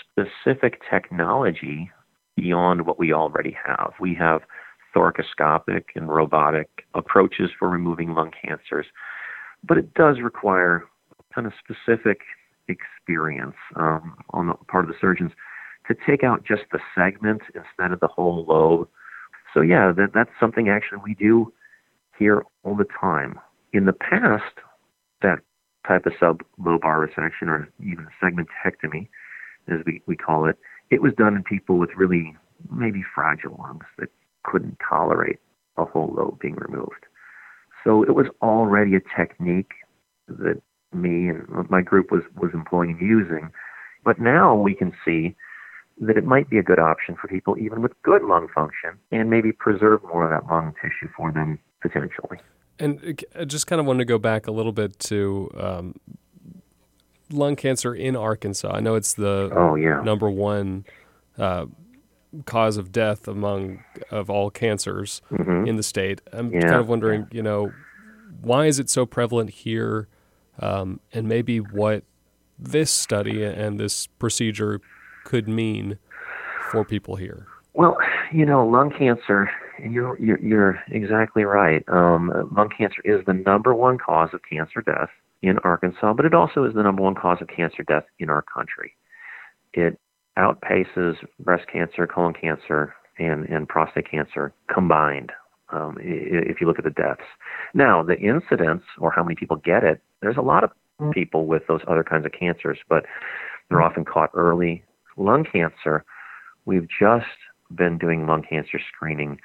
specific 0.00 0.80
technology 0.88 1.90
beyond 2.36 2.86
what 2.86 2.98
we 2.98 3.12
already 3.12 3.56
have. 3.66 3.92
We 4.00 4.14
have 4.14 4.42
thoracoscopic 4.94 5.84
and 5.94 6.08
robotic 6.08 6.68
approaches 6.94 7.50
for 7.58 7.68
removing 7.68 8.14
lung 8.14 8.30
cancers, 8.42 8.86
but 9.62 9.78
it 9.78 9.94
does 9.94 10.20
require 10.22 10.84
kind 11.34 11.46
of 11.46 11.52
specific 11.58 12.20
experience 12.68 13.56
um, 13.76 14.16
on 14.30 14.48
the 14.48 14.54
part 14.68 14.84
of 14.84 14.88
the 14.88 14.96
surgeons 15.00 15.32
to 15.88 15.94
take 16.06 16.24
out 16.24 16.44
just 16.44 16.62
the 16.72 16.78
segment 16.94 17.42
instead 17.54 17.92
of 17.92 18.00
the 18.00 18.08
whole 18.08 18.44
lobe. 18.48 18.88
So 19.52 19.60
yeah, 19.60 19.92
that, 19.92 20.10
that's 20.14 20.30
something 20.40 20.68
actually 20.68 21.00
we 21.04 21.14
do 21.14 21.52
here 22.18 22.44
all 22.62 22.76
the 22.76 22.86
time. 23.00 23.38
In 23.72 23.86
the 23.86 23.92
past, 23.92 24.54
type 25.86 26.06
of 26.06 26.12
sublobar 26.14 27.06
resection 27.06 27.48
or 27.48 27.68
even 27.80 28.06
segmentectomy, 28.22 29.08
as 29.68 29.78
we, 29.86 30.02
we 30.06 30.16
call 30.16 30.46
it, 30.46 30.56
it 30.90 31.02
was 31.02 31.12
done 31.14 31.34
in 31.36 31.42
people 31.42 31.78
with 31.78 31.90
really 31.96 32.34
maybe 32.70 33.02
fragile 33.14 33.56
lungs 33.58 33.84
that 33.98 34.08
couldn't 34.44 34.78
tolerate 34.86 35.38
a 35.76 35.84
whole 35.84 36.14
lobe 36.16 36.38
being 36.40 36.56
removed. 36.56 37.06
So 37.82 38.02
it 38.02 38.14
was 38.14 38.26
already 38.42 38.94
a 38.96 39.00
technique 39.16 39.72
that 40.28 40.60
me 40.92 41.28
and 41.28 41.68
my 41.70 41.82
group 41.82 42.10
was, 42.10 42.22
was 42.36 42.50
employing 42.54 42.96
and 42.98 43.00
using. 43.00 43.50
But 44.04 44.18
now 44.18 44.54
we 44.54 44.74
can 44.74 44.92
see 45.04 45.34
that 46.00 46.16
it 46.16 46.24
might 46.24 46.50
be 46.50 46.58
a 46.58 46.62
good 46.62 46.78
option 46.78 47.16
for 47.20 47.28
people 47.28 47.56
even 47.58 47.80
with 47.80 47.92
good 48.02 48.22
lung 48.22 48.48
function 48.54 48.98
and 49.12 49.30
maybe 49.30 49.52
preserve 49.52 50.02
more 50.02 50.24
of 50.24 50.30
that 50.30 50.50
lung 50.50 50.74
tissue 50.82 51.10
for 51.16 51.30
them 51.32 51.58
potentially. 51.80 52.38
And 52.78 53.22
I 53.38 53.44
just 53.44 53.66
kind 53.66 53.80
of 53.80 53.86
wanted 53.86 53.98
to 54.00 54.04
go 54.04 54.18
back 54.18 54.46
a 54.46 54.50
little 54.50 54.72
bit 54.72 54.98
to 55.00 55.50
um, 55.56 55.94
lung 57.30 57.56
cancer 57.56 57.94
in 57.94 58.16
Arkansas. 58.16 58.72
I 58.72 58.80
know 58.80 58.94
it's 58.94 59.14
the 59.14 59.50
oh, 59.54 59.74
yeah. 59.76 60.02
number 60.02 60.28
one 60.28 60.84
uh, 61.38 61.66
cause 62.46 62.76
of 62.76 62.90
death 62.90 63.28
among 63.28 63.84
of 64.10 64.28
all 64.28 64.50
cancers 64.50 65.22
mm-hmm. 65.30 65.66
in 65.66 65.76
the 65.76 65.82
state. 65.82 66.20
I'm 66.32 66.52
yeah. 66.52 66.62
kind 66.62 66.74
of 66.80 66.88
wondering, 66.88 67.28
you 67.30 67.42
know, 67.42 67.72
why 68.40 68.66
is 68.66 68.78
it 68.78 68.90
so 68.90 69.06
prevalent 69.06 69.50
here, 69.50 70.08
um, 70.58 71.00
and 71.12 71.28
maybe 71.28 71.58
what 71.58 72.04
this 72.58 72.90
study 72.90 73.44
and 73.44 73.78
this 73.78 74.06
procedure 74.06 74.80
could 75.24 75.48
mean 75.48 75.98
for 76.70 76.84
people 76.84 77.16
here. 77.16 77.46
Well, 77.74 77.96
you 78.32 78.46
know, 78.46 78.66
lung 78.66 78.90
cancer. 78.90 79.50
You're 79.82 80.18
you're, 80.18 80.38
you're 80.40 80.78
exactly 80.90 81.44
right. 81.44 81.84
Um, 81.88 82.50
lung 82.56 82.70
cancer 82.76 83.00
is 83.04 83.24
the 83.26 83.34
number 83.34 83.74
one 83.74 83.98
cause 83.98 84.30
of 84.32 84.40
cancer 84.48 84.80
death 84.82 85.10
in 85.42 85.58
Arkansas, 85.58 86.14
but 86.14 86.24
it 86.24 86.34
also 86.34 86.64
is 86.64 86.74
the 86.74 86.82
number 86.82 87.02
one 87.02 87.14
cause 87.14 87.38
of 87.40 87.48
cancer 87.48 87.82
death 87.82 88.04
in 88.18 88.30
our 88.30 88.42
country. 88.42 88.94
It 89.72 89.98
outpaces 90.38 91.16
breast 91.40 91.66
cancer, 91.72 92.06
colon 92.06 92.34
cancer, 92.34 92.94
and, 93.18 93.48
and 93.48 93.68
prostate 93.68 94.10
cancer 94.10 94.52
combined. 94.72 95.32
Um, 95.70 95.96
if 96.00 96.60
you 96.60 96.66
look 96.68 96.78
at 96.78 96.84
the 96.84 96.90
deaths. 96.90 97.24
Now, 97.72 98.02
the 98.02 98.16
incidence 98.18 98.82
or 98.98 99.10
how 99.10 99.24
many 99.24 99.34
people 99.34 99.56
get 99.56 99.82
it, 99.82 100.00
there's 100.20 100.36
a 100.36 100.42
lot 100.42 100.62
of 100.62 100.70
people 101.12 101.46
with 101.46 101.62
those 101.66 101.80
other 101.88 102.04
kinds 102.04 102.26
of 102.26 102.32
cancers, 102.32 102.78
but 102.88 103.06
they're 103.68 103.82
often 103.82 104.04
caught 104.04 104.30
early. 104.34 104.84
Lung 105.16 105.44
cancer, 105.44 106.04
we've 106.64 106.86
just 106.86 107.26
been 107.74 107.98
doing 107.98 108.26
lung 108.26 108.44
cancer 108.48 108.78
screening 108.94 109.40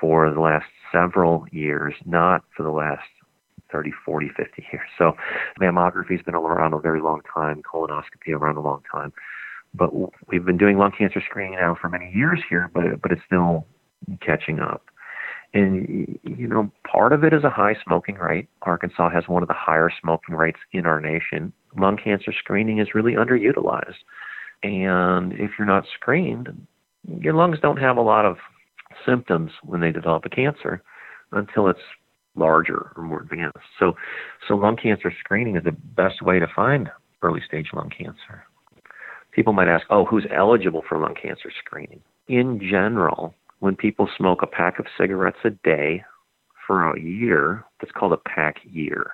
for 0.00 0.30
the 0.30 0.40
last 0.40 0.66
several 0.92 1.46
years, 1.50 1.94
not 2.04 2.44
for 2.56 2.62
the 2.62 2.70
last 2.70 3.02
30, 3.72 3.90
40, 4.04 4.30
50 4.36 4.66
years. 4.72 4.88
So 4.96 5.12
mammography's 5.60 6.22
been 6.22 6.34
around 6.34 6.72
a 6.72 6.78
very 6.78 7.00
long 7.00 7.20
time, 7.32 7.62
colonoscopy 7.62 8.32
around 8.32 8.56
a 8.56 8.60
long 8.60 8.82
time. 8.90 9.12
But 9.74 9.90
we've 10.28 10.44
been 10.44 10.56
doing 10.56 10.78
lung 10.78 10.92
cancer 10.96 11.20
screening 11.28 11.58
now 11.58 11.76
for 11.80 11.88
many 11.88 12.12
years 12.14 12.40
here, 12.48 12.70
but 12.72 13.02
but 13.02 13.10
it's 13.10 13.22
still 13.26 13.66
catching 14.20 14.60
up. 14.60 14.84
And 15.52 16.18
you 16.22 16.46
know, 16.46 16.70
part 16.88 17.12
of 17.12 17.24
it 17.24 17.32
is 17.32 17.42
a 17.42 17.50
high 17.50 17.74
smoking 17.84 18.16
rate. 18.16 18.48
Arkansas 18.62 19.10
has 19.10 19.24
one 19.26 19.42
of 19.42 19.48
the 19.48 19.54
higher 19.54 19.90
smoking 20.00 20.36
rates 20.36 20.60
in 20.72 20.86
our 20.86 21.00
nation. 21.00 21.52
Lung 21.76 21.96
cancer 21.96 22.32
screening 22.32 22.78
is 22.78 22.94
really 22.94 23.14
underutilized. 23.14 24.02
And 24.62 25.32
if 25.32 25.52
you're 25.58 25.66
not 25.66 25.84
screened, 25.92 26.48
your 27.20 27.34
lungs 27.34 27.58
don't 27.60 27.76
have 27.76 27.96
a 27.96 28.02
lot 28.02 28.24
of 28.24 28.36
symptoms 29.06 29.50
when 29.62 29.80
they 29.80 29.92
develop 29.92 30.24
a 30.24 30.28
cancer 30.28 30.82
until 31.32 31.68
it's 31.68 31.80
larger 32.36 32.92
or 32.96 33.02
more 33.02 33.22
advanced. 33.22 33.58
So, 33.78 33.94
so 34.46 34.54
lung 34.54 34.76
cancer 34.76 35.12
screening 35.18 35.56
is 35.56 35.64
the 35.64 35.72
best 35.72 36.22
way 36.22 36.38
to 36.38 36.46
find 36.54 36.90
early 37.22 37.40
stage 37.46 37.68
lung 37.72 37.90
cancer. 37.90 38.44
People 39.32 39.52
might 39.52 39.68
ask, 39.68 39.86
oh, 39.90 40.04
who's 40.04 40.26
eligible 40.34 40.82
for 40.88 40.98
lung 40.98 41.14
cancer 41.20 41.50
screening? 41.64 42.00
In 42.28 42.60
general, 42.60 43.34
when 43.60 43.76
people 43.76 44.08
smoke 44.16 44.42
a 44.42 44.46
pack 44.46 44.78
of 44.78 44.86
cigarettes 44.98 45.38
a 45.44 45.50
day 45.50 46.04
for 46.66 46.92
a 46.92 47.00
year, 47.00 47.64
that's 47.80 47.92
called 47.92 48.12
a 48.12 48.28
pack 48.28 48.56
year. 48.64 49.12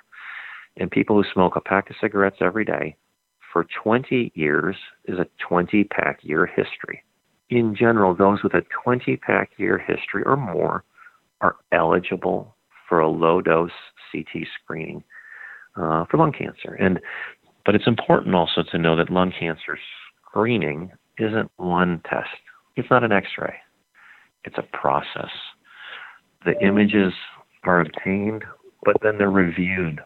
And 0.76 0.90
people 0.90 1.16
who 1.16 1.28
smoke 1.32 1.56
a 1.56 1.60
pack 1.60 1.90
of 1.90 1.96
cigarettes 2.00 2.36
every 2.40 2.64
day 2.64 2.96
for 3.52 3.66
20 3.82 4.32
years 4.34 4.76
is 5.04 5.18
a 5.18 5.26
20 5.46 5.84
pack 5.84 6.20
year 6.22 6.46
history. 6.46 7.02
In 7.50 7.74
general, 7.74 8.14
those 8.14 8.42
with 8.42 8.54
a 8.54 8.62
20 8.84 9.16
pack 9.16 9.50
year 9.56 9.76
history 9.76 10.22
or 10.24 10.36
more 10.36 10.84
are 11.40 11.56
eligible 11.72 12.54
for 12.88 13.00
a 13.00 13.08
low 13.08 13.40
dose 13.40 13.70
CT 14.12 14.46
screening 14.62 15.02
uh, 15.76 16.04
for 16.06 16.16
lung 16.16 16.32
cancer. 16.32 16.74
And 16.74 17.00
but 17.66 17.74
it's 17.74 17.86
important 17.86 18.34
also 18.34 18.62
to 18.70 18.78
know 18.78 18.96
that 18.96 19.10
lung 19.10 19.32
cancer 19.38 19.78
screening 20.28 20.92
isn't 21.18 21.50
one 21.56 22.00
test. 22.08 22.28
It's 22.76 22.90
not 22.90 23.04
an 23.04 23.12
X-ray. 23.12 23.54
It's 24.44 24.56
a 24.56 24.76
process. 24.76 25.30
The 26.44 26.58
images 26.64 27.12
are 27.64 27.80
obtained, 27.80 28.44
but 28.84 28.96
then 29.02 29.18
they're 29.18 29.30
reviewed 29.30 30.00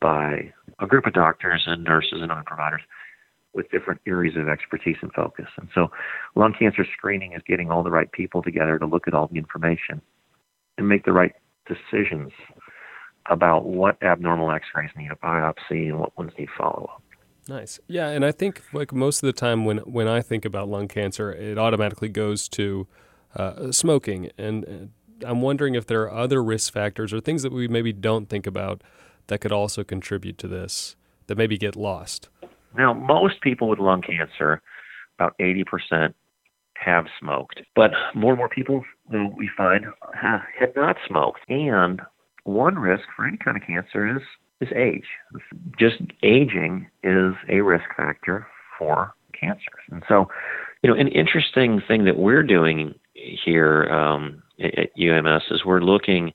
by 0.00 0.52
a 0.80 0.86
group 0.86 1.06
of 1.06 1.12
doctors 1.12 1.64
and 1.66 1.84
nurses 1.84 2.20
and 2.22 2.32
other 2.32 2.44
providers 2.46 2.80
with 3.56 3.70
different 3.70 4.00
areas 4.06 4.36
of 4.36 4.48
expertise 4.48 4.96
and 5.00 5.12
focus. 5.12 5.46
And 5.56 5.68
so 5.74 5.88
lung 6.36 6.54
cancer 6.56 6.86
screening 6.96 7.32
is 7.32 7.42
getting 7.48 7.70
all 7.70 7.82
the 7.82 7.90
right 7.90 8.10
people 8.12 8.42
together 8.42 8.78
to 8.78 8.86
look 8.86 9.08
at 9.08 9.14
all 9.14 9.26
the 9.26 9.38
information 9.38 10.00
and 10.78 10.88
make 10.88 11.04
the 11.04 11.12
right 11.12 11.32
decisions 11.66 12.30
about 13.28 13.64
what 13.64 14.00
abnormal 14.02 14.52
x-rays 14.52 14.90
need 14.96 15.10
a 15.10 15.16
biopsy 15.16 15.88
and 15.88 15.98
what 15.98 16.16
ones 16.16 16.32
need 16.38 16.48
follow-up. 16.56 17.02
Nice. 17.48 17.80
Yeah, 17.88 18.08
and 18.08 18.24
I 18.24 18.32
think 18.32 18.62
like 18.72 18.92
most 18.92 19.22
of 19.22 19.26
the 19.26 19.32
time 19.32 19.64
when 19.64 19.78
when 19.78 20.08
I 20.08 20.20
think 20.20 20.44
about 20.44 20.68
lung 20.68 20.88
cancer, 20.88 21.32
it 21.32 21.58
automatically 21.58 22.08
goes 22.08 22.48
to 22.50 22.88
uh, 23.36 23.70
smoking, 23.70 24.30
and 24.36 24.90
I'm 25.24 25.40
wondering 25.42 25.76
if 25.76 25.86
there 25.86 26.02
are 26.02 26.12
other 26.12 26.42
risk 26.42 26.72
factors 26.72 27.12
or 27.12 27.20
things 27.20 27.42
that 27.44 27.52
we 27.52 27.68
maybe 27.68 27.92
don't 27.92 28.28
think 28.28 28.48
about 28.48 28.82
that 29.28 29.40
could 29.40 29.52
also 29.52 29.84
contribute 29.84 30.38
to 30.38 30.48
this 30.48 30.96
that 31.26 31.36
maybe 31.36 31.58
get 31.58 31.76
lost? 31.76 32.28
Now, 32.76 32.92
most 32.92 33.40
people 33.40 33.68
with 33.68 33.78
lung 33.78 34.02
cancer, 34.02 34.62
about 35.18 35.36
80%, 35.38 36.14
have 36.74 37.06
smoked. 37.18 37.60
But 37.74 37.92
more 38.14 38.32
and 38.32 38.38
more 38.38 38.48
people 38.48 38.84
we 39.10 39.50
find 39.56 39.86
have, 40.20 40.42
not 40.76 40.96
smoked. 41.06 41.40
And 41.48 42.00
one 42.44 42.78
risk 42.78 43.04
for 43.16 43.26
any 43.26 43.38
kind 43.38 43.56
of 43.56 43.62
cancer 43.66 44.16
is 44.16 44.22
is 44.60 44.68
age. 44.74 45.04
Just 45.78 45.96
aging 46.22 46.88
is 47.02 47.34
a 47.50 47.60
risk 47.60 47.84
factor 47.94 48.46
for 48.78 49.12
cancers. 49.38 49.84
And 49.90 50.02
so, 50.08 50.28
you 50.82 50.90
know, 50.90 50.98
an 50.98 51.08
interesting 51.08 51.82
thing 51.86 52.06
that 52.06 52.16
we're 52.16 52.42
doing 52.42 52.94
here 53.14 53.84
um, 53.84 54.42
at 54.58 54.90
UMS 54.98 55.42
is 55.50 55.64
we're 55.66 55.82
looking 55.82 56.32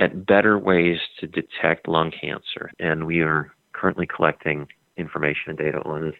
at 0.00 0.24
better 0.24 0.58
ways 0.58 0.98
to 1.20 1.26
detect 1.26 1.86
lung 1.86 2.10
cancer. 2.18 2.70
And 2.78 3.06
we 3.06 3.20
are 3.20 3.52
currently 3.72 4.06
collecting 4.06 4.66
information 4.98 5.50
and 5.50 5.58
data 5.58 5.78
on 5.84 6.08
is 6.08 6.14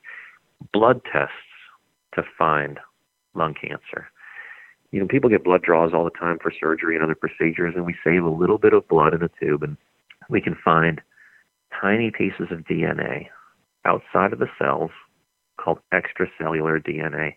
blood 0.72 1.00
tests 1.10 1.34
to 2.14 2.22
find 2.36 2.78
lung 3.34 3.54
cancer. 3.54 4.08
You 4.90 5.00
know, 5.00 5.06
people 5.06 5.28
get 5.28 5.44
blood 5.44 5.62
draws 5.62 5.92
all 5.92 6.04
the 6.04 6.10
time 6.10 6.38
for 6.40 6.52
surgery 6.58 6.94
and 6.94 7.04
other 7.04 7.14
procedures, 7.14 7.74
and 7.76 7.84
we 7.84 7.94
save 8.02 8.24
a 8.24 8.30
little 8.30 8.58
bit 8.58 8.72
of 8.72 8.88
blood 8.88 9.12
in 9.14 9.22
a 9.22 9.28
tube, 9.40 9.62
and 9.62 9.76
we 10.30 10.40
can 10.40 10.56
find 10.64 11.00
tiny 11.80 12.10
pieces 12.10 12.48
of 12.50 12.60
DNA 12.60 13.28
outside 13.84 14.32
of 14.32 14.38
the 14.38 14.48
cells 14.58 14.90
called 15.58 15.78
extracellular 15.92 16.82
DNA. 16.82 17.34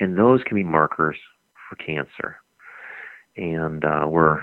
And 0.00 0.18
those 0.18 0.42
can 0.44 0.56
be 0.56 0.64
markers 0.64 1.16
for 1.68 1.76
cancer. 1.76 2.36
And 3.36 3.84
uh, 3.84 4.06
we're 4.08 4.40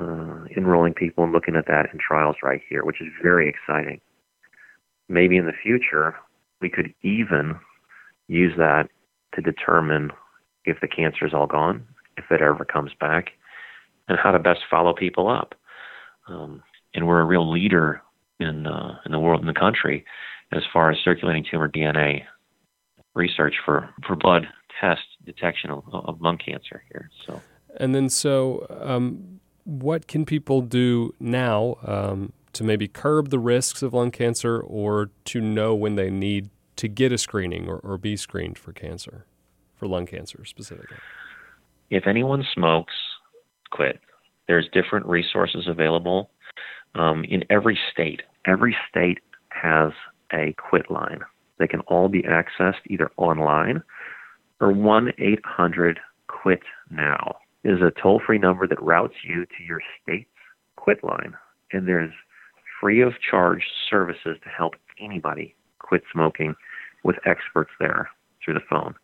uh, 0.00 0.44
enrolling 0.56 0.94
people 0.94 1.24
and 1.24 1.32
looking 1.32 1.56
at 1.56 1.66
that 1.66 1.86
in 1.92 1.98
trials 1.98 2.36
right 2.42 2.60
here, 2.68 2.84
which 2.84 3.00
is 3.00 3.08
very 3.22 3.48
exciting. 3.48 4.00
Maybe 5.12 5.36
in 5.36 5.44
the 5.44 5.52
future, 5.62 6.16
we 6.62 6.70
could 6.70 6.94
even 7.02 7.56
use 8.28 8.54
that 8.56 8.88
to 9.34 9.42
determine 9.42 10.10
if 10.64 10.80
the 10.80 10.88
cancer 10.88 11.26
is 11.26 11.34
all 11.34 11.46
gone, 11.46 11.86
if 12.16 12.24
it 12.30 12.40
ever 12.40 12.64
comes 12.64 12.92
back, 12.98 13.32
and 14.08 14.18
how 14.18 14.30
to 14.30 14.38
best 14.38 14.60
follow 14.70 14.94
people 14.94 15.28
up. 15.28 15.54
Um, 16.28 16.62
and 16.94 17.06
we're 17.06 17.20
a 17.20 17.26
real 17.26 17.50
leader 17.50 18.00
in 18.40 18.66
uh, 18.66 18.98
in 19.04 19.12
the 19.12 19.18
world 19.18 19.40
in 19.40 19.46
the 19.46 19.52
country 19.52 20.04
as 20.50 20.62
far 20.72 20.90
as 20.90 20.98
circulating 21.04 21.44
tumor 21.48 21.68
DNA 21.68 22.22
research 23.14 23.54
for 23.64 23.90
for 24.06 24.16
blood 24.16 24.46
test 24.80 25.02
detection 25.26 25.70
of, 25.70 25.84
of 25.92 26.20
lung 26.22 26.38
cancer 26.38 26.82
here. 26.90 27.10
So. 27.26 27.42
And 27.76 27.94
then, 27.94 28.08
so 28.08 28.66
um, 28.80 29.40
what 29.64 30.06
can 30.06 30.24
people 30.24 30.60
do 30.60 31.14
now 31.20 31.76
um, 31.86 32.32
to 32.52 32.64
maybe 32.64 32.88
curb 32.88 33.30
the 33.30 33.38
risks 33.38 33.82
of 33.82 33.94
lung 33.94 34.10
cancer 34.10 34.60
or 34.60 35.10
to 35.24 35.40
know 35.40 35.74
when 35.74 35.96
they 35.96 36.10
need 36.10 36.50
to 36.76 36.88
get 36.88 37.12
a 37.12 37.18
screening 37.18 37.68
or, 37.68 37.78
or 37.78 37.98
be 37.98 38.16
screened 38.16 38.58
for 38.58 38.72
cancer, 38.72 39.26
for 39.76 39.86
lung 39.86 40.06
cancer 40.06 40.44
specifically? 40.44 40.96
If 41.90 42.06
anyone 42.06 42.44
smokes, 42.54 42.94
quit. 43.70 44.00
There's 44.48 44.68
different 44.72 45.06
resources 45.06 45.66
available 45.68 46.30
um, 46.94 47.24
in 47.24 47.44
every 47.50 47.78
state. 47.92 48.22
Every 48.46 48.76
state 48.88 49.18
has 49.50 49.92
a 50.32 50.54
quit 50.58 50.90
line. 50.90 51.20
They 51.58 51.66
can 51.66 51.80
all 51.80 52.08
be 52.08 52.22
accessed 52.22 52.80
either 52.88 53.10
online 53.16 53.82
or 54.60 54.72
1 54.72 55.12
800 55.18 56.00
QUIT 56.28 56.62
NOW 56.90 57.36
is 57.64 57.78
a 57.80 57.92
toll 58.00 58.20
free 58.24 58.38
number 58.38 58.66
that 58.66 58.82
routes 58.82 59.14
you 59.24 59.44
to 59.44 59.64
your 59.66 59.80
state's 60.02 60.28
quit 60.76 61.04
line. 61.04 61.34
And 61.72 61.86
there's 61.86 62.12
free 62.82 63.00
of 63.00 63.12
charge 63.30 63.62
services 63.88 64.36
to 64.42 64.48
help 64.48 64.74
anybody 65.00 65.54
quit 65.78 66.02
smoking 66.12 66.54
with 67.04 67.16
experts 67.24 67.70
there 67.78 68.10
through 68.44 68.54
the 68.54 68.60
phone. 68.68 68.94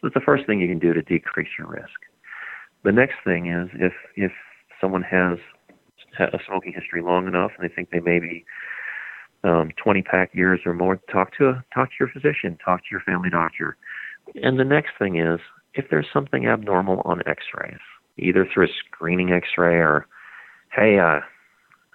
So 0.00 0.08
it's 0.08 0.14
the 0.14 0.20
first 0.20 0.44
thing 0.46 0.60
you 0.60 0.68
can 0.68 0.80
do 0.80 0.92
to 0.92 1.02
decrease 1.02 1.50
your 1.56 1.68
risk. 1.68 2.00
The 2.84 2.90
next 2.90 3.14
thing 3.24 3.46
is 3.46 3.68
if 3.74 3.92
if 4.16 4.32
someone 4.80 5.02
has 5.02 5.38
a 6.18 6.38
smoking 6.46 6.72
history 6.72 7.00
long 7.00 7.28
enough 7.28 7.52
and 7.56 7.68
they 7.68 7.72
think 7.72 7.90
they 7.90 8.00
may 8.00 8.18
be 8.18 8.44
um, 9.44 9.70
20 9.82 10.02
pack 10.02 10.34
years 10.34 10.60
or 10.66 10.74
more, 10.74 10.96
talk 11.10 11.36
to 11.38 11.48
a, 11.48 11.64
talk 11.72 11.88
to 11.90 11.94
your 12.00 12.08
physician, 12.08 12.58
talk 12.64 12.80
to 12.80 12.88
your 12.90 13.00
family 13.00 13.30
doctor. 13.30 13.76
And 14.42 14.58
the 14.58 14.64
next 14.64 14.90
thing 14.98 15.18
is 15.18 15.40
if 15.74 15.86
there's 15.90 16.06
something 16.12 16.46
abnormal 16.46 17.02
on 17.04 17.22
X-rays, 17.26 17.80
either 18.18 18.46
through 18.52 18.66
a 18.66 18.72
screening 18.86 19.32
X-ray 19.32 19.76
or, 19.76 20.06
hey, 20.72 20.98
uh, 20.98 21.20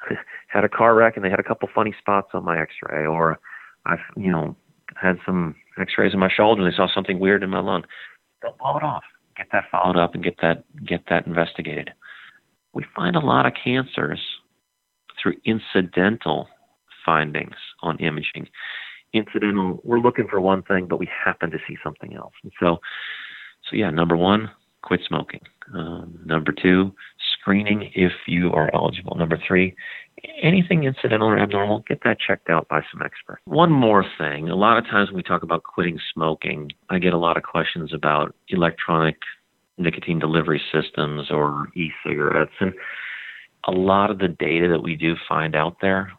had 0.48 0.64
a 0.64 0.70
car 0.70 0.96
wreck 0.96 1.16
and 1.16 1.26
they 1.26 1.30
had 1.30 1.40
a 1.40 1.44
couple 1.44 1.70
funny 1.74 1.94
spots 2.00 2.30
on 2.34 2.46
my 2.46 2.60
X-ray, 2.60 3.06
or 3.06 3.40
I've 3.86 4.00
you 4.16 4.32
know 4.32 4.56
had 4.96 5.18
some 5.26 5.56
X-rays 5.80 6.14
in 6.14 6.20
my 6.20 6.30
shoulder 6.30 6.64
and 6.64 6.72
they 6.72 6.76
saw 6.76 6.88
something 6.94 7.20
weird 7.20 7.44
in 7.44 7.50
my 7.50 7.60
lung. 7.60 7.84
Don't 8.42 8.58
blow 8.58 8.78
it 8.78 8.84
off. 8.84 9.04
Get 9.36 9.48
that 9.52 9.66
followed 9.72 9.98
up 9.98 10.16
and 10.16 10.24
get 10.24 10.38
that 10.42 10.64
get 10.86 11.04
that 11.10 11.28
investigated. 11.28 11.92
We 12.74 12.86
find 12.96 13.16
a 13.16 13.20
lot 13.20 13.46
of 13.46 13.54
cancers 13.62 14.20
through 15.22 15.36
incidental 15.46 16.48
findings 17.06 17.56
on 17.82 17.98
imaging. 17.98 18.48
Incidental, 19.14 19.80
we're 19.84 20.00
looking 20.00 20.28
for 20.30 20.42
one 20.42 20.64
thing, 20.64 20.88
but 20.88 21.00
we 21.00 21.10
happen 21.26 21.50
to 21.52 21.58
see 21.68 21.78
something 21.84 22.14
else. 22.16 22.34
And 22.44 22.52
so, 22.60 22.78
so 23.70 23.76
yeah, 23.76 23.90
number 23.90 24.18
one, 24.18 24.52
quit 24.84 25.00
smoking. 25.08 25.42
Um, 25.74 26.20
number 26.26 26.52
two, 26.52 26.94
screening 27.48 27.90
if 27.96 28.12
you 28.28 28.52
are 28.52 28.70
eligible. 28.74 29.16
Number 29.16 29.40
three, 29.48 29.74
anything 30.42 30.84
incidental 30.84 31.30
or 31.30 31.40
abnormal, 31.40 31.84
get 31.88 32.02
that 32.04 32.18
checked 32.20 32.50
out 32.50 32.68
by 32.68 32.82
some 32.92 33.02
expert. 33.02 33.40
One 33.46 33.72
more 33.72 34.04
thing 34.18 34.50
a 34.50 34.56
lot 34.56 34.78
of 34.78 34.84
times 34.86 35.10
when 35.10 35.16
we 35.16 35.24
talk 35.24 35.44
about 35.44 35.64
quitting 35.64 35.98
smoking, 36.14 36.72
I 36.90 37.00
get 37.00 37.14
a 37.14 37.18
lot 37.18 37.38
of 37.38 37.44
questions 37.44 37.94
about 37.94 38.36
electronic 38.50 39.16
nicotine 39.78 40.20
delivery 40.20 40.62
systems 40.74 41.32
or 41.32 41.68
e-cigarettes. 41.74 42.52
And 42.60 42.74
a 43.66 43.72
lot 43.72 44.12
of 44.12 44.20
the 44.20 44.28
data 44.28 44.68
that 44.68 44.84
we 44.84 44.96
do 44.96 45.16
find 45.30 45.56
out 45.56 45.78
there, 45.82 46.12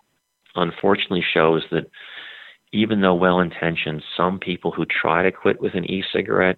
unfortunately, 0.56 1.24
shows 1.34 1.62
that 1.70 1.90
even 2.72 3.02
though 3.02 3.14
well-intentioned, 3.14 4.02
some 4.16 4.38
people 4.38 4.70
who 4.70 4.86
try 4.86 5.22
to 5.22 5.32
quit 5.32 5.60
with 5.60 5.74
an 5.74 5.84
e-cigarette 5.90 6.56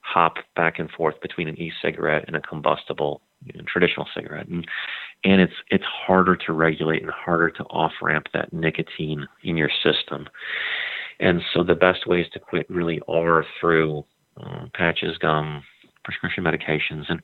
hop 0.00 0.34
back 0.54 0.78
and 0.78 0.90
forth 0.90 1.20
between 1.20 1.48
an 1.48 1.58
e-cigarette 1.58 2.24
and 2.26 2.36
a 2.36 2.40
combustible 2.40 3.20
you 3.46 3.58
know, 3.58 3.64
traditional 3.66 4.06
cigarette, 4.14 4.48
and 4.48 4.66
and 5.24 5.40
it's 5.40 5.52
it's 5.70 5.84
harder 5.84 6.36
to 6.36 6.52
regulate 6.52 7.02
and 7.02 7.10
harder 7.10 7.50
to 7.50 7.64
off 7.64 7.92
ramp 8.02 8.26
that 8.32 8.52
nicotine 8.52 9.26
in 9.42 9.56
your 9.56 9.70
system. 9.82 10.28
And 11.20 11.40
so 11.52 11.62
the 11.62 11.74
best 11.74 12.06
ways 12.06 12.26
to 12.32 12.40
quit 12.40 12.68
really 12.68 13.00
are 13.08 13.44
through 13.60 14.04
uh, 14.42 14.66
patches, 14.74 15.18
gum, 15.18 15.62
prescription 16.04 16.44
medications, 16.44 17.04
and 17.08 17.20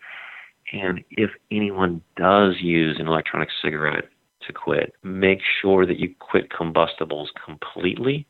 and 0.72 1.04
if 1.10 1.30
anyone 1.50 2.02
does 2.16 2.56
use 2.60 2.96
an 3.00 3.08
electronic 3.08 3.48
cigarette 3.62 4.04
to 4.46 4.52
quit, 4.52 4.94
make 5.02 5.40
sure 5.60 5.86
that 5.86 5.98
you 5.98 6.14
quit 6.18 6.50
combustibles 6.50 7.30
completely, 7.44 8.26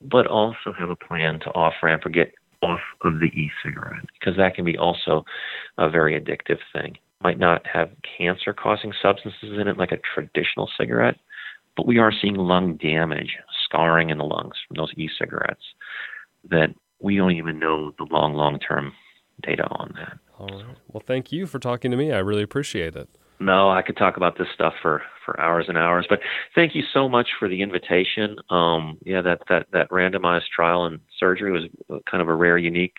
but 0.00 0.26
also 0.26 0.72
have 0.78 0.90
a 0.90 0.96
plan 0.96 1.40
to 1.40 1.50
off 1.50 1.74
ramp 1.82 2.04
or 2.04 2.10
get 2.10 2.32
off 2.62 2.80
of 3.02 3.20
the 3.20 3.26
e-cigarette 3.26 4.04
because 4.18 4.36
that 4.36 4.54
can 4.54 4.64
be 4.64 4.76
also 4.76 5.24
a 5.78 5.88
very 5.88 6.20
addictive 6.20 6.58
thing. 6.72 6.96
Might 7.20 7.38
not 7.38 7.66
have 7.66 7.90
cancer 8.16 8.52
causing 8.52 8.92
substances 9.02 9.58
in 9.58 9.66
it 9.66 9.76
like 9.76 9.92
a 9.92 9.98
traditional 10.14 10.70
cigarette, 10.78 11.16
but 11.76 11.86
we 11.86 11.98
are 11.98 12.12
seeing 12.12 12.36
lung 12.36 12.76
damage, 12.76 13.36
scarring 13.64 14.10
in 14.10 14.18
the 14.18 14.24
lungs 14.24 14.54
from 14.66 14.76
those 14.76 14.92
e 14.96 15.08
cigarettes 15.18 15.64
that 16.50 16.74
we 17.00 17.16
don't 17.16 17.32
even 17.32 17.58
know 17.58 17.92
the 17.98 18.06
long, 18.10 18.34
long 18.34 18.58
term 18.58 18.92
data 19.42 19.66
on 19.70 19.94
that. 19.96 20.18
All 20.38 20.46
right. 20.48 20.76
Well, 20.88 21.02
thank 21.06 21.32
you 21.32 21.46
for 21.46 21.58
talking 21.58 21.90
to 21.90 21.96
me. 21.96 22.12
I 22.12 22.18
really 22.18 22.42
appreciate 22.42 22.96
it. 22.96 23.08
No, 23.40 23.70
I 23.70 23.82
could 23.82 23.96
talk 23.96 24.16
about 24.16 24.36
this 24.36 24.48
stuff 24.52 24.74
for, 24.82 25.02
for 25.24 25.40
hours 25.40 25.66
and 25.68 25.78
hours, 25.78 26.06
but 26.08 26.18
thank 26.54 26.74
you 26.74 26.82
so 26.92 27.08
much 27.08 27.28
for 27.38 27.48
the 27.48 27.62
invitation. 27.62 28.36
Um, 28.50 28.98
yeah, 29.04 29.22
that, 29.22 29.42
that, 29.48 29.66
that 29.72 29.90
randomized 29.90 30.48
trial 30.54 30.86
and 30.86 30.98
surgery 31.20 31.52
was 31.52 32.00
kind 32.10 32.20
of 32.20 32.28
a 32.28 32.34
rare, 32.34 32.58
unique 32.58 32.94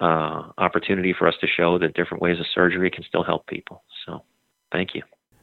uh, 0.00 0.50
opportunity 0.58 1.14
for 1.16 1.28
us 1.28 1.34
to 1.40 1.46
show 1.46 1.78
that 1.78 1.94
different 1.94 2.22
ways 2.22 2.40
of 2.40 2.46
surgery 2.54 2.90
can 2.90 3.04
still 3.04 3.22
help 3.22 3.46
people. 3.46 3.82
So 4.06 4.22
thank 4.70 4.94
you. 4.94 5.02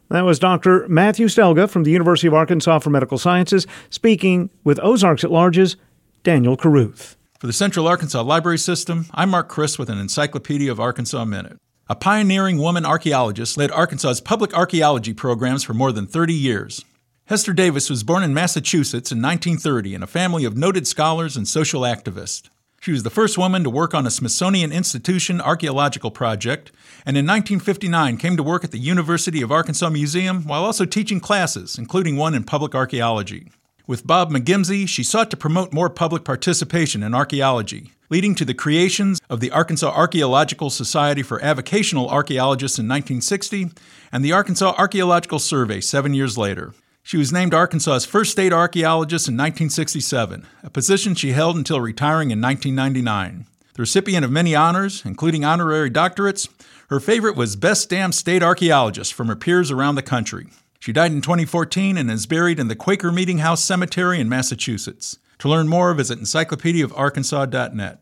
That 0.09 0.25
was 0.25 0.39
Dr. 0.39 0.87
Matthew 0.87 1.27
Steliga 1.27 1.69
from 1.69 1.83
the 1.83 1.91
University 1.91 2.27
of 2.27 2.33
Arkansas 2.33 2.79
for 2.79 2.89
Medical 2.89 3.19
Sciences 3.19 3.67
speaking 3.89 4.49
with 4.63 4.79
Ozarks 4.81 5.23
at 5.23 5.31
Large's 5.31 5.77
Daniel 6.23 6.57
Caruth. 6.57 7.15
For 7.39 7.47
the 7.47 7.53
Central 7.53 7.87
Arkansas 7.87 8.21
Library 8.21 8.57
System, 8.57 9.05
I'm 9.13 9.29
Mark 9.29 9.47
Christ 9.47 9.79
with 9.79 9.89
an 9.89 9.99
Encyclopedia 9.99 10.71
of 10.71 10.79
Arkansas 10.79 11.23
Minute. 11.25 11.57
A 11.87 11.95
pioneering 11.95 12.57
woman 12.57 12.85
archaeologist 12.85 13.55
led 13.55 13.71
Arkansas's 13.71 14.19
public 14.19 14.53
archaeology 14.53 15.13
programs 15.13 15.63
for 15.63 15.73
more 15.73 15.91
than 15.91 16.05
30 16.05 16.33
years. 16.33 16.83
Hester 17.25 17.53
Davis 17.53 17.89
was 17.89 18.03
born 18.03 18.23
in 18.23 18.33
Massachusetts 18.33 19.11
in 19.11 19.21
1930 19.21 19.93
in 19.93 20.03
a 20.03 20.07
family 20.07 20.45
of 20.45 20.57
noted 20.57 20.87
scholars 20.87 21.37
and 21.37 21.47
social 21.47 21.81
activists. 21.81 22.49
She 22.81 22.93
was 22.93 23.03
the 23.03 23.09
first 23.09 23.37
woman 23.37 23.63
to 23.65 23.69
work 23.69 23.93
on 23.93 24.07
a 24.07 24.11
Smithsonian 24.11 24.71
Institution 24.71 25.41
archaeological 25.41 26.11
project, 26.11 26.71
and 27.05 27.17
in 27.17 27.25
1959 27.25 28.15
came 28.15 28.37
to 28.37 28.43
work 28.43 28.63
at 28.63 28.71
the 28.71 28.79
University 28.79 29.41
of 29.41 29.51
Arkansas 29.51 29.89
Museum 29.89 30.43
while 30.43 30.63
also 30.63 30.85
teaching 30.85 31.19
classes, 31.19 31.77
including 31.77 32.15
one 32.15 32.33
in 32.33 32.45
public 32.45 32.73
archaeology. 32.73 33.51
With 33.85 34.07
Bob 34.07 34.31
McGimsey, 34.31 34.87
she 34.87 35.03
sought 35.03 35.29
to 35.31 35.37
promote 35.37 35.73
more 35.73 35.89
public 35.89 36.23
participation 36.23 37.03
in 37.03 37.13
archaeology, 37.13 37.91
leading 38.09 38.33
to 38.35 38.45
the 38.45 38.53
creations 38.53 39.19
of 39.29 39.41
the 39.41 39.51
Arkansas 39.51 39.91
Archaeological 39.91 40.69
Society 40.69 41.21
for 41.21 41.39
Avocational 41.39 42.09
Archaeologists 42.09 42.79
in 42.79 42.85
1960 42.85 43.71
and 44.11 44.23
the 44.23 44.31
Arkansas 44.31 44.73
Archaeological 44.77 45.39
Survey 45.39 45.81
seven 45.81 46.13
years 46.13 46.37
later. 46.37 46.73
She 47.09 47.17
was 47.17 47.33
named 47.33 47.55
Arkansas's 47.55 48.05
first 48.05 48.31
state 48.31 48.53
archaeologist 48.53 49.27
in 49.27 49.33
1967, 49.33 50.45
a 50.61 50.69
position 50.69 51.15
she 51.15 51.31
held 51.31 51.55
until 51.55 51.81
retiring 51.81 52.29
in 52.29 52.39
1999. 52.39 53.47
The 53.73 53.81
recipient 53.81 54.23
of 54.23 54.29
many 54.29 54.53
honors, 54.53 55.03
including 55.03 55.43
honorary 55.43 55.89
doctorates, 55.89 56.47
her 56.91 56.99
favorite 56.99 57.35
was 57.35 57.55
Best 57.55 57.89
Damn 57.89 58.11
State 58.11 58.43
Archaeologist 58.43 59.15
from 59.15 59.25
her 59.25 59.35
peers 59.35 59.71
around 59.71 59.95
the 59.95 60.03
country. 60.03 60.49
She 60.79 60.93
died 60.93 61.11
in 61.11 61.21
2014 61.21 61.97
and 61.97 62.11
is 62.11 62.27
buried 62.27 62.59
in 62.59 62.67
the 62.67 62.75
Quaker 62.75 63.11
Meeting 63.11 63.39
House 63.39 63.63
Cemetery 63.65 64.19
in 64.19 64.29
Massachusetts. 64.29 65.17
To 65.39 65.49
learn 65.49 65.67
more, 65.67 65.95
visit 65.95 66.19
encyclopediaofarkansas.net. 66.19 68.01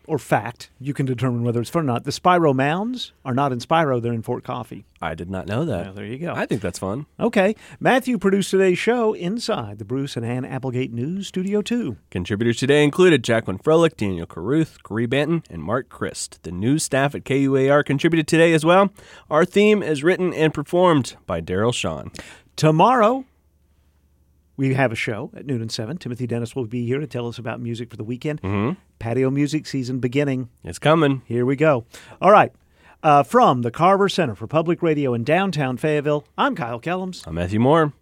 or 0.09 0.17
fact, 0.17 0.71
you 0.79 0.93
can 0.93 1.05
determine 1.05 1.43
whether 1.43 1.61
it's 1.61 1.69
fun 1.69 1.83
or 1.83 1.85
not. 1.85 2.03
The 2.03 2.11
Spiro 2.11 2.51
Mounds 2.51 3.13
are 3.23 3.35
not 3.35 3.51
in 3.51 3.59
Spiro, 3.59 3.99
they're 3.99 4.11
in 4.11 4.23
Fort 4.23 4.43
Coffee. 4.43 4.85
I 5.01 5.13
did 5.13 5.29
not 5.29 5.45
know 5.45 5.63
that. 5.65 5.85
Yeah, 5.85 5.91
there 5.91 6.05
you 6.05 6.17
go. 6.17 6.33
I 6.35 6.45
think 6.47 6.61
that's 6.61 6.79
fun. 6.79 7.05
Okay. 7.19 7.55
Matthew 7.79 8.17
produced 8.17 8.49
today's 8.49 8.79
show 8.79 9.13
inside 9.13 9.77
the 9.77 9.85
Bruce 9.85 10.17
and 10.17 10.25
Ann 10.25 10.45
Applegate 10.45 10.91
News 10.91 11.27
Studio 11.27 11.61
2. 11.61 11.95
Contributors 12.09 12.57
today 12.57 12.83
included 12.83 13.23
Jacqueline 13.23 13.59
Froelich, 13.59 13.95
Daniel 13.95 14.25
Caruth, 14.25 14.83
Caree 14.83 15.07
Banton, 15.07 15.43
and 15.49 15.61
Mark 15.61 15.89
Christ. 15.89 16.39
The 16.41 16.51
news 16.51 16.83
staff 16.83 17.13
at 17.13 17.23
KUAR 17.23 17.85
contributed 17.85 18.27
today 18.27 18.51
as 18.53 18.65
well. 18.65 18.89
Our 19.29 19.45
theme 19.45 19.83
is 19.83 20.03
written 20.03 20.33
and 20.33 20.53
performed 20.53 21.15
by 21.27 21.39
Daryl 21.39 21.73
Shawn. 21.73 22.11
Tomorrow, 22.55 23.25
we 24.59 24.73
have 24.73 24.91
a 24.91 24.95
show 24.95 25.31
at 25.35 25.45
noon 25.45 25.61
and 25.61 25.71
7. 25.71 25.97
Timothy 25.97 26.27
Dennis 26.27 26.53
will 26.53 26.65
be 26.65 26.85
here 26.85 26.99
to 26.99 27.07
tell 27.07 27.27
us 27.29 27.37
about 27.37 27.61
music 27.61 27.89
for 27.89 27.95
the 27.95 28.03
weekend. 28.03 28.41
Mhm. 28.41 28.75
Patio 28.99 29.29
music 29.31 29.65
season 29.65 29.99
beginning. 29.99 30.49
It's 30.65 30.79
coming. 30.79 31.21
Here 31.25 31.45
we 31.45 31.55
go. 31.55 31.85
All 32.21 32.31
right. 32.31 32.51
Uh, 33.01 33.23
from 33.23 33.61
the 33.61 33.71
Carver 33.71 34.09
Center 34.09 34.35
for 34.35 34.47
Public 34.47 34.83
Radio 34.83 35.13
in 35.13 35.23
downtown 35.23 35.77
Fayetteville, 35.77 36.25
I'm 36.37 36.53
Kyle 36.55 36.81
Kellams. 36.81 37.25
I'm 37.25 37.35
Matthew 37.35 37.59
Moore. 37.61 37.93